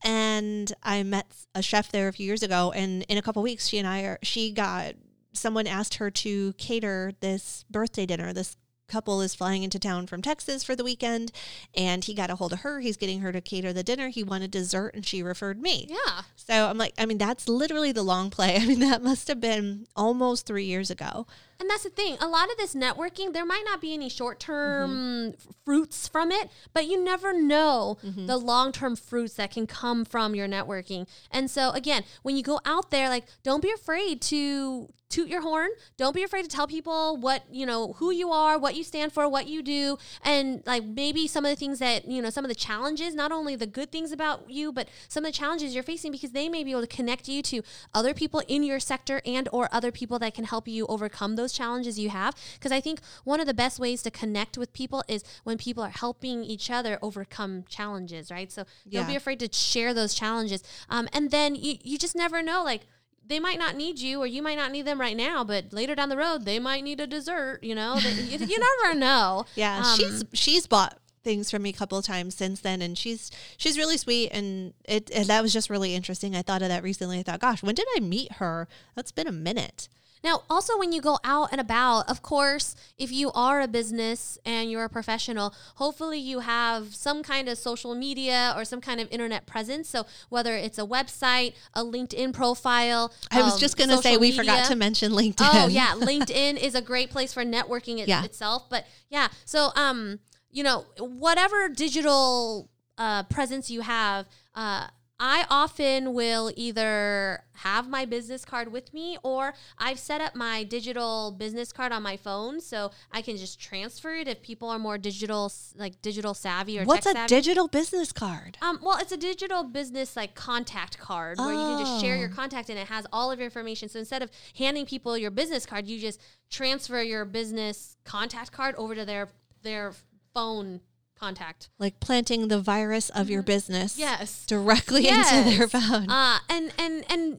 and 0.02 0.72
I 0.82 1.02
met 1.02 1.26
a 1.54 1.62
chef 1.62 1.92
there 1.92 2.08
a 2.08 2.12
few 2.12 2.26
years 2.26 2.42
ago 2.42 2.72
and 2.74 3.04
in 3.08 3.18
a 3.18 3.22
couple 3.22 3.42
weeks 3.42 3.68
she 3.68 3.78
and 3.78 3.86
I 3.86 4.00
are 4.00 4.18
she 4.22 4.50
got 4.50 4.94
someone 5.34 5.66
asked 5.66 5.94
her 5.94 6.10
to 6.10 6.54
cater 6.54 7.12
this 7.20 7.64
birthday 7.70 8.06
dinner 8.06 8.32
this 8.32 8.56
couple 8.88 9.20
is 9.20 9.36
flying 9.36 9.62
into 9.62 9.78
town 9.78 10.06
from 10.08 10.20
Texas 10.20 10.64
for 10.64 10.74
the 10.74 10.82
weekend 10.82 11.30
and 11.76 12.06
he 12.06 12.14
got 12.14 12.30
a 12.30 12.34
hold 12.36 12.52
of 12.52 12.60
her 12.60 12.80
he's 12.80 12.96
getting 12.96 13.20
her 13.20 13.30
to 13.30 13.40
cater 13.40 13.72
the 13.72 13.84
dinner 13.84 14.08
he 14.08 14.24
wanted 14.24 14.50
dessert 14.50 14.94
and 14.94 15.06
she 15.06 15.22
referred 15.22 15.60
me 15.60 15.86
yeah, 15.88 16.22
so 16.50 16.66
I'm 16.66 16.78
like, 16.78 16.94
I 16.98 17.06
mean, 17.06 17.18
that's 17.18 17.48
literally 17.48 17.92
the 17.92 18.02
long 18.02 18.28
play. 18.28 18.56
I 18.60 18.66
mean, 18.66 18.80
that 18.80 19.02
must 19.02 19.28
have 19.28 19.40
been 19.40 19.86
almost 19.94 20.46
three 20.46 20.64
years 20.64 20.90
ago. 20.90 21.26
And 21.60 21.68
that's 21.68 21.82
the 21.84 21.90
thing. 21.90 22.16
A 22.20 22.26
lot 22.26 22.50
of 22.50 22.56
this 22.56 22.74
networking, 22.74 23.32
there 23.34 23.44
might 23.44 23.62
not 23.66 23.80
be 23.80 23.92
any 23.94 24.08
short 24.08 24.40
term 24.40 24.90
Mm-hmm. 24.90 25.50
fruits 25.64 26.08
from 26.08 26.32
it, 26.32 26.48
but 26.72 26.86
you 26.86 27.02
never 27.02 27.32
know 27.38 27.98
the 28.02 28.36
long 28.38 28.72
term 28.72 28.96
fruits 28.96 29.34
that 29.34 29.50
can 29.50 29.66
come 29.66 30.04
from 30.04 30.34
your 30.34 30.48
networking. 30.48 31.06
And 31.30 31.50
so, 31.50 31.70
again, 31.70 32.04
when 32.22 32.36
you 32.36 32.42
go 32.42 32.60
out 32.64 32.90
there, 32.90 33.08
like, 33.08 33.26
don't 33.42 33.62
be 33.62 33.70
afraid 33.70 34.20
to 34.22 34.88
toot 35.10 35.28
your 35.28 35.42
horn. 35.42 35.70
Don't 35.96 36.14
be 36.14 36.22
afraid 36.22 36.42
to 36.42 36.48
tell 36.48 36.68
people 36.68 37.16
what, 37.16 37.42
you 37.50 37.66
know, 37.66 37.94
who 37.94 38.12
you 38.12 38.30
are, 38.30 38.56
what 38.56 38.76
you 38.76 38.84
stand 38.84 39.12
for, 39.12 39.28
what 39.28 39.48
you 39.48 39.60
do, 39.60 39.98
and 40.22 40.62
like 40.66 40.84
maybe 40.84 41.26
some 41.26 41.44
of 41.44 41.50
the 41.50 41.56
things 41.56 41.80
that, 41.80 42.06
you 42.06 42.22
know, 42.22 42.30
some 42.30 42.44
of 42.44 42.48
the 42.48 42.54
challenges, 42.54 43.12
not 43.12 43.32
only 43.32 43.56
the 43.56 43.66
good 43.66 43.90
things 43.90 44.12
about 44.12 44.48
you, 44.48 44.70
but 44.72 44.88
some 45.08 45.24
of 45.24 45.32
the 45.32 45.36
challenges 45.36 45.74
you're 45.74 45.82
facing 45.82 46.12
because 46.12 46.30
they 46.30 46.48
may 46.48 46.62
be 46.62 46.70
able 46.70 46.80
to 46.80 46.86
connect 46.86 47.26
you 47.26 47.42
to 47.42 47.60
other 47.92 48.14
people 48.14 48.40
in 48.46 48.62
your 48.62 48.78
sector 48.78 49.20
and 49.26 49.48
or 49.52 49.68
other 49.72 49.90
people 49.90 50.20
that 50.20 50.32
can 50.32 50.44
help 50.44 50.68
you 50.68 50.86
overcome 50.86 51.34
those 51.34 51.49
challenges 51.52 51.98
you 51.98 52.10
have 52.10 52.34
because 52.54 52.72
I 52.72 52.80
think 52.80 53.00
one 53.24 53.40
of 53.40 53.46
the 53.46 53.54
best 53.54 53.78
ways 53.78 54.02
to 54.02 54.10
connect 54.10 54.56
with 54.58 54.72
people 54.72 55.02
is 55.08 55.24
when 55.44 55.58
people 55.58 55.82
are 55.82 55.90
helping 55.90 56.44
each 56.44 56.70
other 56.70 56.98
overcome 57.02 57.64
challenges, 57.68 58.30
right? 58.30 58.50
So 58.50 58.64
don't 58.90 59.06
be 59.08 59.16
afraid 59.16 59.40
to 59.40 59.48
share 59.52 59.94
those 59.94 60.14
challenges. 60.14 60.62
Um, 60.88 61.08
and 61.12 61.30
then 61.30 61.54
you, 61.54 61.76
you 61.82 61.98
just 61.98 62.16
never 62.16 62.42
know 62.42 62.62
like 62.64 62.82
they 63.26 63.38
might 63.38 63.58
not 63.58 63.76
need 63.76 64.00
you 64.00 64.20
or 64.20 64.26
you 64.26 64.42
might 64.42 64.56
not 64.56 64.72
need 64.72 64.86
them 64.86 65.00
right 65.00 65.16
now, 65.16 65.44
but 65.44 65.72
later 65.72 65.94
down 65.94 66.08
the 66.08 66.16
road 66.16 66.44
they 66.44 66.58
might 66.58 66.82
need 66.82 67.00
a 67.00 67.06
dessert, 67.06 67.60
you 67.62 67.74
know? 67.74 67.96
You, 67.96 68.38
you 68.38 68.58
never 68.82 68.94
know. 68.98 69.46
Yeah, 69.54 69.82
Um, 69.84 69.98
she's 69.98 70.24
she's 70.32 70.66
bought 70.66 70.98
things 71.22 71.50
from 71.50 71.62
me 71.62 71.68
a 71.70 71.74
couple 71.74 71.98
of 71.98 72.04
times 72.04 72.34
since 72.34 72.60
then, 72.60 72.82
and 72.82 72.96
she's 72.96 73.30
she's 73.56 73.76
really 73.76 73.98
sweet, 73.98 74.30
and 74.30 74.72
it 74.84 75.10
and 75.14 75.26
that 75.26 75.42
was 75.42 75.52
just 75.52 75.70
really 75.70 75.94
interesting. 75.94 76.34
I 76.34 76.42
thought 76.42 76.62
of 76.62 76.68
that 76.68 76.82
recently. 76.82 77.18
I 77.18 77.22
thought, 77.22 77.40
gosh, 77.40 77.62
when 77.62 77.74
did 77.74 77.86
I 77.96 78.00
meet 78.00 78.32
her? 78.32 78.68
That's 78.96 79.12
been 79.12 79.26
a 79.26 79.32
minute. 79.32 79.88
Now, 80.22 80.42
also 80.50 80.78
when 80.78 80.92
you 80.92 81.00
go 81.00 81.18
out 81.24 81.50
and 81.52 81.60
about, 81.60 82.10
of 82.10 82.22
course, 82.22 82.76
if 82.98 83.10
you 83.10 83.32
are 83.32 83.60
a 83.60 83.68
business 83.68 84.38
and 84.44 84.70
you're 84.70 84.84
a 84.84 84.88
professional, 84.88 85.54
hopefully 85.76 86.18
you 86.18 86.40
have 86.40 86.94
some 86.94 87.22
kind 87.22 87.48
of 87.48 87.56
social 87.56 87.94
media 87.94 88.52
or 88.56 88.64
some 88.64 88.80
kind 88.80 89.00
of 89.00 89.10
internet 89.10 89.46
presence. 89.46 89.88
So 89.88 90.06
whether 90.28 90.54
it's 90.56 90.78
a 90.78 90.84
website, 90.86 91.54
a 91.74 91.82
LinkedIn 91.82 92.32
profile, 92.32 93.12
I 93.30 93.42
was 93.42 93.54
um, 93.54 93.60
just 93.60 93.76
gonna 93.76 93.96
say 93.96 94.10
social 94.10 94.20
we 94.20 94.32
forgot 94.32 94.66
to 94.66 94.76
mention 94.76 95.12
LinkedIn. 95.12 95.36
Oh 95.40 95.68
yeah, 95.68 95.94
LinkedIn 95.96 96.62
is 96.62 96.74
a 96.74 96.82
great 96.82 97.10
place 97.10 97.32
for 97.32 97.44
networking 97.44 97.98
it, 97.98 98.08
Yeah. 98.08 98.24
itself. 98.24 98.68
But 98.68 98.86
yeah, 99.08 99.28
so 99.44 99.70
um, 99.74 100.20
you 100.50 100.62
know, 100.62 100.84
whatever 100.98 101.68
digital 101.68 102.68
uh, 102.98 103.22
presence 103.24 103.70
you 103.70 103.80
have, 103.80 104.26
uh, 104.54 104.88
I 105.22 105.44
often 105.50 106.14
will 106.14 106.50
either 106.56 107.44
have 107.56 107.90
my 107.90 108.06
business 108.06 108.42
card 108.46 108.72
with 108.72 108.94
me 108.94 109.18
or 109.22 109.52
I've 109.76 109.98
set 109.98 110.22
up 110.22 110.34
my 110.34 110.64
digital 110.64 111.30
business 111.30 111.72
card 111.72 111.92
on 111.92 112.02
my 112.02 112.16
phone 112.16 112.58
so 112.62 112.90
I 113.12 113.20
can 113.20 113.36
just 113.36 113.60
transfer 113.60 114.14
it 114.14 114.28
if 114.28 114.40
people 114.40 114.70
are 114.70 114.78
more 114.78 114.96
digital, 114.96 115.52
like 115.76 116.00
digital 116.00 116.32
savvy 116.32 116.80
or 116.80 116.84
What's 116.84 117.04
a 117.04 117.12
savvy. 117.12 117.28
digital 117.28 117.68
business 117.68 118.12
card? 118.12 118.56
Um, 118.62 118.78
well, 118.82 118.96
it's 118.98 119.12
a 119.12 119.18
digital 119.18 119.62
business 119.62 120.16
like 120.16 120.34
contact 120.34 120.98
card 120.98 121.36
where 121.38 121.52
you 121.52 121.58
can 121.60 121.78
just 121.80 122.00
share 122.00 122.16
your 122.16 122.30
Oh. 122.32 122.34
contact 122.34 122.70
and 122.70 122.78
it 122.78 122.86
has 122.86 123.06
all 123.12 123.30
of 123.30 123.38
your 123.38 123.44
information. 123.44 123.90
So 123.90 123.98
instead 123.98 124.22
of 124.22 124.30
handing 124.56 124.86
people 124.86 125.18
your 125.18 125.30
business 125.30 125.66
card, 125.66 125.86
you 125.86 126.00
just 126.00 126.18
transfer 126.48 127.02
your 127.02 127.26
business 127.26 127.98
contact 128.04 128.52
card 128.52 128.74
over 128.76 128.94
to 128.94 129.04
their 129.04 129.28
their 129.62 129.92
phone 130.32 130.80
contact. 131.20 131.68
Like 131.78 132.00
planting 132.00 132.48
the 132.48 132.60
virus 132.60 133.10
of 133.10 133.28
your 133.30 133.42
business, 133.42 133.92
Mm-hmm. 133.92 134.00
Yes. 134.00 134.46
directly 134.46 135.06
into 135.14 135.42
their 135.44 135.68
Yes. 135.68 135.70
phone. 135.70 136.08
Uh, 136.10 136.38
and 136.48 136.72
and 136.78 137.04
and 137.10 137.38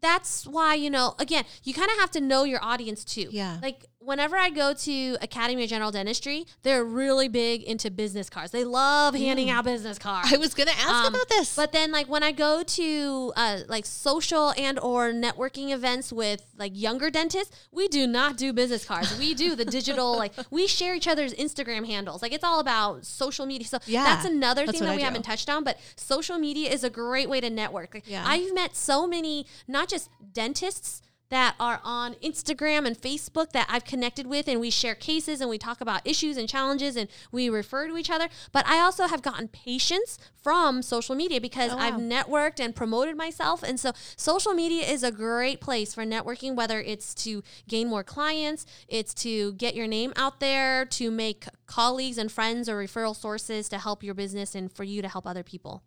that's 0.00 0.46
why 0.46 0.74
you 0.74 0.90
know 0.90 1.14
again 1.18 1.44
you 1.62 1.72
kind 1.74 1.90
of 1.90 1.98
have 1.98 2.10
to 2.12 2.20
know 2.20 2.44
your 2.44 2.62
audience 2.62 3.04
too. 3.04 3.28
Yeah. 3.30 3.58
Like 3.62 3.86
whenever 4.02 4.36
I 4.36 4.50
go 4.50 4.72
to 4.72 5.16
Academy 5.20 5.62
of 5.64 5.70
General 5.70 5.90
Dentistry, 5.90 6.46
they're 6.62 6.84
really 6.84 7.28
big 7.28 7.62
into 7.62 7.90
business 7.90 8.30
cards. 8.30 8.50
They 8.50 8.64
love 8.64 9.14
handing 9.14 9.50
out 9.50 9.64
business 9.64 9.98
cards. 9.98 10.32
I 10.32 10.36
was 10.38 10.54
gonna 10.54 10.70
ask 10.72 10.88
Um, 10.88 11.14
about 11.14 11.28
this. 11.28 11.54
But 11.54 11.72
then 11.72 11.92
like 11.92 12.08
when 12.08 12.22
I 12.22 12.32
go 12.32 12.62
to 12.62 13.32
uh, 13.36 13.58
like 13.68 13.84
social 13.86 14.52
and 14.56 14.78
or 14.78 15.12
networking 15.12 15.70
events 15.70 16.12
with 16.12 16.42
like 16.56 16.72
younger 16.74 17.10
dentists, 17.10 17.54
we 17.70 17.88
do 17.88 18.06
not 18.06 18.36
do 18.36 18.52
business 18.52 18.84
cards. 18.84 19.16
We 19.18 19.34
do 19.34 19.54
the 19.54 19.64
digital 19.66 20.16
like 20.24 20.32
we 20.50 20.66
share 20.66 20.94
each 20.94 21.06
other's 21.06 21.34
Instagram 21.34 21.86
handles. 21.86 22.22
Like 22.22 22.32
it's 22.32 22.44
all 22.44 22.60
about 22.60 23.04
social 23.04 23.44
media. 23.46 23.68
So 23.68 23.78
Yeah, 23.86 24.04
that's 24.04 24.24
another 24.24 24.64
that's 24.66 24.78
thing 24.78 24.86
that 24.86 24.94
we 24.94 25.00
do. 25.02 25.04
haven't 25.04 25.22
touched 25.22 25.50
on, 25.50 25.62
but 25.62 25.78
social 25.96 26.38
media 26.38 26.70
is 26.70 26.84
a 26.84 26.90
great 26.90 27.28
way 27.28 27.40
to 27.40 27.50
network. 27.50 27.92
Like 27.94 28.08
Yeah. 28.08 28.24
I've 28.26 28.54
met 28.54 28.74
so 28.76 29.06
many 29.06 29.46
not 29.68 29.88
just 29.88 30.08
dentists 30.32 31.02
that 31.30 31.54
are 31.60 31.80
on 31.84 32.14
Instagram 32.14 32.86
and 32.86 33.00
Facebook 33.00 33.52
that 33.52 33.66
I've 33.70 33.84
connected 33.84 34.26
with, 34.26 34.48
and 34.48 34.60
we 34.60 34.70
share 34.70 34.94
cases 34.94 35.40
and 35.40 35.48
we 35.48 35.58
talk 35.58 35.80
about 35.80 36.00
issues 36.04 36.36
and 36.36 36.48
challenges 36.48 36.96
and 36.96 37.08
we 37.30 37.48
refer 37.48 37.86
to 37.86 37.96
each 37.96 38.10
other. 38.10 38.28
But 38.52 38.66
I 38.66 38.80
also 38.80 39.06
have 39.06 39.22
gotten 39.22 39.48
patients 39.48 40.18
from 40.42 40.82
social 40.82 41.14
media 41.14 41.40
because 41.40 41.72
Oh, 41.72 41.78
I've 41.78 41.94
networked 41.94 42.58
and 42.58 42.74
promoted 42.74 43.16
myself. 43.16 43.62
And 43.62 43.78
so 43.78 43.92
social 44.16 44.54
media 44.54 44.84
is 44.84 45.02
a 45.02 45.12
great 45.12 45.60
place 45.60 45.94
for 45.94 46.04
networking, 46.04 46.54
whether 46.56 46.80
it's 46.80 47.14
to 47.16 47.42
gain 47.68 47.88
more 47.88 48.02
clients, 48.02 48.66
it's 48.88 49.14
to 49.14 49.52
get 49.52 49.74
your 49.76 49.86
name 49.86 50.12
out 50.16 50.40
there, 50.40 50.84
to 50.86 51.10
make 51.10 51.44
colleagues 51.66 52.18
and 52.18 52.32
friends 52.32 52.68
or 52.68 52.76
referral 52.82 53.14
sources 53.14 53.68
to 53.68 53.78
help 53.78 54.02
your 54.02 54.14
business 54.14 54.54
and 54.54 54.72
for 54.72 54.82
you 54.82 55.00
to 55.00 55.08
help 55.08 55.26
other 55.26 55.44
people. 55.44 55.82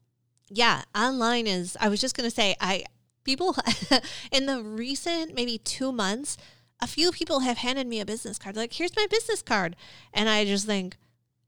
yeah, 0.49 0.83
online 0.95 1.47
is. 1.47 1.75
I 1.81 1.89
was 1.89 1.99
just 1.99 2.15
gonna 2.15 2.31
say, 2.31 2.55
I 2.61 2.83
people 3.23 3.55
in 4.31 4.45
the 4.45 4.61
recent 4.61 5.33
maybe 5.35 5.57
two 5.57 5.91
months, 5.91 6.37
a 6.81 6.87
few 6.87 7.11
people 7.11 7.41
have 7.41 7.57
handed 7.59 7.87
me 7.87 7.99
a 7.99 8.05
business 8.05 8.37
card. 8.37 8.55
Like, 8.55 8.73
here's 8.73 8.95
my 8.95 9.07
business 9.09 9.41
card, 9.41 9.75
and 10.13 10.29
I 10.29 10.45
just 10.45 10.65
think. 10.65 10.97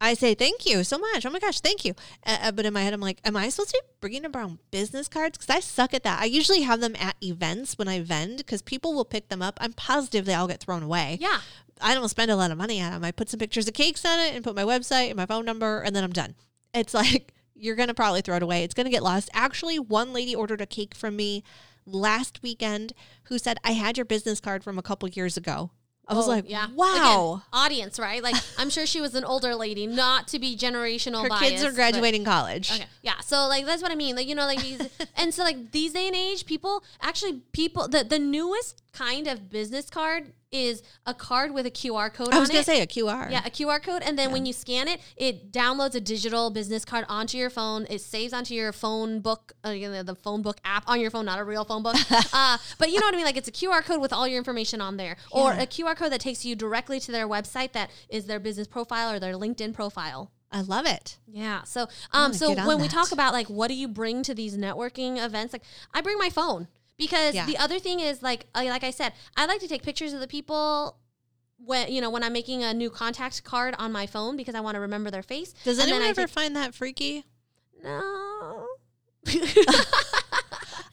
I 0.01 0.13
say 0.13 0.36
thank 0.36 0.65
you 0.65 0.84
so 0.84 0.97
much. 0.97 1.26
Oh 1.26 1.30
my 1.30 1.39
gosh, 1.39 1.61
thank 1.61 1.86
you. 1.86 1.93
Uh, 2.26 2.38
uh, 2.41 2.51
but 2.51 2.65
in 2.65 2.73
my 2.73 2.82
head, 2.82 2.93
I'm 2.93 2.99
like, 2.99 3.21
am 3.23 3.38
I 3.38 3.47
supposed 3.47 3.69
to 3.69 3.82
be 3.82 3.88
bringing 4.01 4.26
around 4.26 4.59
business 4.69 5.07
cards? 5.07 5.38
Because 5.38 5.55
I 5.55 5.61
suck 5.61 5.93
at 5.93 6.03
that. 6.03 6.21
I 6.21 6.26
usually 6.26 6.61
have 6.63 6.82
them 6.82 6.97
at 6.99 7.15
events 7.23 7.78
when 7.78 7.88
I 7.88 8.01
vend 8.01 8.39
because 8.39 8.61
people 8.61 8.93
will 8.93 9.05
pick 9.05 9.30
them 9.30 9.41
up. 9.41 9.57
I'm 9.61 9.71
positive 9.71 10.26
they 10.26 10.34
all 10.34 10.49
get 10.49 10.59
thrown 10.59 10.84
away. 10.84 11.17
Yeah. 11.21 11.39
I 11.80 11.93
don't 11.93 12.09
spend 12.09 12.30
a 12.30 12.36
lot 12.36 12.51
of 12.51 12.57
money 12.57 12.82
on 12.82 12.91
them. 12.91 13.03
I 13.05 13.11
put 13.11 13.30
some 13.30 13.39
pictures 13.39 13.69
of 13.69 13.73
cakes 13.73 14.03
on 14.05 14.19
it 14.19 14.36
and 14.36 14.43
put 14.43 14.55
my 14.55 14.63
website 14.63 15.07
and 15.07 15.15
my 15.15 15.26
phone 15.26 15.45
number, 15.45 15.80
and 15.80 15.95
then 15.95 16.03
I'm 16.03 16.13
done. 16.13 16.36
It's 16.73 16.93
like 17.03 17.34
you're 17.56 17.76
gonna 17.76 17.93
probably 17.93 18.22
throw 18.22 18.36
it 18.38 18.43
away. 18.43 18.64
It's 18.64 18.74
gonna 18.74 18.89
get 18.89 19.03
lost. 19.03 19.30
Actually, 19.34 19.80
one 19.80 20.14
lady 20.14 20.36
ordered 20.36 20.62
a 20.62 20.66
cake 20.66 20.93
from 20.95 21.16
me 21.16 21.43
last 21.86 22.41
weekend 22.43 22.93
who 23.26 23.38
said 23.38 23.58
I 23.64 23.72
had 23.72 23.97
your 23.97 24.06
business 24.06 24.39
card 24.39 24.64
from 24.64 24.78
a 24.78 24.82
couple 24.84 25.08
years 25.10 25.38
ago. 25.38 25.72
I 26.08 26.14
was 26.14 26.28
Oh, 26.28 26.30
like, 26.30 26.45
yeah. 26.47 26.68
wow. 26.76 27.41
Again, 27.41 27.41
audience, 27.51 27.97
right? 27.97 28.22
Like, 28.22 28.36
I'm 28.60 28.70
sure 28.70 28.86
she 28.86 29.01
was 29.01 29.16
an 29.16 29.24
older 29.24 29.56
lady, 29.56 29.88
not 29.88 30.28
to 30.28 30.38
be 30.39 30.56
generational 30.56 31.24
Her 31.24 31.30
biased. 31.30 31.49
kids 31.49 31.64
are 31.64 31.70
but- 31.70 31.76
graduating 31.76 32.24
college. 32.24 32.72
Okay. 32.72 32.86
Yeah. 33.01 33.20
So 33.22 33.47
like 33.47 33.66
that's 33.66 33.82
what 33.82 33.91
I 33.91 33.95
mean. 33.95 34.16
Like 34.16 34.28
you 34.28 34.36
know 34.36 34.45
like 34.45 34.62
these 34.62 34.88
and 35.18 35.34
so 35.34 35.43
like 35.43 35.72
these 35.72 35.93
day 35.93 36.06
and 36.08 36.16
age 36.16 36.45
people 36.45 36.84
actually 37.01 37.41
people 37.53 37.88
the 37.88 38.03
the 38.03 38.20
newest 38.20 38.82
kind 38.95 39.27
of 39.27 39.49
business 39.49 39.89
card 39.89 40.31
is 40.51 40.81
a 41.05 41.13
card 41.13 41.53
with 41.53 41.65
a 41.65 41.71
QR 41.71 42.13
code 42.13 42.33
I 42.33 42.39
was 42.39 42.47
gonna 42.47 42.61
it. 42.61 42.65
say 42.65 42.81
a 42.81 42.87
QR. 42.87 43.29
yeah, 43.29 43.41
a 43.45 43.49
QR 43.49 43.83
code, 43.83 44.01
and 44.03 44.17
then 44.17 44.31
when 44.31 44.45
you 44.45 44.53
scan 44.53 44.87
it, 44.87 45.01
it 45.17 45.51
downloads 45.51 45.95
a 45.95 46.01
digital 46.01 46.49
business 46.49 46.85
card 46.85 47.05
onto 47.09 47.37
your 47.37 47.49
phone. 47.49 47.85
It 47.89 47.99
saves 47.99 48.31
onto 48.31 48.53
your 48.53 48.71
phone 48.71 49.19
book, 49.19 49.53
uh, 49.65 49.71
you 49.71 49.89
know, 49.89 50.03
the 50.03 50.15
phone 50.15 50.41
book 50.41 50.59
app 50.63 50.87
on 50.87 51.01
your 51.01 51.11
phone, 51.11 51.25
not 51.25 51.39
a 51.39 51.43
real 51.43 51.65
phone 51.65 51.83
book. 51.83 51.95
uh, 52.33 52.57
but 52.77 52.89
you 52.89 52.99
know 52.99 53.07
what 53.07 53.13
I 53.13 53.17
mean? 53.17 53.25
Like 53.25 53.37
it's 53.37 53.49
a 53.49 53.51
QR 53.51 53.83
code 53.83 53.99
with 53.99 54.13
all 54.13 54.27
your 54.27 54.37
information 54.37 54.79
on 54.79 54.95
there, 54.95 55.17
or 55.29 55.51
a 55.51 55.67
QR 55.67 55.95
code 55.95 56.13
that 56.13 56.21
takes 56.21 56.45
you 56.45 56.55
directly 56.55 56.99
to 57.01 57.11
their 57.11 57.27
website 57.27 57.73
that 57.73 57.91
is 58.07 58.25
their 58.25 58.39
business 58.39 58.67
profile 58.67 59.11
or 59.11 59.19
their 59.19 59.33
LinkedIn 59.33 59.73
profile. 59.73 60.31
I 60.51 60.61
love 60.61 60.85
it. 60.85 61.17
Yeah. 61.27 61.63
So, 61.63 61.87
um, 62.13 62.31
so 62.31 62.53
when 62.65 62.79
we 62.79 62.87
talk 62.87 63.11
about 63.11 63.33
like 63.33 63.47
what 63.47 63.67
do 63.67 63.73
you 63.73 63.89
bring 63.89 64.23
to 64.23 64.33
these 64.33 64.55
networking 64.57 65.21
events, 65.21 65.51
like 65.51 65.63
I 65.93 65.99
bring 65.99 66.17
my 66.17 66.29
phone 66.29 66.69
because 66.97 67.35
Yeah. 67.35 67.45
the 67.45 67.57
other 67.57 67.79
thing 67.79 67.99
is 67.99 68.21
like, 68.23 68.45
uh, 68.55 68.63
like 68.65 68.83
I 68.83 68.91
said, 68.91 69.13
I 69.35 69.45
like 69.45 69.59
to 69.61 69.67
take 69.67 69.83
pictures 69.83 70.13
of 70.13 70.19
the 70.19 70.27
people 70.27 70.97
when 71.57 71.89
you 71.91 72.01
know 72.01 72.09
when 72.09 72.21
I'm 72.23 72.33
making 72.33 72.63
a 72.63 72.73
new 72.73 72.89
contact 72.89 73.43
card 73.43 73.75
on 73.79 73.91
my 73.91 74.05
phone 74.05 74.35
because 74.37 74.55
I 74.55 74.59
want 74.59 74.75
to 74.75 74.79
remember 74.81 75.09
their 75.09 75.23
face. 75.23 75.53
Does 75.63 75.79
And 75.79 75.89
anyone 75.89 76.07
ever 76.09 76.21
take- 76.23 76.29
find 76.29 76.55
that 76.55 76.73
freaky? 76.75 77.23
No. 77.83 78.65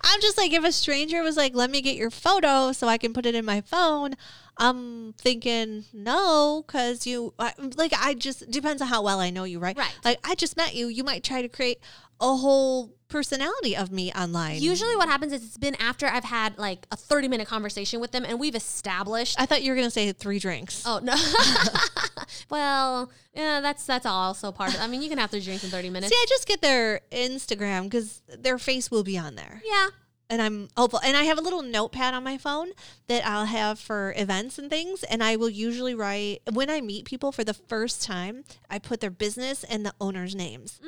I'm 0.04 0.20
just 0.20 0.36
like, 0.36 0.52
if 0.52 0.64
a 0.64 0.72
stranger 0.72 1.22
was 1.22 1.36
like, 1.36 1.54
let 1.54 1.70
me 1.70 1.80
get 1.80 1.96
your 1.96 2.10
photo 2.10 2.72
so 2.72 2.86
I 2.88 2.98
can 2.98 3.12
put 3.12 3.24
it 3.24 3.34
in 3.34 3.44
my 3.44 3.60
phone, 3.60 4.14
I'm 4.56 5.14
thinking, 5.14 5.84
no, 5.92 6.64
because 6.66 7.06
you, 7.06 7.34
I, 7.38 7.52
like, 7.76 7.92
I 7.98 8.14
just, 8.14 8.50
depends 8.50 8.82
on 8.82 8.88
how 8.88 9.02
well 9.02 9.18
I 9.20 9.30
know 9.30 9.44
you, 9.44 9.58
right? 9.58 9.76
Right. 9.76 9.94
Like, 10.04 10.18
I 10.24 10.34
just 10.34 10.56
met 10.56 10.74
you. 10.74 10.88
You 10.88 11.04
might 11.04 11.24
try 11.24 11.42
to 11.42 11.48
create 11.48 11.78
a 12.20 12.36
whole 12.36 12.94
personality 13.08 13.76
of 13.76 13.90
me 13.90 14.12
online. 14.12 14.60
Usually, 14.62 14.96
what 14.96 15.08
happens 15.08 15.32
is 15.32 15.44
it's 15.44 15.58
been 15.58 15.74
after 15.76 16.06
I've 16.06 16.24
had 16.24 16.56
like 16.56 16.86
a 16.92 16.96
30 16.96 17.28
minute 17.28 17.48
conversation 17.48 18.00
with 18.00 18.12
them 18.12 18.24
and 18.24 18.38
we've 18.38 18.54
established. 18.54 19.38
I 19.40 19.44
thought 19.44 19.62
you 19.62 19.72
were 19.72 19.76
going 19.76 19.86
to 19.86 19.90
say 19.90 20.10
three 20.12 20.38
drinks. 20.38 20.84
Oh 20.86 21.00
no! 21.02 21.14
well, 22.50 23.10
yeah, 23.34 23.60
that's 23.60 23.84
that's 23.84 24.06
also 24.06 24.52
part 24.52 24.72
of. 24.74 24.80
I 24.80 24.86
mean, 24.86 25.02
you 25.02 25.08
can 25.08 25.18
have 25.18 25.30
three 25.30 25.40
drinks 25.40 25.64
in 25.64 25.70
30 25.70 25.90
minutes. 25.90 26.12
See, 26.12 26.16
I 26.16 26.26
just 26.28 26.46
get 26.46 26.62
their 26.62 27.00
Instagram 27.10 27.84
because 27.84 28.22
their 28.38 28.56
face 28.58 28.90
will 28.90 29.02
be 29.04 29.18
on 29.18 29.34
there. 29.34 29.60
yeah, 29.64 29.88
and 30.32 30.40
I'm 30.42 30.68
hopeful. 30.76 31.00
And 31.04 31.16
I 31.16 31.24
have 31.24 31.38
a 31.38 31.42
little 31.42 31.62
notepad 31.62 32.14
on 32.14 32.24
my 32.24 32.38
phone 32.38 32.70
that 33.06 33.24
I'll 33.26 33.44
have 33.44 33.78
for 33.78 34.14
events 34.16 34.58
and 34.58 34.70
things. 34.70 35.02
And 35.04 35.22
I 35.22 35.36
will 35.36 35.50
usually 35.50 35.94
write 35.94 36.40
when 36.52 36.70
I 36.70 36.80
meet 36.80 37.04
people 37.04 37.30
for 37.32 37.44
the 37.44 37.54
first 37.54 38.02
time. 38.02 38.44
I 38.70 38.78
put 38.78 39.00
their 39.00 39.10
business 39.10 39.62
and 39.64 39.84
the 39.84 39.94
owner's 40.00 40.34
names 40.34 40.80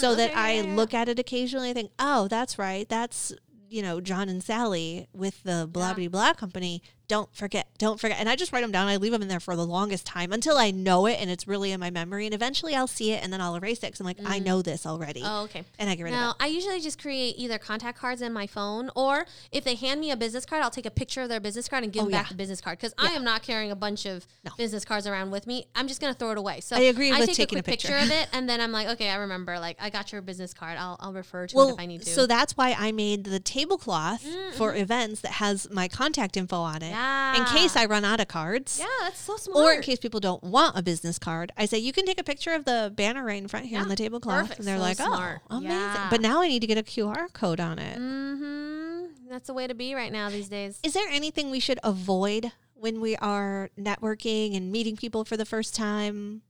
so 0.00 0.14
that 0.16 0.32
Mm, 0.32 0.36
I 0.36 0.52
yeah, 0.52 0.60
yeah, 0.62 0.68
yeah. 0.70 0.74
look 0.76 0.92
at 0.94 1.08
it 1.08 1.18
occasionally. 1.18 1.68
and 1.70 1.76
think, 1.76 1.92
oh, 1.98 2.28
that's 2.28 2.58
right. 2.58 2.88
That's 2.88 3.32
you 3.70 3.82
know 3.82 4.00
John 4.00 4.28
and 4.28 4.42
Sally 4.42 5.06
with 5.12 5.42
the 5.44 5.68
blah 5.70 5.94
blah 5.94 6.08
blah 6.08 6.32
company. 6.32 6.82
Don't 7.08 7.34
forget, 7.34 7.68
don't 7.78 7.98
forget. 7.98 8.18
And 8.20 8.28
I 8.28 8.36
just 8.36 8.52
write 8.52 8.60
them 8.60 8.70
down. 8.70 8.86
I 8.86 8.96
leave 8.96 9.12
them 9.12 9.22
in 9.22 9.28
there 9.28 9.40
for 9.40 9.56
the 9.56 9.66
longest 9.66 10.04
time 10.04 10.30
until 10.30 10.58
I 10.58 10.70
know 10.70 11.06
it 11.06 11.18
and 11.20 11.30
it's 11.30 11.48
really 11.48 11.72
in 11.72 11.80
my 11.80 11.90
memory. 11.90 12.26
And 12.26 12.34
eventually 12.34 12.74
I'll 12.74 12.86
see 12.86 13.12
it 13.12 13.22
and 13.24 13.32
then 13.32 13.40
I'll 13.40 13.56
erase 13.56 13.78
it 13.78 13.82
because 13.86 14.00
I'm 14.00 14.06
like, 14.06 14.18
I 14.26 14.38
know 14.38 14.60
this 14.60 14.84
already. 14.84 15.22
Oh, 15.24 15.44
okay. 15.44 15.64
And 15.78 15.88
I 15.88 15.94
get 15.94 16.02
rid 16.02 16.12
No, 16.12 16.30
of 16.30 16.36
it. 16.38 16.44
I 16.44 16.46
usually 16.48 16.80
just 16.80 17.00
create 17.00 17.34
either 17.38 17.56
contact 17.56 17.98
cards 17.98 18.20
in 18.20 18.32
my 18.34 18.46
phone, 18.46 18.90
or 18.94 19.24
if 19.50 19.64
they 19.64 19.74
hand 19.74 20.00
me 20.00 20.10
a 20.10 20.16
business 20.18 20.44
card, 20.44 20.62
I'll 20.62 20.70
take 20.70 20.84
a 20.84 20.90
picture 20.90 21.22
of 21.22 21.30
their 21.30 21.40
business 21.40 21.66
card 21.66 21.82
and 21.82 21.90
give 21.92 22.02
Oh, 22.02 22.04
them 22.04 22.12
back 22.12 22.26
yeah. 22.26 22.28
the 22.32 22.34
business 22.36 22.60
card 22.60 22.78
because 22.78 22.92
I 22.98 23.12
am 23.12 23.24
not 23.24 23.42
carrying 23.42 23.70
a 23.70 23.76
bunch 23.76 24.04
of 24.04 24.26
No. 24.44 24.50
business 24.58 24.84
cards 24.84 25.06
around 25.06 25.30
with 25.30 25.46
me. 25.46 25.64
I'm 25.74 25.88
just 25.88 26.02
gonna 26.02 26.12
throw 26.12 26.32
it 26.32 26.38
away. 26.38 26.60
So 26.60 26.76
I 26.76 26.80
agree 26.80 27.10
I 27.10 27.20
with 27.20 27.28
take 27.28 27.36
taking 27.36 27.56
a 27.56 27.60
a 27.60 27.62
quick 27.62 27.80
picture. 27.80 27.96
of 27.96 28.10
it, 28.10 28.28
and 28.34 28.46
then 28.48 28.60
I'm 28.60 28.70
like, 28.72 28.86
okay, 28.88 29.08
I 29.08 29.16
remember. 29.16 29.58
Like, 29.58 29.78
I 29.80 29.88
got 29.88 30.12
your 30.12 30.20
business 30.20 30.52
card. 30.52 30.76
I'll 30.78 30.98
I'll 31.00 31.14
refer 31.14 31.46
to 31.46 31.58
it 31.58 31.70
if 31.70 31.80
I 31.80 31.86
need 31.86 32.02
to. 32.02 32.10
so 32.10 32.26
that's 32.26 32.54
why 32.54 32.76
I 32.78 32.92
made 32.92 33.24
the 33.24 33.40
tablecloth 33.40 34.22
for 34.56 34.72
Mm-hmm. 34.72 34.82
events 34.82 35.20
that 35.22 35.32
has 35.32 35.68
my 35.70 35.88
contact 35.88 36.36
info 36.36 36.56
on 36.60 36.82
it. 36.82 36.92
In 36.97 36.97
Yeah. 36.98 37.44
case 37.52 37.76
I 37.76 37.86
run 37.86 38.04
out 38.04 38.20
of 38.20 38.28
cards. 38.28 38.78
yeah, 38.78 38.86
that's 39.02 39.18
so 39.20 39.36
smart. 39.36 39.64
Or 39.64 39.72
in 39.72 39.82
case 39.82 39.98
people 39.98 40.20
don't 40.20 40.42
want 40.42 40.76
a 40.76 40.82
business 40.82 41.18
card, 41.18 41.52
I 41.56 41.66
say 41.66 41.78
you 41.78 41.92
can 41.92 42.04
take 42.06 42.20
a 42.20 42.24
picture 42.24 42.52
of 42.52 42.64
the 42.64 42.92
banner 42.94 43.24
right 43.24 43.40
in 43.40 43.48
front 43.48 43.66
here 43.66 43.80
on 43.80 43.88
the 43.88 43.96
tablecloth, 43.96 44.42
perfect. 44.42 44.58
and 44.60 44.68
they're 44.68 44.76
So 44.76 44.82
like, 44.82 44.96
smart. 44.96 45.40
"Oh, 45.50 45.56
amazing!" 45.58 45.70
Yeah. 45.76 46.08
But 46.10 46.20
now 46.20 46.42
I 46.42 46.48
need 46.48 46.60
to 46.60 46.66
get 46.66 46.78
a 46.78 46.82
QR 46.82 47.32
code 47.32 47.60
on 47.60 47.78
it. 47.78 47.98
Mm-hmm. 47.98 49.28
That's 49.30 49.46
the 49.46 49.54
way 49.54 49.66
to 49.66 49.74
be 49.74 49.94
right 49.94 50.12
now 50.12 50.30
these 50.30 50.48
days. 50.48 50.78
Is 50.82 50.94
there 50.94 51.08
anything 51.08 51.50
we 51.50 51.60
should 51.60 51.78
avoid 51.84 52.52
when 52.74 53.00
we 53.00 53.16
are 53.16 53.70
networking 53.78 54.56
and 54.56 54.70
meeting 54.72 54.96
people 54.96 55.24
for 55.24 55.36
the 55.36 55.44
first 55.44 55.74
time? 55.74 56.42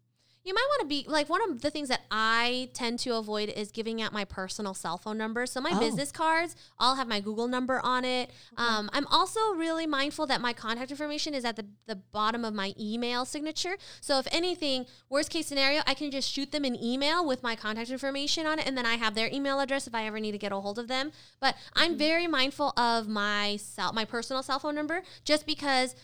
You 0.45 0.55
might 0.55 0.67
want 0.71 0.81
to 0.83 0.87
be 0.87 1.05
like 1.07 1.29
one 1.29 1.43
of 1.51 1.61
the 1.61 1.71
things 1.71 1.89
that 1.89 2.03
I 2.11 2.71
tend 2.73 3.01
to 3.01 3.17
avoid 3.17 3.51
is 3.51 3.71
giving 3.71 4.01
out 4.01 4.13
my 4.13 4.25
personal 4.25 4.73
cell 4.73 4.97
phone 4.97 5.19
number. 5.19 5.45
So 5.45 5.61
my 5.61 5.73
Oh. 5.75 5.79
business 5.81 6.11
cards, 6.11 6.57
I'll 6.79 6.95
have 6.95 7.07
my 7.07 7.21
Google 7.21 7.49
number 7.49 7.81
on 7.81 8.05
it. 8.05 8.31
Um, 8.57 8.89
I'm 8.95 9.07
also 9.09 9.53
really 9.55 9.87
mindful 9.87 10.27
that 10.29 10.41
my 10.41 10.53
contact 10.55 10.91
information 10.91 11.35
is 11.35 11.45
at 11.45 11.57
the, 11.57 11.67
the 11.87 11.97
bottom 11.97 12.45
of 12.45 12.55
my 12.55 12.73
email 12.81 13.25
signature. 13.27 13.77
So 14.01 14.19
if 14.19 14.27
anything, 14.33 14.87
worst 15.11 15.29
case 15.31 15.47
scenario, 15.47 15.83
I 15.87 15.93
can 15.93 16.11
just 16.11 16.31
shoot 16.31 16.51
them 16.51 16.65
an 16.65 16.83
email 16.83 17.27
with 17.27 17.43
my 17.43 17.55
contact 17.55 17.91
information 17.91 18.47
on 18.47 18.59
it, 18.59 18.67
and 18.67 18.79
then 18.79 18.87
I 18.87 18.95
have 18.95 19.15
their 19.15 19.29
email 19.31 19.61
address 19.61 19.87
if 19.87 19.95
I 19.95 20.07
ever 20.07 20.19
need 20.19 20.33
to 20.33 20.39
get 20.39 20.53
a 20.53 20.61
hold 20.61 20.79
of 20.79 20.89
them. 20.89 21.13
But 21.41 21.57
I'm 21.75 21.99
very 21.99 22.27
mindful 22.27 22.71
of 22.79 23.07
my 23.07 23.57
cell, 23.57 23.93
my 23.93 24.05
personal 24.07 24.43
cell 24.43 24.59
phone 24.61 24.75
number, 24.77 25.03
just 25.25 25.45
because 25.47 25.95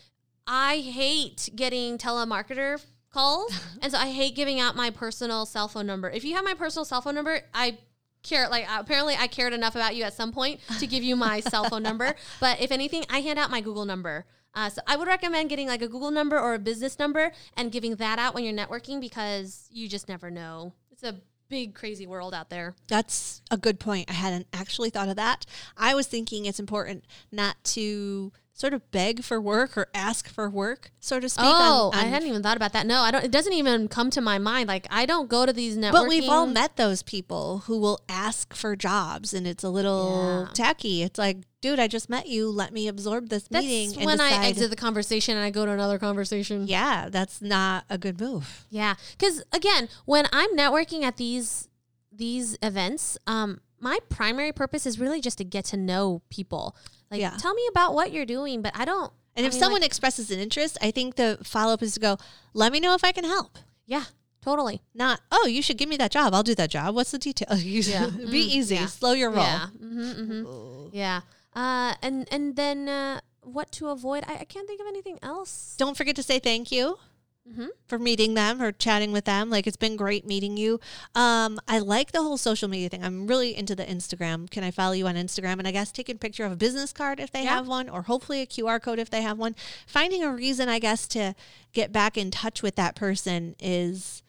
I 0.47 0.79
hate 0.81 1.49
getting 1.57 1.97
telemarketer 1.97 2.85
calls, 3.15 3.59
and 3.81 3.93
so 3.93 3.99
I 3.99 4.11
hate 4.11 4.35
giving 4.35 4.61
out 4.61 4.77
my 4.77 4.91
personal 4.91 5.47
cell 5.47 5.69
phone 5.69 5.87
number. 5.87 6.11
If 6.11 6.25
you 6.25 6.35
have 6.35 6.45
my 6.45 6.55
personal 6.55 6.85
cell 6.85 7.01
phone 7.01 7.15
number, 7.15 7.41
I 7.55 7.79
care 8.25 8.49
like 8.49 8.67
apparently 8.69 9.15
I 9.17 9.29
cared 9.29 9.53
enough 9.53 9.77
about 9.77 9.95
you 9.95 10.03
at 10.03 10.15
some 10.15 10.33
point 10.33 10.61
to 10.81 10.87
give 10.87 11.05
you 11.05 11.15
my 11.15 11.41
cell 11.41 11.65
phone 11.65 11.83
number. 11.83 12.15
But 12.41 12.61
if 12.61 12.73
anything, 12.73 13.05
I 13.09 13.21
hand 13.21 13.39
out 13.39 13.51
my 13.51 13.61
Google 13.61 13.85
number. 13.85 14.27
Uh, 14.55 14.69
so 14.71 14.83
I 14.87 14.97
would 14.97 15.09
recommend 15.09 15.49
getting 15.51 15.69
like 15.69 15.83
a 15.83 15.89
Google 15.89 16.11
number 16.11 16.39
or 16.39 16.55
a 16.55 16.59
business 16.59 16.99
number 16.99 17.33
and 17.57 17.71
giving 17.73 17.97
that 17.97 18.19
out 18.19 18.35
when 18.35 18.45
you're 18.45 18.55
networking 18.55 19.01
because 19.01 19.69
you 19.71 19.89
just 19.89 20.09
never 20.09 20.31
know. 20.31 20.73
It's 20.91 21.03
a 21.03 21.21
big 21.49 21.75
crazy 21.75 22.07
world 22.07 22.35
out 22.35 22.51
there. 22.51 22.75
That's 22.89 23.43
a 23.51 23.57
good 23.57 23.79
point. 23.79 24.11
I 24.11 24.15
hadn't 24.15 24.47
actually 24.53 24.91
thought 24.91 25.09
of 25.09 25.17
that. 25.17 25.47
I 25.77 25.95
was 25.95 26.07
thinking 26.07 26.47
it's 26.47 26.61
important 26.61 27.05
not 27.31 27.63
to 27.65 28.33
sort 28.57 28.73
of 28.73 28.89
beg 28.93 29.25
for 29.25 29.41
work 29.41 29.77
or 29.77 29.89
ask 29.93 30.29
for 30.29 30.49
work, 30.49 30.93
so 31.01 31.19
to 31.19 31.29
speak. 31.29 31.45
on- 31.45 31.53
Oh, 31.61 31.91
I 31.93 32.05
hadn't 32.05 32.29
even 32.29 32.41
thought 32.41 32.57
about 32.57 32.73
that. 32.73 32.87
No, 32.87 33.01
I 33.01 33.11
don't. 33.11 33.25
It 33.25 33.33
doesn't 33.33 33.53
even 33.53 33.89
come 33.89 34.11
to 34.11 34.21
my 34.21 34.39
mind. 34.39 34.69
Like 34.69 34.87
I 34.91 35.07
don't 35.07 35.29
go 35.29 35.45
to 35.45 35.53
these 35.53 35.77
networking. 35.77 35.93
But 35.93 36.09
we've 36.09 36.29
all 36.29 36.47
met 36.47 36.77
those 36.77 37.03
people 37.03 37.65
who 37.67 37.79
will 37.79 38.01
ask 38.09 38.55
for 38.55 38.77
jobs, 38.77 39.35
and 39.35 39.47
it's 39.47 39.65
a 39.65 39.69
little 39.71 40.45
Yeah. 40.47 40.53
tacky. 40.55 41.03
It's 41.03 41.19
like, 41.19 41.39
dude, 41.61 41.81
I 41.81 41.89
just 41.89 42.09
met 42.09 42.29
you. 42.29 42.49
Let 42.49 42.73
me 42.73 42.87
absorb 42.87 43.29
this 43.29 43.45
That's 43.51 43.65
meeting. 43.67 43.97
and 43.97 44.07
when 44.07 44.21
I 44.21 44.47
exit 44.47 44.71
the 44.71 44.77
conversation 44.77 45.37
and 45.37 45.45
I 45.45 45.51
go 45.51 45.67
to 45.67 45.73
another 45.73 45.99
conversation. 45.99 46.69
Yeah, 46.69 47.09
that's 47.11 47.43
not 47.43 47.85
a 47.91 47.99
good 47.99 48.21
move. 48.21 48.67
Yeah, 48.71 48.95
because 49.19 49.43
again, 49.53 49.89
when 50.05 50.27
I'm 50.33 50.57
networking 50.57 51.03
at 51.03 51.17
these 51.17 51.69
these 52.17 52.57
events, 52.63 53.19
um, 53.27 53.61
my 53.81 53.99
primary 54.09 54.53
purpose 54.53 54.87
is 54.87 55.01
really 55.01 55.21
just 55.21 55.39
to 55.39 55.45
get 55.45 55.65
to 55.67 55.77
know 55.77 56.23
people. 56.31 56.77
Like, 57.15 57.21
Yeah. 57.21 57.37
tell 57.39 57.55
me 57.55 57.63
about 57.71 57.95
what 57.95 58.13
you're 58.13 58.27
doing, 58.27 58.61
but 58.63 58.73
I 58.77 58.85
don't. 58.85 59.13
And 59.37 59.45
I 59.45 59.49
if 59.49 59.55
mean, 59.55 59.61
someone 59.63 59.81
like- 59.83 59.87
expresses 59.91 60.31
an 60.31 60.39
interest, 60.39 60.77
I 60.83 60.91
think 60.91 61.15
the 61.17 61.39
follow 61.43 61.73
up 61.73 61.83
is 61.83 61.95
to 61.95 62.01
go, 62.01 62.19
let 62.53 62.71
me 62.73 62.79
know 62.81 62.95
if 62.95 63.03
I 63.05 63.13
can 63.13 63.25
help. 63.25 63.59
yeah, 63.87 64.05
totally. 64.43 64.83
Not, 64.95 65.21
oh, 65.33 65.47
you 65.47 65.63
should 65.63 65.79
give 65.79 65.89
me 65.89 65.97
that 65.99 66.11
job. 66.11 66.35
I'll 66.35 66.43
do 66.43 66.55
that 66.55 66.71
job. 66.71 66.95
What's 66.95 67.11
the 67.13 67.19
detail? 67.19 67.49
Yeah. 67.59 68.07
Be 68.37 68.43
Mm, 68.45 68.57
easy. 68.59 68.75
yeah. 68.77 68.87
Slow 68.87 69.13
your 69.13 69.31
roll. 69.31 69.43
Yeah, 69.45 69.67
hmm 69.69 70.13
hmm 70.13 70.89
yeah. 70.93 71.21
Uh, 71.55 71.95
and 72.03 72.27
and 72.31 72.57
then 72.57 72.89
uh, 72.89 73.21
what 73.43 73.71
to 73.73 73.89
avoid? 73.89 74.25
I, 74.27 74.35
I 74.41 74.45
can't 74.45 74.67
think 74.67 74.81
of 74.81 74.87
anything 74.87 75.19
else. 75.23 75.75
Don't 75.79 75.97
forget 75.97 76.17
to 76.17 76.23
say 76.23 76.39
thank 76.41 76.71
you 76.73 76.99
Mhm. 77.47 77.69
for 77.87 77.99
meeting 77.99 78.33
them 78.35 78.63
or 78.63 78.73
chatting 78.73 79.13
with 79.13 79.27
them. 79.27 79.51
Like 79.51 79.67
it's 79.67 79.77
been 79.77 79.97
great 79.97 80.27
meeting 80.27 80.57
you. 80.57 80.81
Um, 81.15 81.61
I 81.69 81.79
like 81.79 82.13
the 82.13 82.23
whole 82.23 82.39
social 82.39 82.69
media 82.69 82.89
thing. 82.89 83.05
I'm 83.05 83.27
really 83.27 83.55
into 83.55 83.75
the 83.77 83.85
Instagram. 83.85 84.51
Can 84.51 84.65
I 84.65 84.71
follow 84.71 84.93
you 84.95 85.07
on 85.07 85.15
Instagram? 85.15 85.59
And 85.59 85.69
I 85.69 85.71
guess 85.71 85.93
taking 85.93 86.17
a 86.17 86.19
picture 86.19 86.45
of 86.45 86.53
a 86.53 86.57
business 86.57 86.93
card 86.93 87.21
if 87.21 87.31
they 87.31 87.45
Yeah. 87.45 87.51
have 87.57 87.69
one, 87.69 87.89
or 87.91 88.03
hopefully 88.03 88.41
a 88.41 88.47
QR 88.47 88.81
code 88.81 88.99
if 88.99 89.11
they 89.11 89.21
have 89.23 89.39
one. 89.39 89.55
Finding 89.87 90.25
a 90.25 90.33
reason, 90.33 90.69
I 90.71 90.79
guess, 90.79 91.07
to 91.09 91.35
get 91.73 91.93
back 91.93 92.17
in 92.17 92.31
touch 92.31 92.63
with 92.63 92.77
that 92.77 92.97
person 92.97 93.55
is 93.61 94.23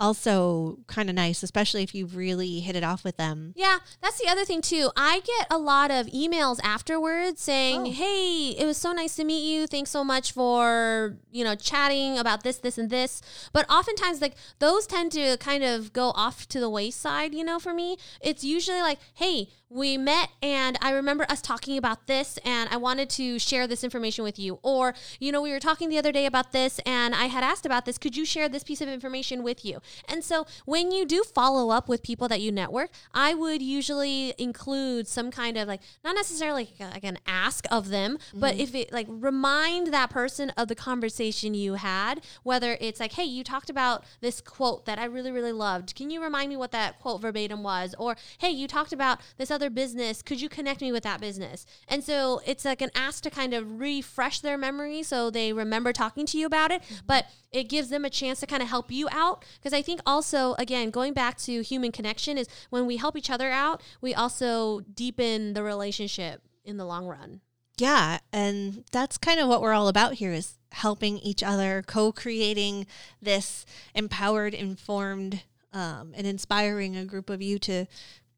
also 0.00 0.78
kind 0.86 1.08
of 1.08 1.14
nice, 1.14 1.42
especially 1.42 1.82
if 1.82 1.94
you've 1.94 2.16
really 2.16 2.60
hit 2.60 2.74
it 2.74 2.82
off 2.82 3.04
with 3.04 3.16
them. 3.16 3.52
Yeah, 3.56 3.78
that's 4.02 4.18
the 4.20 4.28
other 4.28 4.44
thing 4.44 4.62
too. 4.62 4.90
I 4.96 5.20
get 5.20 5.46
a 5.50 5.58
lot 5.58 5.90
of 5.90 6.06
emails 6.06 6.58
afterwards 6.64 7.40
saying, 7.40 7.80
Oh. 7.80 7.90
"Hey, 7.92 8.56
it 8.58 8.64
was 8.66 8.76
so 8.78 8.92
nice 8.92 9.14
to 9.16 9.24
meet 9.24 9.42
you. 9.44 9.66
Thanks 9.66 9.90
so 9.90 10.02
much 10.02 10.32
for, 10.32 11.16
you 11.30 11.44
know, 11.44 11.54
chatting 11.54 12.18
about 12.18 12.42
this, 12.42 12.58
this 12.58 12.78
and 12.78 12.90
this." 12.90 13.20
But 13.52 13.70
oftentimes 13.70 14.20
like 14.20 14.34
those 14.58 14.86
tend 14.86 15.12
to 15.12 15.36
kind 15.36 15.62
of 15.62 15.92
go 15.92 16.10
off 16.16 16.48
to 16.48 16.58
the 16.60 16.70
wayside, 16.70 17.34
you 17.34 17.44
know, 17.44 17.58
for 17.58 17.74
me. 17.74 17.96
It's 18.20 18.42
usually 18.42 18.80
like, 18.80 18.98
"Hey, 19.14 19.48
we 19.70 19.96
met 19.96 20.30
and 20.42 20.76
I 20.82 20.90
remember 20.90 21.24
us 21.28 21.40
talking 21.40 21.78
about 21.78 22.08
this 22.08 22.38
and 22.44 22.68
I 22.70 22.76
wanted 22.76 23.08
to 23.10 23.38
share 23.38 23.66
this 23.66 23.84
information 23.84 24.24
with 24.24 24.38
you." 24.38 24.58
Or, 24.62 24.94
you 25.20 25.30
know, 25.30 25.40
we 25.40 25.52
were 25.52 25.60
talking 25.60 25.88
the 25.88 25.98
other 25.98 26.12
day 26.12 26.26
about 26.26 26.52
this 26.52 26.80
and 26.84 27.14
I 27.14 27.26
had 27.26 27.44
asked 27.44 27.64
about 27.64 27.84
this. 27.84 27.96
Could 27.96 28.16
you 28.16 28.24
share 28.24 28.48
this 28.48 28.64
piece 28.64 28.80
of 28.80 28.88
information 28.88 29.42
with 29.42 29.64
you? 29.64 29.78
And 30.08 30.24
so 30.24 30.46
when 30.64 30.90
you 30.90 31.06
do 31.06 31.22
follow 31.22 31.70
up 31.70 31.88
with 31.88 32.02
people 32.02 32.26
that 32.28 32.40
you 32.40 32.50
network, 32.50 32.90
I 33.14 33.34
would 33.34 33.62
usually 33.62 34.34
include 34.38 35.06
some 35.06 35.30
kind 35.30 35.56
of 35.56 35.68
like, 35.68 35.80
not 36.04 36.16
necessarily 36.16 36.74
like, 36.80 37.04
an 37.04 37.18
ask 37.26 37.64
of 37.70 37.90
them, 37.90 38.18
but 38.34 38.54
mm-hmm. 38.54 38.62
if 38.62 38.74
it 38.74 38.92
like 38.92 39.06
remind 39.08 39.92
that 39.94 40.10
person 40.10 40.50
of 40.50 40.66
the 40.66 40.74
conversation 40.74 41.54
you 41.54 41.74
had, 41.74 42.22
whether 42.42 42.76
it's 42.80 42.98
like, 42.98 43.12
hey, 43.12 43.24
you 43.24 43.44
talked 43.44 43.70
about 43.70 44.04
this 44.20 44.40
quote 44.40 44.84
that 44.86 44.98
I 44.98 45.04
really, 45.04 45.30
really 45.30 45.52
loved. 45.52 45.94
Can 45.94 46.10
you 46.10 46.22
remind 46.22 46.48
me 46.48 46.56
what 46.56 46.72
that 46.72 46.98
quote 46.98 47.20
verbatim 47.20 47.62
was? 47.62 47.94
Or, 47.98 48.16
hey, 48.38 48.50
you 48.50 48.66
talked 48.66 48.92
about 48.92 49.20
this 49.36 49.50
other 49.50 49.59
another 49.60 49.70
business. 49.70 50.22
Could 50.22 50.40
you 50.40 50.48
connect 50.48 50.80
me 50.80 50.90
with 50.90 51.02
that 51.02 51.20
business? 51.20 51.66
And 51.86 52.02
so 52.02 52.40
it's 52.46 52.64
like 52.64 52.80
an 52.80 52.90
ask 52.94 53.22
to 53.24 53.30
kind 53.30 53.52
of 53.52 53.78
refresh 53.78 54.40
their 54.40 54.56
memory 54.56 55.02
so 55.02 55.30
they 55.30 55.52
remember 55.52 55.92
talking 55.92 56.24
to 56.26 56.38
you 56.38 56.46
about 56.46 56.70
it, 56.70 56.82
but 57.06 57.26
it 57.52 57.68
gives 57.68 57.90
them 57.90 58.06
a 58.06 58.10
chance 58.10 58.40
to 58.40 58.46
kind 58.46 58.62
of 58.62 58.70
help 58.70 58.90
you 58.90 59.06
out. 59.12 59.44
Because 59.58 59.74
I 59.74 59.82
think 59.82 60.00
also, 60.06 60.54
again, 60.54 60.90
going 60.90 61.12
back 61.12 61.36
to 61.38 61.60
human 61.60 61.92
connection 61.92 62.38
is 62.38 62.48
when 62.70 62.86
we 62.86 62.96
help 62.96 63.16
each 63.16 63.28
other 63.28 63.50
out, 63.50 63.82
we 64.00 64.14
also 64.14 64.80
deepen 64.94 65.52
the 65.52 65.62
relationship 65.62 66.40
in 66.64 66.78
the 66.78 66.86
long 66.86 67.06
run. 67.06 67.42
Yeah, 67.76 68.18
and 68.32 68.84
that's 68.92 69.18
kind 69.18 69.40
of 69.40 69.48
what 69.48 69.60
we're 69.60 69.72
all 69.72 69.88
about 69.88 70.14
here 70.14 70.32
is 70.32 70.58
helping 70.72 71.18
each 71.18 71.42
other, 71.42 71.82
co-creating 71.86 72.86
this 73.20 73.66
empowered, 73.94 74.54
informed, 74.54 75.42
um, 75.72 76.12
and 76.16 76.26
inspiring 76.26 76.96
a 76.96 77.04
group 77.04 77.30
of 77.30 77.40
you 77.40 77.58
to 77.60 77.86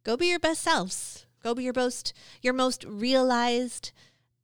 go 0.05 0.17
be 0.17 0.27
your 0.29 0.39
best 0.39 0.61
selves. 0.63 1.27
Go 1.43 1.55
be 1.55 1.65
your 1.65 1.73
most 1.75 2.13
your 2.41 2.53
most 2.55 2.85
realized 2.85 3.93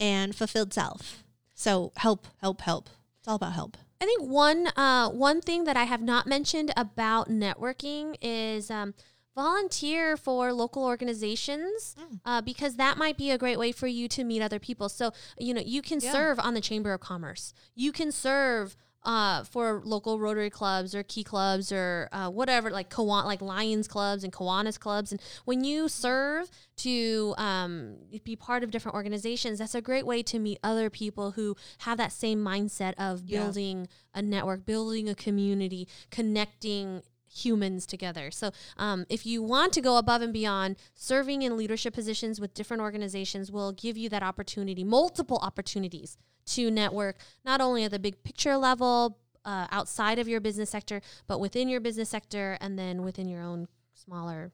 and 0.01 0.35
fulfilled 0.35 0.73
self. 0.75 1.25
So 1.55 1.93
help, 1.97 2.27
help, 2.41 2.61
help. 2.61 2.89
It's 3.19 3.29
all 3.29 3.37
about 3.37 3.53
help. 3.53 3.77
I 4.01 4.05
think 4.05 4.23
one 4.23 4.69
uh, 4.77 5.09
one 5.11 5.41
thing 5.41 5.65
that 5.65 5.77
I 5.77 5.85
have 5.85 6.03
not 6.03 6.27
mentioned 6.27 6.73
about 6.77 7.29
networking 7.29 8.17
is 8.21 8.71
um, 8.71 8.95
volunteer 9.35 10.17
for 10.17 10.53
local 10.53 10.85
organizations 10.85 11.95
uh, 12.25 12.41
because 12.41 12.77
that 12.77 12.97
might 12.99 13.17
be 13.17 13.31
a 13.31 13.39
great 13.39 13.59
way 13.59 13.73
for 13.73 13.87
you 13.87 14.09
to 14.09 14.25
meet 14.25 14.43
other 14.43 14.59
people. 14.59 14.89
So 14.89 15.13
you 15.39 15.55
know 15.55 15.63
you 15.65 15.83
can 15.83 16.01
Yeah. 16.01 16.13
serve 16.13 16.39
on 16.41 16.55
the 16.55 16.61
Chamber 16.61 16.93
of 16.93 17.01
Commerce. 17.01 17.53
You 17.75 17.93
can 17.93 18.13
serve. 18.13 18.77
Uh, 19.05 19.45
for 19.45 19.81
local 19.85 20.19
Rotary 20.19 20.51
clubs 20.51 20.93
or 20.93 21.05
Key 21.05 21.23
clubs 21.23 21.71
or 21.71 22.09
uh, 22.11 22.29
whatever, 22.29 22.69
like 22.69 22.91
Kiwan- 22.91 23.25
like 23.25 23.41
Lions 23.41 23.87
clubs 23.87 24.25
and 24.25 24.33
Kiwanis 24.33 24.79
clubs, 24.79 25.13
and 25.13 25.23
when 25.45 25.63
you 25.63 25.89
serve 25.89 26.51
to 26.79 27.33
um, 27.39 27.97
be 28.25 28.35
part 28.35 28.65
of 28.65 28.73
different 28.73 28.97
organizations, 28.97 29.61
that's 29.61 29.75
a 29.77 29.81
great 29.81 30.05
way 30.05 30.23
to 30.25 30.39
meet 30.41 30.59
other 30.65 30.91
people 30.91 31.31
who 31.31 31.57
have 31.79 31.97
that 31.97 32.13
same 32.13 32.41
mindset 32.45 32.95
of 32.99 33.23
Yeah. 33.25 33.45
building 33.45 33.89
a 34.13 34.21
network, 34.21 34.67
building 34.67 35.09
a 35.09 35.15
community, 35.15 35.87
connecting 36.11 37.03
humans 37.31 37.87
together. 37.87 38.31
So, 38.31 38.51
um, 38.79 39.07
if 39.09 39.25
you 39.25 39.43
want 39.43 39.73
to 39.75 39.81
go 39.81 39.97
above 39.97 40.23
and 40.23 40.33
beyond, 40.33 40.77
serving 40.95 41.43
in 41.43 41.57
leadership 41.57 41.95
positions 41.95 42.41
with 42.41 42.53
different 42.53 42.81
organizations 42.83 43.53
will 43.53 43.73
give 43.73 43.97
you 43.97 44.09
that 44.09 44.23
opportunity, 44.25 44.83
multiple 44.83 45.39
opportunities 45.43 46.17
to 46.55 46.71
network, 46.71 47.17
not 47.45 47.61
only 47.61 47.85
at 47.85 47.91
the 47.91 47.99
big 47.99 48.23
picture 48.23 48.57
level, 48.57 49.19
uh, 49.45 49.67
outside 49.71 50.19
of 50.19 50.29
your 50.29 50.41
business 50.41 50.71
sector, 50.71 51.01
but 51.27 51.41
within 51.41 51.69
your 51.69 51.81
business 51.81 52.11
sector 52.11 52.59
and 52.61 52.79
then 52.79 53.03
within 53.03 53.29
your 53.29 53.43
own 53.43 53.67
smaller 53.95 54.53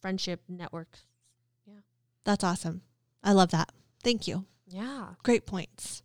friendship 0.00 0.42
network. 0.48 0.98
Yeah. 1.66 1.80
That's 2.24 2.44
awesome. 2.44 2.82
I 3.22 3.32
love 3.32 3.50
that. 3.52 3.70
Thank 4.02 4.28
you. 4.28 4.44
Yeah. 4.66 5.14
Great 5.22 5.46
points. 5.46 6.02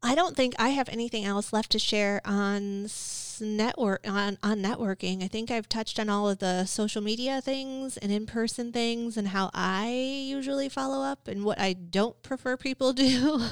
I 0.00 0.14
don't 0.14 0.36
think 0.36 0.54
I 0.58 0.68
have 0.68 0.88
anything 0.90 1.24
else 1.24 1.52
left 1.52 1.72
to 1.72 1.78
share 1.78 2.20
on 2.24 2.86
network 3.40 4.08
on 4.08 4.38
on 4.42 4.62
networking. 4.62 5.22
I 5.22 5.28
think 5.28 5.50
I've 5.50 5.68
touched 5.68 5.98
on 5.98 6.08
all 6.08 6.28
of 6.28 6.38
the 6.38 6.64
social 6.64 7.02
media 7.02 7.40
things 7.40 7.96
and 7.96 8.10
in-person 8.10 8.72
things 8.72 9.16
and 9.16 9.28
how 9.28 9.50
I 9.52 9.90
usually 9.90 10.68
follow 10.68 11.04
up 11.04 11.28
and 11.28 11.44
what 11.44 11.60
I 11.60 11.72
don't 11.72 12.20
prefer 12.22 12.56
people 12.56 12.92
do. 12.94 13.42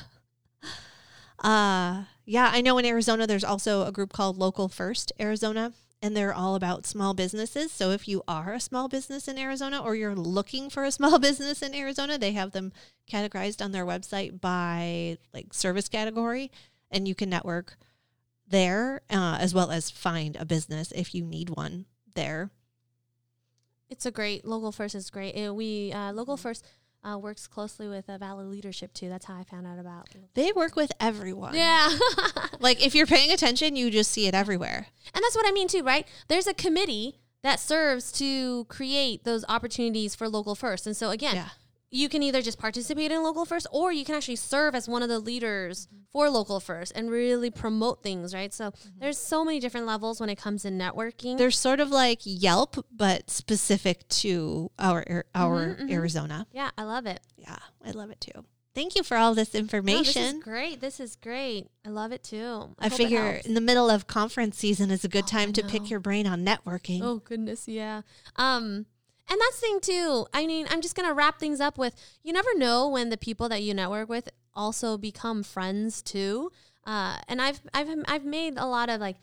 uh 1.43 2.05
yeah, 2.25 2.51
I 2.53 2.61
know 2.61 2.79
in 2.79 2.87
Arizona 2.87 3.27
there's 3.27 3.45
also 3.45 3.85
a 3.85 3.93
group 3.93 4.13
called 4.13 4.39
Local 4.39 4.69
First 4.69 5.13
Arizona 5.21 5.73
and 6.01 6.17
they're 6.17 6.35
all 6.35 6.57
about 6.57 6.85
small 6.85 7.15
businesses. 7.15 7.71
So 7.71 7.91
if 7.91 8.09
you 8.09 8.23
are 8.27 8.53
a 8.53 8.61
small 8.61 8.89
business 8.89 9.29
in 9.29 9.39
Arizona 9.39 9.81
or 9.81 9.95
you're 9.95 10.17
looking 10.17 10.69
for 10.69 10.83
a 10.83 10.91
small 10.91 11.19
business 11.21 11.63
in 11.63 11.75
Arizona, 11.75 12.19
they 12.19 12.33
have 12.33 12.51
them 12.51 12.73
categorized 13.11 13.65
on 13.65 13.71
their 13.71 13.87
website 13.87 14.41
by 14.41 15.19
like 15.33 15.55
service 15.55 15.89
category 15.89 16.51
and 16.91 17.07
you 17.07 17.15
can 17.15 17.31
network 17.31 17.77
there 18.49 19.03
uh, 19.11 19.39
as 19.41 19.55
well 19.55 19.71
as 19.71 19.91
find 19.91 20.37
a 20.37 20.45
business 20.45 20.93
if 20.93 21.15
you 21.15 21.25
need 21.25 21.51
one 21.51 21.87
there. 22.15 22.51
It's 23.89 24.07
a 24.07 24.11
great 24.11 24.45
local 24.45 24.73
first 24.73 24.95
is 24.95 25.11
great. 25.11 25.33
Uh, 25.35 25.53
we 25.55 25.93
uh, 25.93 26.13
local 26.13 26.37
first 26.37 26.65
uh, 27.05 27.19
works 27.19 27.47
closely 27.47 27.89
with 27.89 28.09
uh, 28.09 28.17
Valley 28.17 28.45
Leadership 28.45 28.95
too. 28.95 29.09
That's 29.09 29.27
how 29.27 29.39
I 29.39 29.43
found 29.45 29.67
out 29.67 29.79
about. 29.79 30.09
They 30.35 30.53
work 30.53 30.77
with 30.77 30.93
everyone. 31.01 31.55
Yeah, 31.55 31.91
Like 32.61 32.85
if 32.85 32.95
you're 32.95 33.07
paying 33.07 33.33
attention, 33.33 33.77
you 33.77 33.91
just 33.91 34.11
see 34.11 34.27
it 34.27 34.35
everywhere. 34.35 34.87
and 35.15 35.23
that's 35.23 35.35
what 35.35 35.47
I 35.47 35.53
mean 35.53 35.69
too, 35.69 35.83
right? 35.83 36.07
There's 36.29 36.47
a 36.47 36.55
committee 36.55 37.19
that 37.43 37.59
serves 37.61 38.13
to 38.13 38.65
create 38.67 39.25
those 39.25 39.45
opportunities 39.49 40.15
for 40.15 40.29
local 40.29 40.55
first, 40.55 40.87
and 40.87 40.97
so 40.97 41.11
again, 41.11 41.35
Yeah. 41.35 41.49
You 41.93 42.09
can 42.09 42.23
either 42.23 42.43
just 42.43 42.59
participate 42.59 43.13
in 43.13 43.23
local 43.23 43.45
first, 43.45 43.67
or 43.71 43.93
you 43.93 44.05
can 44.05 44.15
actually 44.17 44.37
serve 44.37 44.75
as 44.75 44.89
one 44.89 45.03
of 45.03 45.09
the 45.11 45.19
leaders 45.21 45.87
for 46.11 46.29
local 46.31 46.59
first 46.59 46.93
and 46.97 47.11
really 47.11 47.51
promote 47.51 48.03
things, 48.03 48.35
right? 48.35 48.53
So 48.53 48.73
there's 48.99 49.19
so 49.19 49.45
many 49.45 49.61
different 49.61 49.87
levels 49.87 50.19
when 50.19 50.29
it 50.31 50.37
comes 50.37 50.63
to 50.63 50.69
networking. 50.71 51.37
They're 51.39 51.51
sort 51.51 51.81
of 51.81 51.91
like 51.91 52.21
Yelp, 52.25 52.85
but 52.91 53.31
specific 53.31 54.09
to 54.09 54.71
our 54.79 55.25
our 55.35 55.77
Mhm, 55.77 55.81
mhm. 55.83 55.91
Arizona. 55.93 56.47
yeah, 56.53 56.71
I 56.77 56.83
love 56.85 57.07
it. 57.07 57.21
Yeah, 57.37 57.59
I 57.85 57.91
love 57.93 58.11
it 58.11 58.21
too. 58.21 58.45
Thank 58.75 58.97
you 58.97 59.03
for 59.03 59.19
all 59.19 59.35
this 59.35 59.53
No, 59.53 59.61
information. 59.61 60.23
this 60.23 60.33
is 60.35 60.43
great. 60.43 60.81
This 60.81 60.99
is 60.99 61.15
great. 61.17 61.67
I 61.85 61.91
love 61.91 62.11
it 62.11 62.23
too. 62.25 62.75
I 62.79 62.87
it 62.87 62.93
figure 62.95 63.41
in 63.45 63.53
the 63.53 63.61
middle 63.61 63.91
of 63.91 64.07
conference 64.07 64.57
season 64.57 64.91
is 64.91 65.05
a 65.05 65.09
good 65.09 65.25
Oh, 65.25 65.27
time 65.29 65.51
I 65.51 65.53
to 65.53 65.63
pick 65.65 65.91
your 65.91 66.01
brain 66.01 66.27
on 66.27 66.43
networking. 66.43 67.01
Oh 67.03 67.17
goodness, 67.19 67.69
yeah. 67.69 68.01
Um 68.37 68.87
and 69.29 69.41
that's 69.41 69.61
the 69.61 69.67
thing 69.67 69.81
too. 69.81 70.27
I 70.33 70.47
mean, 70.47 70.67
I'm 70.71 70.81
just 70.81 70.95
gonna 70.95 71.15
wrap 71.15 71.39
things 71.39 71.61
up 71.61 71.79
with 71.79 71.95
you 72.23 72.33
never 72.33 72.55
know 72.57 72.89
when 72.89 73.11
the 73.11 73.17
people 73.17 73.49
that 73.49 73.63
you 73.63 73.75
network 73.75 74.09
with 74.09 74.29
also 74.55 74.99
become 74.99 75.43
friends 75.43 76.03
too. 76.03 76.51
Uh, 76.85 77.19
and 77.29 77.41
I've 77.41 77.61
I've 77.73 77.89
I've 78.07 78.25
made 78.25 78.59
a 78.59 78.67
lot 78.67 78.89
of 78.91 79.01
like 79.01 79.17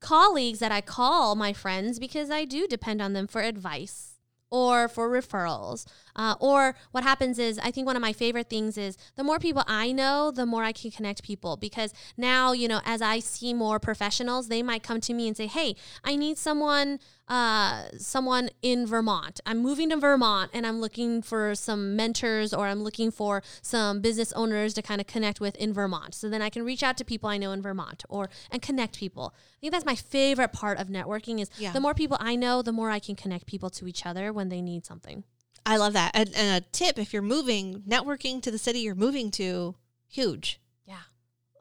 colleagues 0.00 0.60
that 0.60 0.72
I 0.72 0.80
call 0.80 1.34
my 1.34 1.52
friends 1.52 1.98
because 1.98 2.30
I 2.30 2.44
do 2.44 2.66
depend 2.66 3.02
on 3.02 3.12
them 3.12 3.26
for 3.26 3.42
advice 3.42 4.14
or 4.50 4.88
for 4.88 5.08
referrals. 5.08 5.86
Uh, 6.16 6.34
or 6.40 6.74
what 6.90 7.02
happens 7.04 7.38
is, 7.38 7.58
I 7.58 7.70
think 7.70 7.86
one 7.86 7.96
of 7.96 8.02
my 8.02 8.12
favorite 8.12 8.48
things 8.50 8.76
is 8.76 8.96
the 9.16 9.24
more 9.24 9.38
people 9.38 9.62
I 9.66 9.92
know, 9.92 10.30
the 10.30 10.46
more 10.46 10.64
I 10.64 10.72
can 10.72 10.90
connect 10.90 11.22
people 11.22 11.56
because 11.56 11.92
now, 12.16 12.52
you 12.52 12.68
know, 12.68 12.80
as 12.84 13.00
I 13.02 13.18
see 13.20 13.54
more 13.54 13.78
professionals, 13.78 14.48
they 14.48 14.62
might 14.62 14.82
come 14.82 15.00
to 15.02 15.14
me 15.14 15.28
and 15.28 15.36
say, 15.36 15.46
Hey, 15.46 15.76
I 16.04 16.16
need 16.16 16.38
someone, 16.38 16.98
uh, 17.28 17.84
someone 17.98 18.50
in 18.62 18.86
Vermont. 18.86 19.40
I'm 19.46 19.58
moving 19.58 19.90
to 19.90 19.96
Vermont 19.96 20.50
and 20.52 20.66
I'm 20.66 20.80
looking 20.80 21.22
for 21.22 21.54
some 21.54 21.94
mentors 21.96 22.52
or 22.52 22.66
I'm 22.66 22.82
looking 22.82 23.10
for 23.10 23.42
some 23.62 24.00
business 24.00 24.32
owners 24.32 24.74
to 24.74 24.82
kind 24.82 25.00
of 25.00 25.06
connect 25.06 25.40
with 25.40 25.54
in 25.56 25.72
Vermont. 25.72 26.14
So 26.14 26.28
then 26.28 26.42
I 26.42 26.50
can 26.50 26.64
reach 26.64 26.82
out 26.82 26.96
to 26.98 27.04
people 27.04 27.28
I 27.28 27.36
know 27.38 27.52
in 27.52 27.62
Vermont 27.62 28.04
or 28.08 28.30
and 28.50 28.60
connect 28.60 28.98
people. 28.98 29.32
I 29.36 29.56
think 29.60 29.72
that's 29.72 29.84
my 29.84 29.94
favorite 29.94 30.52
part 30.52 30.78
of 30.78 30.88
networking 30.88 31.40
is 31.40 31.50
Yeah. 31.58 31.72
the 31.72 31.80
more 31.80 31.94
people 31.94 32.16
I 32.20 32.34
know, 32.36 32.62
the 32.62 32.72
more 32.72 32.90
I 32.90 32.98
can 32.98 33.14
connect 33.14 33.46
people 33.46 33.70
to 33.70 33.86
each 33.86 34.04
other 34.04 34.32
when 34.32 34.48
they 34.48 34.60
need 34.60 34.84
something. 34.84 35.24
I 35.66 35.76
love 35.76 35.92
that. 35.92 36.12
And, 36.14 36.34
and 36.34 36.64
a 36.64 36.66
tip 36.72 36.98
if 36.98 37.12
you're 37.12 37.22
moving, 37.22 37.82
networking 37.88 38.42
to 38.42 38.50
the 38.50 38.58
city 38.58 38.80
you're 38.80 38.94
moving 38.94 39.30
to, 39.32 39.74
huge. 40.08 40.60
Yeah. 40.86 41.00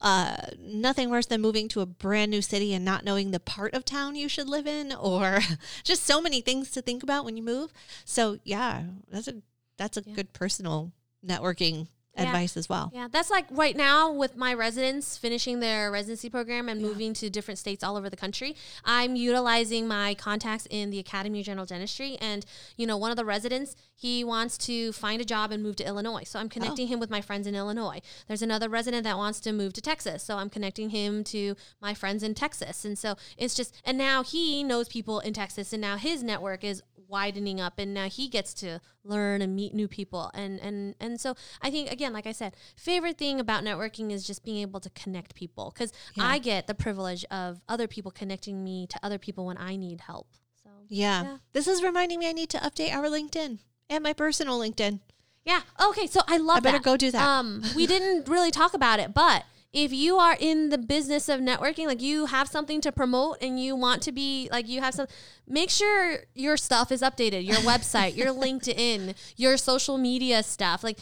Uh, 0.02 0.38
nothing 0.58 1.10
worse 1.10 1.26
than 1.26 1.42
moving 1.42 1.68
to 1.70 1.82
a 1.82 1.86
brand 1.86 2.32
new 2.32 2.42
city 2.42 2.74
and 2.74 2.86
not 2.86 3.04
knowing 3.04 3.32
the 3.32 3.40
part 3.40 3.74
of 3.74 3.84
town 3.86 4.16
you 4.16 4.30
should 4.30 4.48
live 4.48 4.66
in, 4.68 4.94
or 5.00 5.40
just 5.84 6.04
so 6.04 6.22
many 6.22 6.42
things 6.42 6.72
to 6.72 6.82
think 6.82 7.04
about 7.04 7.26
when 7.26 7.38
you 7.38 7.44
move. 7.44 7.72
So 8.06 8.40
yeah, 8.44 8.84
that's 9.12 9.28
a 9.28 9.36
that's 9.78 9.98
a 9.98 10.04
Yeah. 10.06 10.16
good 10.16 10.34
personal 10.34 10.92
networking 11.26 11.88
Yeah. 12.20 12.28
advice 12.28 12.58
as 12.58 12.70
well. 12.70 12.92
Yeah, 12.94 13.08
that's 13.12 13.30
like 13.30 13.46
right 13.50 13.76
now 13.76 14.12
with 14.12 14.36
my 14.36 14.54
residents 14.54 15.18
finishing 15.18 15.60
their 15.60 15.92
residency 15.92 16.30
program 16.30 16.70
and 16.70 16.82
moving 16.82 17.14
to 17.16 17.30
different 17.30 17.58
states 17.58 17.84
all 17.84 17.98
over 17.98 18.10
the 18.10 18.18
country. 18.18 18.56
I'm 18.86 19.16
utilizing 19.16 19.88
my 19.88 20.14
contacts 20.16 20.68
in 20.70 20.90
the 20.90 21.00
Academy 21.00 21.40
of 21.40 21.46
General 21.46 21.66
Dentistry. 21.66 22.18
And, 22.22 22.46
you 22.78 22.86
know, 22.86 22.98
one 22.98 23.12
of 23.12 23.18
the 23.18 23.26
residents, 23.26 23.76
he 23.96 24.24
wants 24.24 24.58
to 24.60 24.92
find 24.94 25.22
a 25.22 25.26
job 25.26 25.52
and 25.52 25.62
move 25.62 25.76
to 25.78 25.86
Illinois. 25.86 26.24
So 26.24 26.40
I'm 26.40 26.50
connecting 26.50 26.88
oh. 26.88 26.90
him 26.90 27.00
with 27.00 27.10
my 27.10 27.22
friends 27.22 27.48
in 27.48 27.56
Illinois. 27.56 28.02
There's 28.28 28.42
another 28.42 28.70
resident 28.70 29.04
that 29.04 29.18
wants 29.18 29.40
to 29.42 29.52
move 29.52 29.74
to 29.74 29.82
Texas. 29.82 30.24
So 30.24 30.38
I'm 30.38 30.50
connecting 30.50 30.90
him 30.90 31.24
to 31.26 31.56
my 31.82 31.94
friends 31.94 32.24
in 32.24 32.34
Texas. 32.34 32.86
And 32.86 32.98
so 32.98 33.16
it's 33.38 33.56
just, 33.56 33.76
and 33.86 33.98
now 33.98 34.24
he 34.24 34.64
knows 34.64 34.88
people 34.88 35.20
in 35.20 35.34
Texas 35.34 35.74
and 35.74 35.82
now 35.82 35.98
his 35.98 36.24
network 36.24 36.64
is 36.64 36.84
widening 37.10 37.60
up 37.60 37.74
and 37.80 37.94
now 37.94 38.08
he 38.08 38.28
gets 38.30 38.54
to 38.54 38.80
learn 39.04 39.42
and 39.42 39.56
meet 39.56 39.74
new 39.74 39.88
people 39.88 40.30
and 40.34 40.60
and 40.60 40.94
and 41.00 41.20
so 41.20 41.34
i 41.62 41.70
think 41.72 41.92
again 41.92 42.14
like 42.14 42.28
i 42.28 42.32
said 42.32 42.56
favorite 42.78 43.18
thing 43.18 43.40
about 43.40 43.64
networking 43.64 44.12
is 44.12 44.26
just 44.26 44.44
being 44.46 44.58
able 44.58 44.80
to 44.80 44.90
connect 44.92 45.34
people 45.36 45.72
because 45.74 45.92
Yeah. 46.16 46.26
i 46.28 46.38
get 46.38 46.68
the 46.68 46.76
privilege 46.76 47.26
of 47.32 47.60
other 47.68 47.88
people 47.88 48.12
connecting 48.12 48.64
me 48.64 48.86
to 48.88 49.00
other 49.04 49.18
people 49.18 49.46
when 49.48 49.58
i 49.58 49.76
need 49.76 50.02
help 50.02 50.28
so 50.64 50.70
Yeah. 50.88 51.24
Yeah. 51.24 51.38
This 51.54 51.68
is 51.68 51.82
reminding 51.84 52.20
me 52.20 52.30
I 52.30 52.32
need 52.34 52.50
to 52.52 52.58
update 52.60 52.94
our 52.94 53.06
LinkedIn 53.06 53.60
and 53.90 54.04
my 54.04 54.14
personal 54.14 54.60
LinkedIn. 54.60 55.00
yeah 55.46 55.62
okay 55.90 56.06
so 56.06 56.22
i 56.28 56.38
love 56.38 56.58
I 56.58 56.60
better 56.60 56.78
that. 56.78 56.84
go 56.84 56.96
do 56.98 57.10
that. 57.12 57.22
um 57.28 57.64
we 57.76 57.88
didn't 57.88 58.28
really 58.30 58.52
talk 58.52 58.74
about 58.76 59.00
it 59.00 59.14
but 59.14 59.46
if 59.72 59.94
you 59.94 60.18
are 60.18 60.36
in 60.40 60.70
the 60.70 60.78
business 60.78 61.30
of 61.30 61.40
networking, 61.40 61.86
like 61.86 62.02
you 62.02 62.26
have 62.26 62.48
something 62.48 62.82
to 62.82 62.92
promote 62.92 63.38
and 63.42 63.60
you 63.60 63.76
want 63.76 64.02
to 64.04 64.12
be 64.12 64.50
like 64.52 64.68
you 64.68 64.82
have 64.82 64.96
some, 64.96 65.08
make 65.48 65.70
sure 65.70 66.20
your 66.34 66.58
stuff 66.58 66.92
is 66.92 67.02
updated, 67.02 67.46
your 67.46 67.58
website, 67.58 68.16
your 68.16 68.28
LinkedIn, 68.34 69.16
your 69.36 69.58
social 69.58 69.98
media 69.98 70.42
stuff. 70.42 70.84
Like 70.84 70.98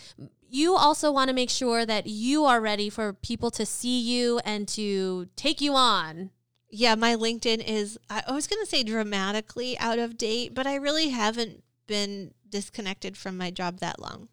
you 0.49 0.76
also 0.76 1.11
want 1.11 1.30
to 1.30 1.34
make 1.34 1.49
sure 1.49 1.86
that 1.86 2.07
you 2.07 2.43
are 2.43 2.59
ready 2.59 2.89
for 2.89 3.13
people 3.13 3.51
to 3.51 3.65
see 3.65 3.99
you 3.99 4.39
and 4.39 4.68
to 4.70 5.28
take 5.36 5.61
you 5.61 5.74
on. 5.74 6.32
Yeah, 6.70 6.95
my 6.95 7.15
LinkedIn 7.15 7.63
is, 7.65 7.97
I 8.09 8.24
was 8.30 8.47
going 8.47 8.61
to 8.61 8.70
say 8.70 8.84
dramatically 8.84 9.80
out 9.80 9.99
of 9.99 10.18
date, 10.18 10.53
but 10.53 10.68
I 10.68 10.76
really 10.76 11.09
haven't 11.09 11.63
been 11.88 12.34
disconnected 12.49 13.15
from 13.15 13.38
my 13.38 13.51
job 13.51 13.80
that 13.80 14.01
long. 14.01 14.28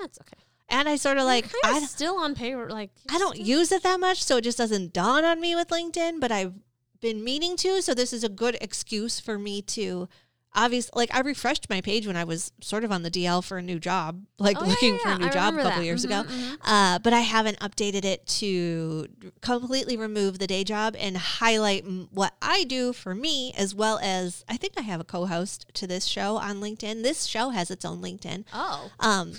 That's 0.00 0.18
okay. 0.20 0.45
And 0.68 0.88
I 0.88 0.96
sort 0.96 1.18
of 1.18 1.24
like, 1.24 1.46
I, 1.64 1.72
kinda 1.72 1.86
still 1.86 2.16
on 2.16 2.34
payroll. 2.34 2.70
Like 2.70 2.90
I 3.10 3.18
don't 3.18 3.38
use 3.38 3.70
it 3.72 3.82
that 3.82 4.00
much, 4.00 4.22
so 4.22 4.38
it 4.38 4.44
just 4.44 4.58
doesn't 4.58 4.92
dawn 4.92 5.24
on 5.24 5.40
me 5.40 5.54
with 5.54 5.68
LinkedIn, 5.68 6.20
but 6.20 6.32
I've 6.32 6.54
been 7.00 7.22
meaning 7.22 7.56
to. 7.58 7.82
So 7.82 7.94
this 7.94 8.12
is 8.12 8.24
a 8.24 8.28
good 8.28 8.58
excuse 8.60 9.20
for 9.20 9.38
me 9.38 9.62
to 9.62 10.08
obviously 10.56 10.90
like 10.96 11.14
I 11.14 11.20
refreshed 11.20 11.68
my 11.70 11.80
page 11.80 12.06
when 12.06 12.16
I 12.16 12.24
was 12.24 12.50
sort 12.60 12.82
of 12.82 12.90
on 12.90 13.02
the 13.02 13.10
DL 13.10 13.44
for 13.44 13.58
a 13.58 13.62
new 13.62 13.78
job, 13.78 14.22
like 14.38 14.56
Oh, 14.60 14.64
looking 14.64 14.94
yeah, 14.94 14.98
for 15.00 15.08
a 15.10 15.18
new 15.18 15.26
I 15.26 15.30
job 15.30 15.54
a 15.54 15.62
couple 15.62 15.82
years 15.82 16.02
ago. 16.04 16.24
Mhm, 16.24 16.28
mhm. 16.28 16.56
Uh, 16.62 16.98
but 16.98 17.12
I 17.12 17.20
haven't 17.20 17.58
updated 17.60 18.04
it 18.04 18.26
to 18.40 19.06
completely 19.42 19.96
remove 19.96 20.38
the 20.38 20.46
day 20.46 20.64
job 20.64 20.96
and 20.98 21.16
highlight 21.16 21.84
m- 21.84 22.08
what 22.10 22.34
I 22.40 22.64
do 22.64 22.92
for 22.92 23.14
me, 23.14 23.52
as 23.56 23.74
well 23.74 23.98
as 24.02 24.44
I 24.48 24.56
think 24.56 24.72
I 24.76 24.82
have 24.82 25.00
a 25.00 25.04
co-host 25.04 25.66
to 25.74 25.86
this 25.86 26.06
show 26.06 26.36
on 26.36 26.60
LinkedIn. 26.60 27.02
This 27.02 27.26
show 27.26 27.50
has 27.50 27.70
its 27.70 27.84
own 27.84 28.00
LinkedIn. 28.02 28.44
Oh. 28.52 28.90
Um, 28.98 29.34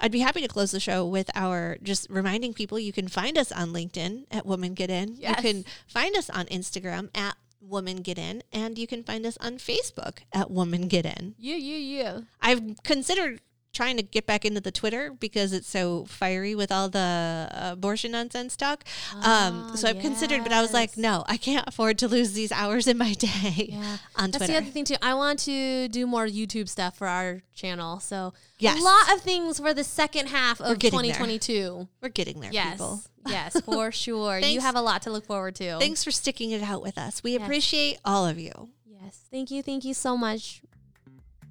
I'd 0.00 0.10
be 0.12 0.20
happy 0.20 0.40
to 0.40 0.48
close 0.48 0.70
the 0.72 0.80
show 0.80 1.06
with 1.06 1.30
our 1.34 1.76
just 1.82 2.08
reminding 2.10 2.54
people 2.54 2.78
you 2.78 2.92
can 2.92 3.08
find 3.08 3.36
us 3.38 3.52
on 3.52 3.72
LinkedIn 3.72 4.24
at 4.30 4.46
Woman 4.46 4.74
Get 4.74 4.90
It. 4.90 5.10
Yes. 5.18 5.36
You 5.36 5.42
can 5.52 5.64
find 5.86 6.16
us 6.16 6.30
on 6.30 6.46
Instagram 6.46 7.08
at 7.16 7.36
Woman 7.62 8.02
Get 8.02 8.18
It, 8.18 8.44
and 8.52 8.78
you 8.78 8.86
can 8.86 9.04
find 9.04 9.24
us 9.24 9.38
on 9.40 9.58
Facebook 9.58 10.18
at 10.32 10.50
Woman 10.50 10.88
Get 10.88 11.06
It. 11.06 11.34
Yeah, 11.38 11.56
yeah, 11.56 11.76
yeah. 11.76 12.20
I've 12.40 12.82
considered 12.82 13.40
trying 13.72 13.96
to 13.96 14.02
get 14.02 14.26
back 14.26 14.44
into 14.44 14.60
the 14.60 14.70
Twitter 14.70 15.12
because 15.18 15.52
it's 15.54 15.68
so 15.68 16.04
fiery 16.04 16.54
with 16.54 16.70
all 16.70 16.88
the 16.90 17.48
abortion 17.52 18.12
nonsense 18.12 18.54
talk. 18.56 18.84
Um, 19.14 19.22
Ah, 19.24 19.72
so 19.76 19.88
I've 19.88 19.98
considered, 20.00 20.42
but 20.42 20.52
I 20.52 20.60
was 20.60 20.72
like, 20.74 20.96
no, 20.98 21.24
I 21.26 21.38
can't 21.38 21.66
afford 21.66 21.98
to 21.98 22.08
lose 22.08 22.32
these 22.34 22.52
hours 22.52 22.86
in 22.86 22.98
my 22.98 23.14
day 23.14 23.70
Yeah. 23.72 23.96
on 24.16 24.30
That's 24.30 24.38
Twitter. 24.44 24.52
the 24.52 24.58
other 24.58 24.66
thing 24.70 24.84
too. 24.84 24.96
I 25.00 25.14
want 25.14 25.38
to 25.40 25.88
do 25.88 26.06
more 26.06 26.26
YouTube 26.26 26.68
stuff 26.68 26.96
for 26.98 27.06
our 27.08 27.42
channel. 27.54 27.98
So 28.00 28.34
Yes. 28.58 28.78
a 28.78 28.82
lot 28.84 29.12
of 29.16 29.22
things 29.22 29.58
for 29.58 29.72
the 29.72 29.84
second 29.84 30.26
half 30.28 30.60
of 30.60 30.78
getting 30.78 30.98
there. 31.00 31.08
2022. 31.14 31.88
We're 32.02 32.08
getting 32.10 32.40
there, 32.40 32.52
Yes. 32.52 32.72
people. 32.74 33.00
yes, 33.26 33.58
for 33.62 33.90
sure. 34.04 34.38
you 34.38 34.60
have 34.60 34.76
a 34.76 34.82
lot 34.82 35.02
to 35.02 35.10
look 35.10 35.24
forward 35.26 35.54
to. 35.56 35.78
Thanks 35.78 36.04
for 36.04 36.10
sticking 36.10 36.50
it 36.50 36.62
out 36.62 36.82
with 36.82 36.98
us. 36.98 37.22
We 37.22 37.32
Yes. 37.32 37.42
appreciate 37.42 37.98
all 38.04 38.26
of 38.26 38.38
you. 38.38 38.68
Yes. 38.86 39.18
Thank 39.30 39.50
you. 39.50 39.62
Thank 39.62 39.84
you 39.84 39.94
so 39.94 40.16
much. 40.16 40.60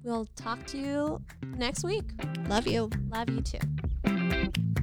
We'll 0.04 0.26
talk 0.36 0.66
to 0.66 0.78
you 0.78 1.22
next 1.56 1.84
week. 1.84 2.04
Love 2.48 2.66
you. 2.66 2.90
Love 3.08 3.30
you 3.30 3.40
too. 3.40 4.81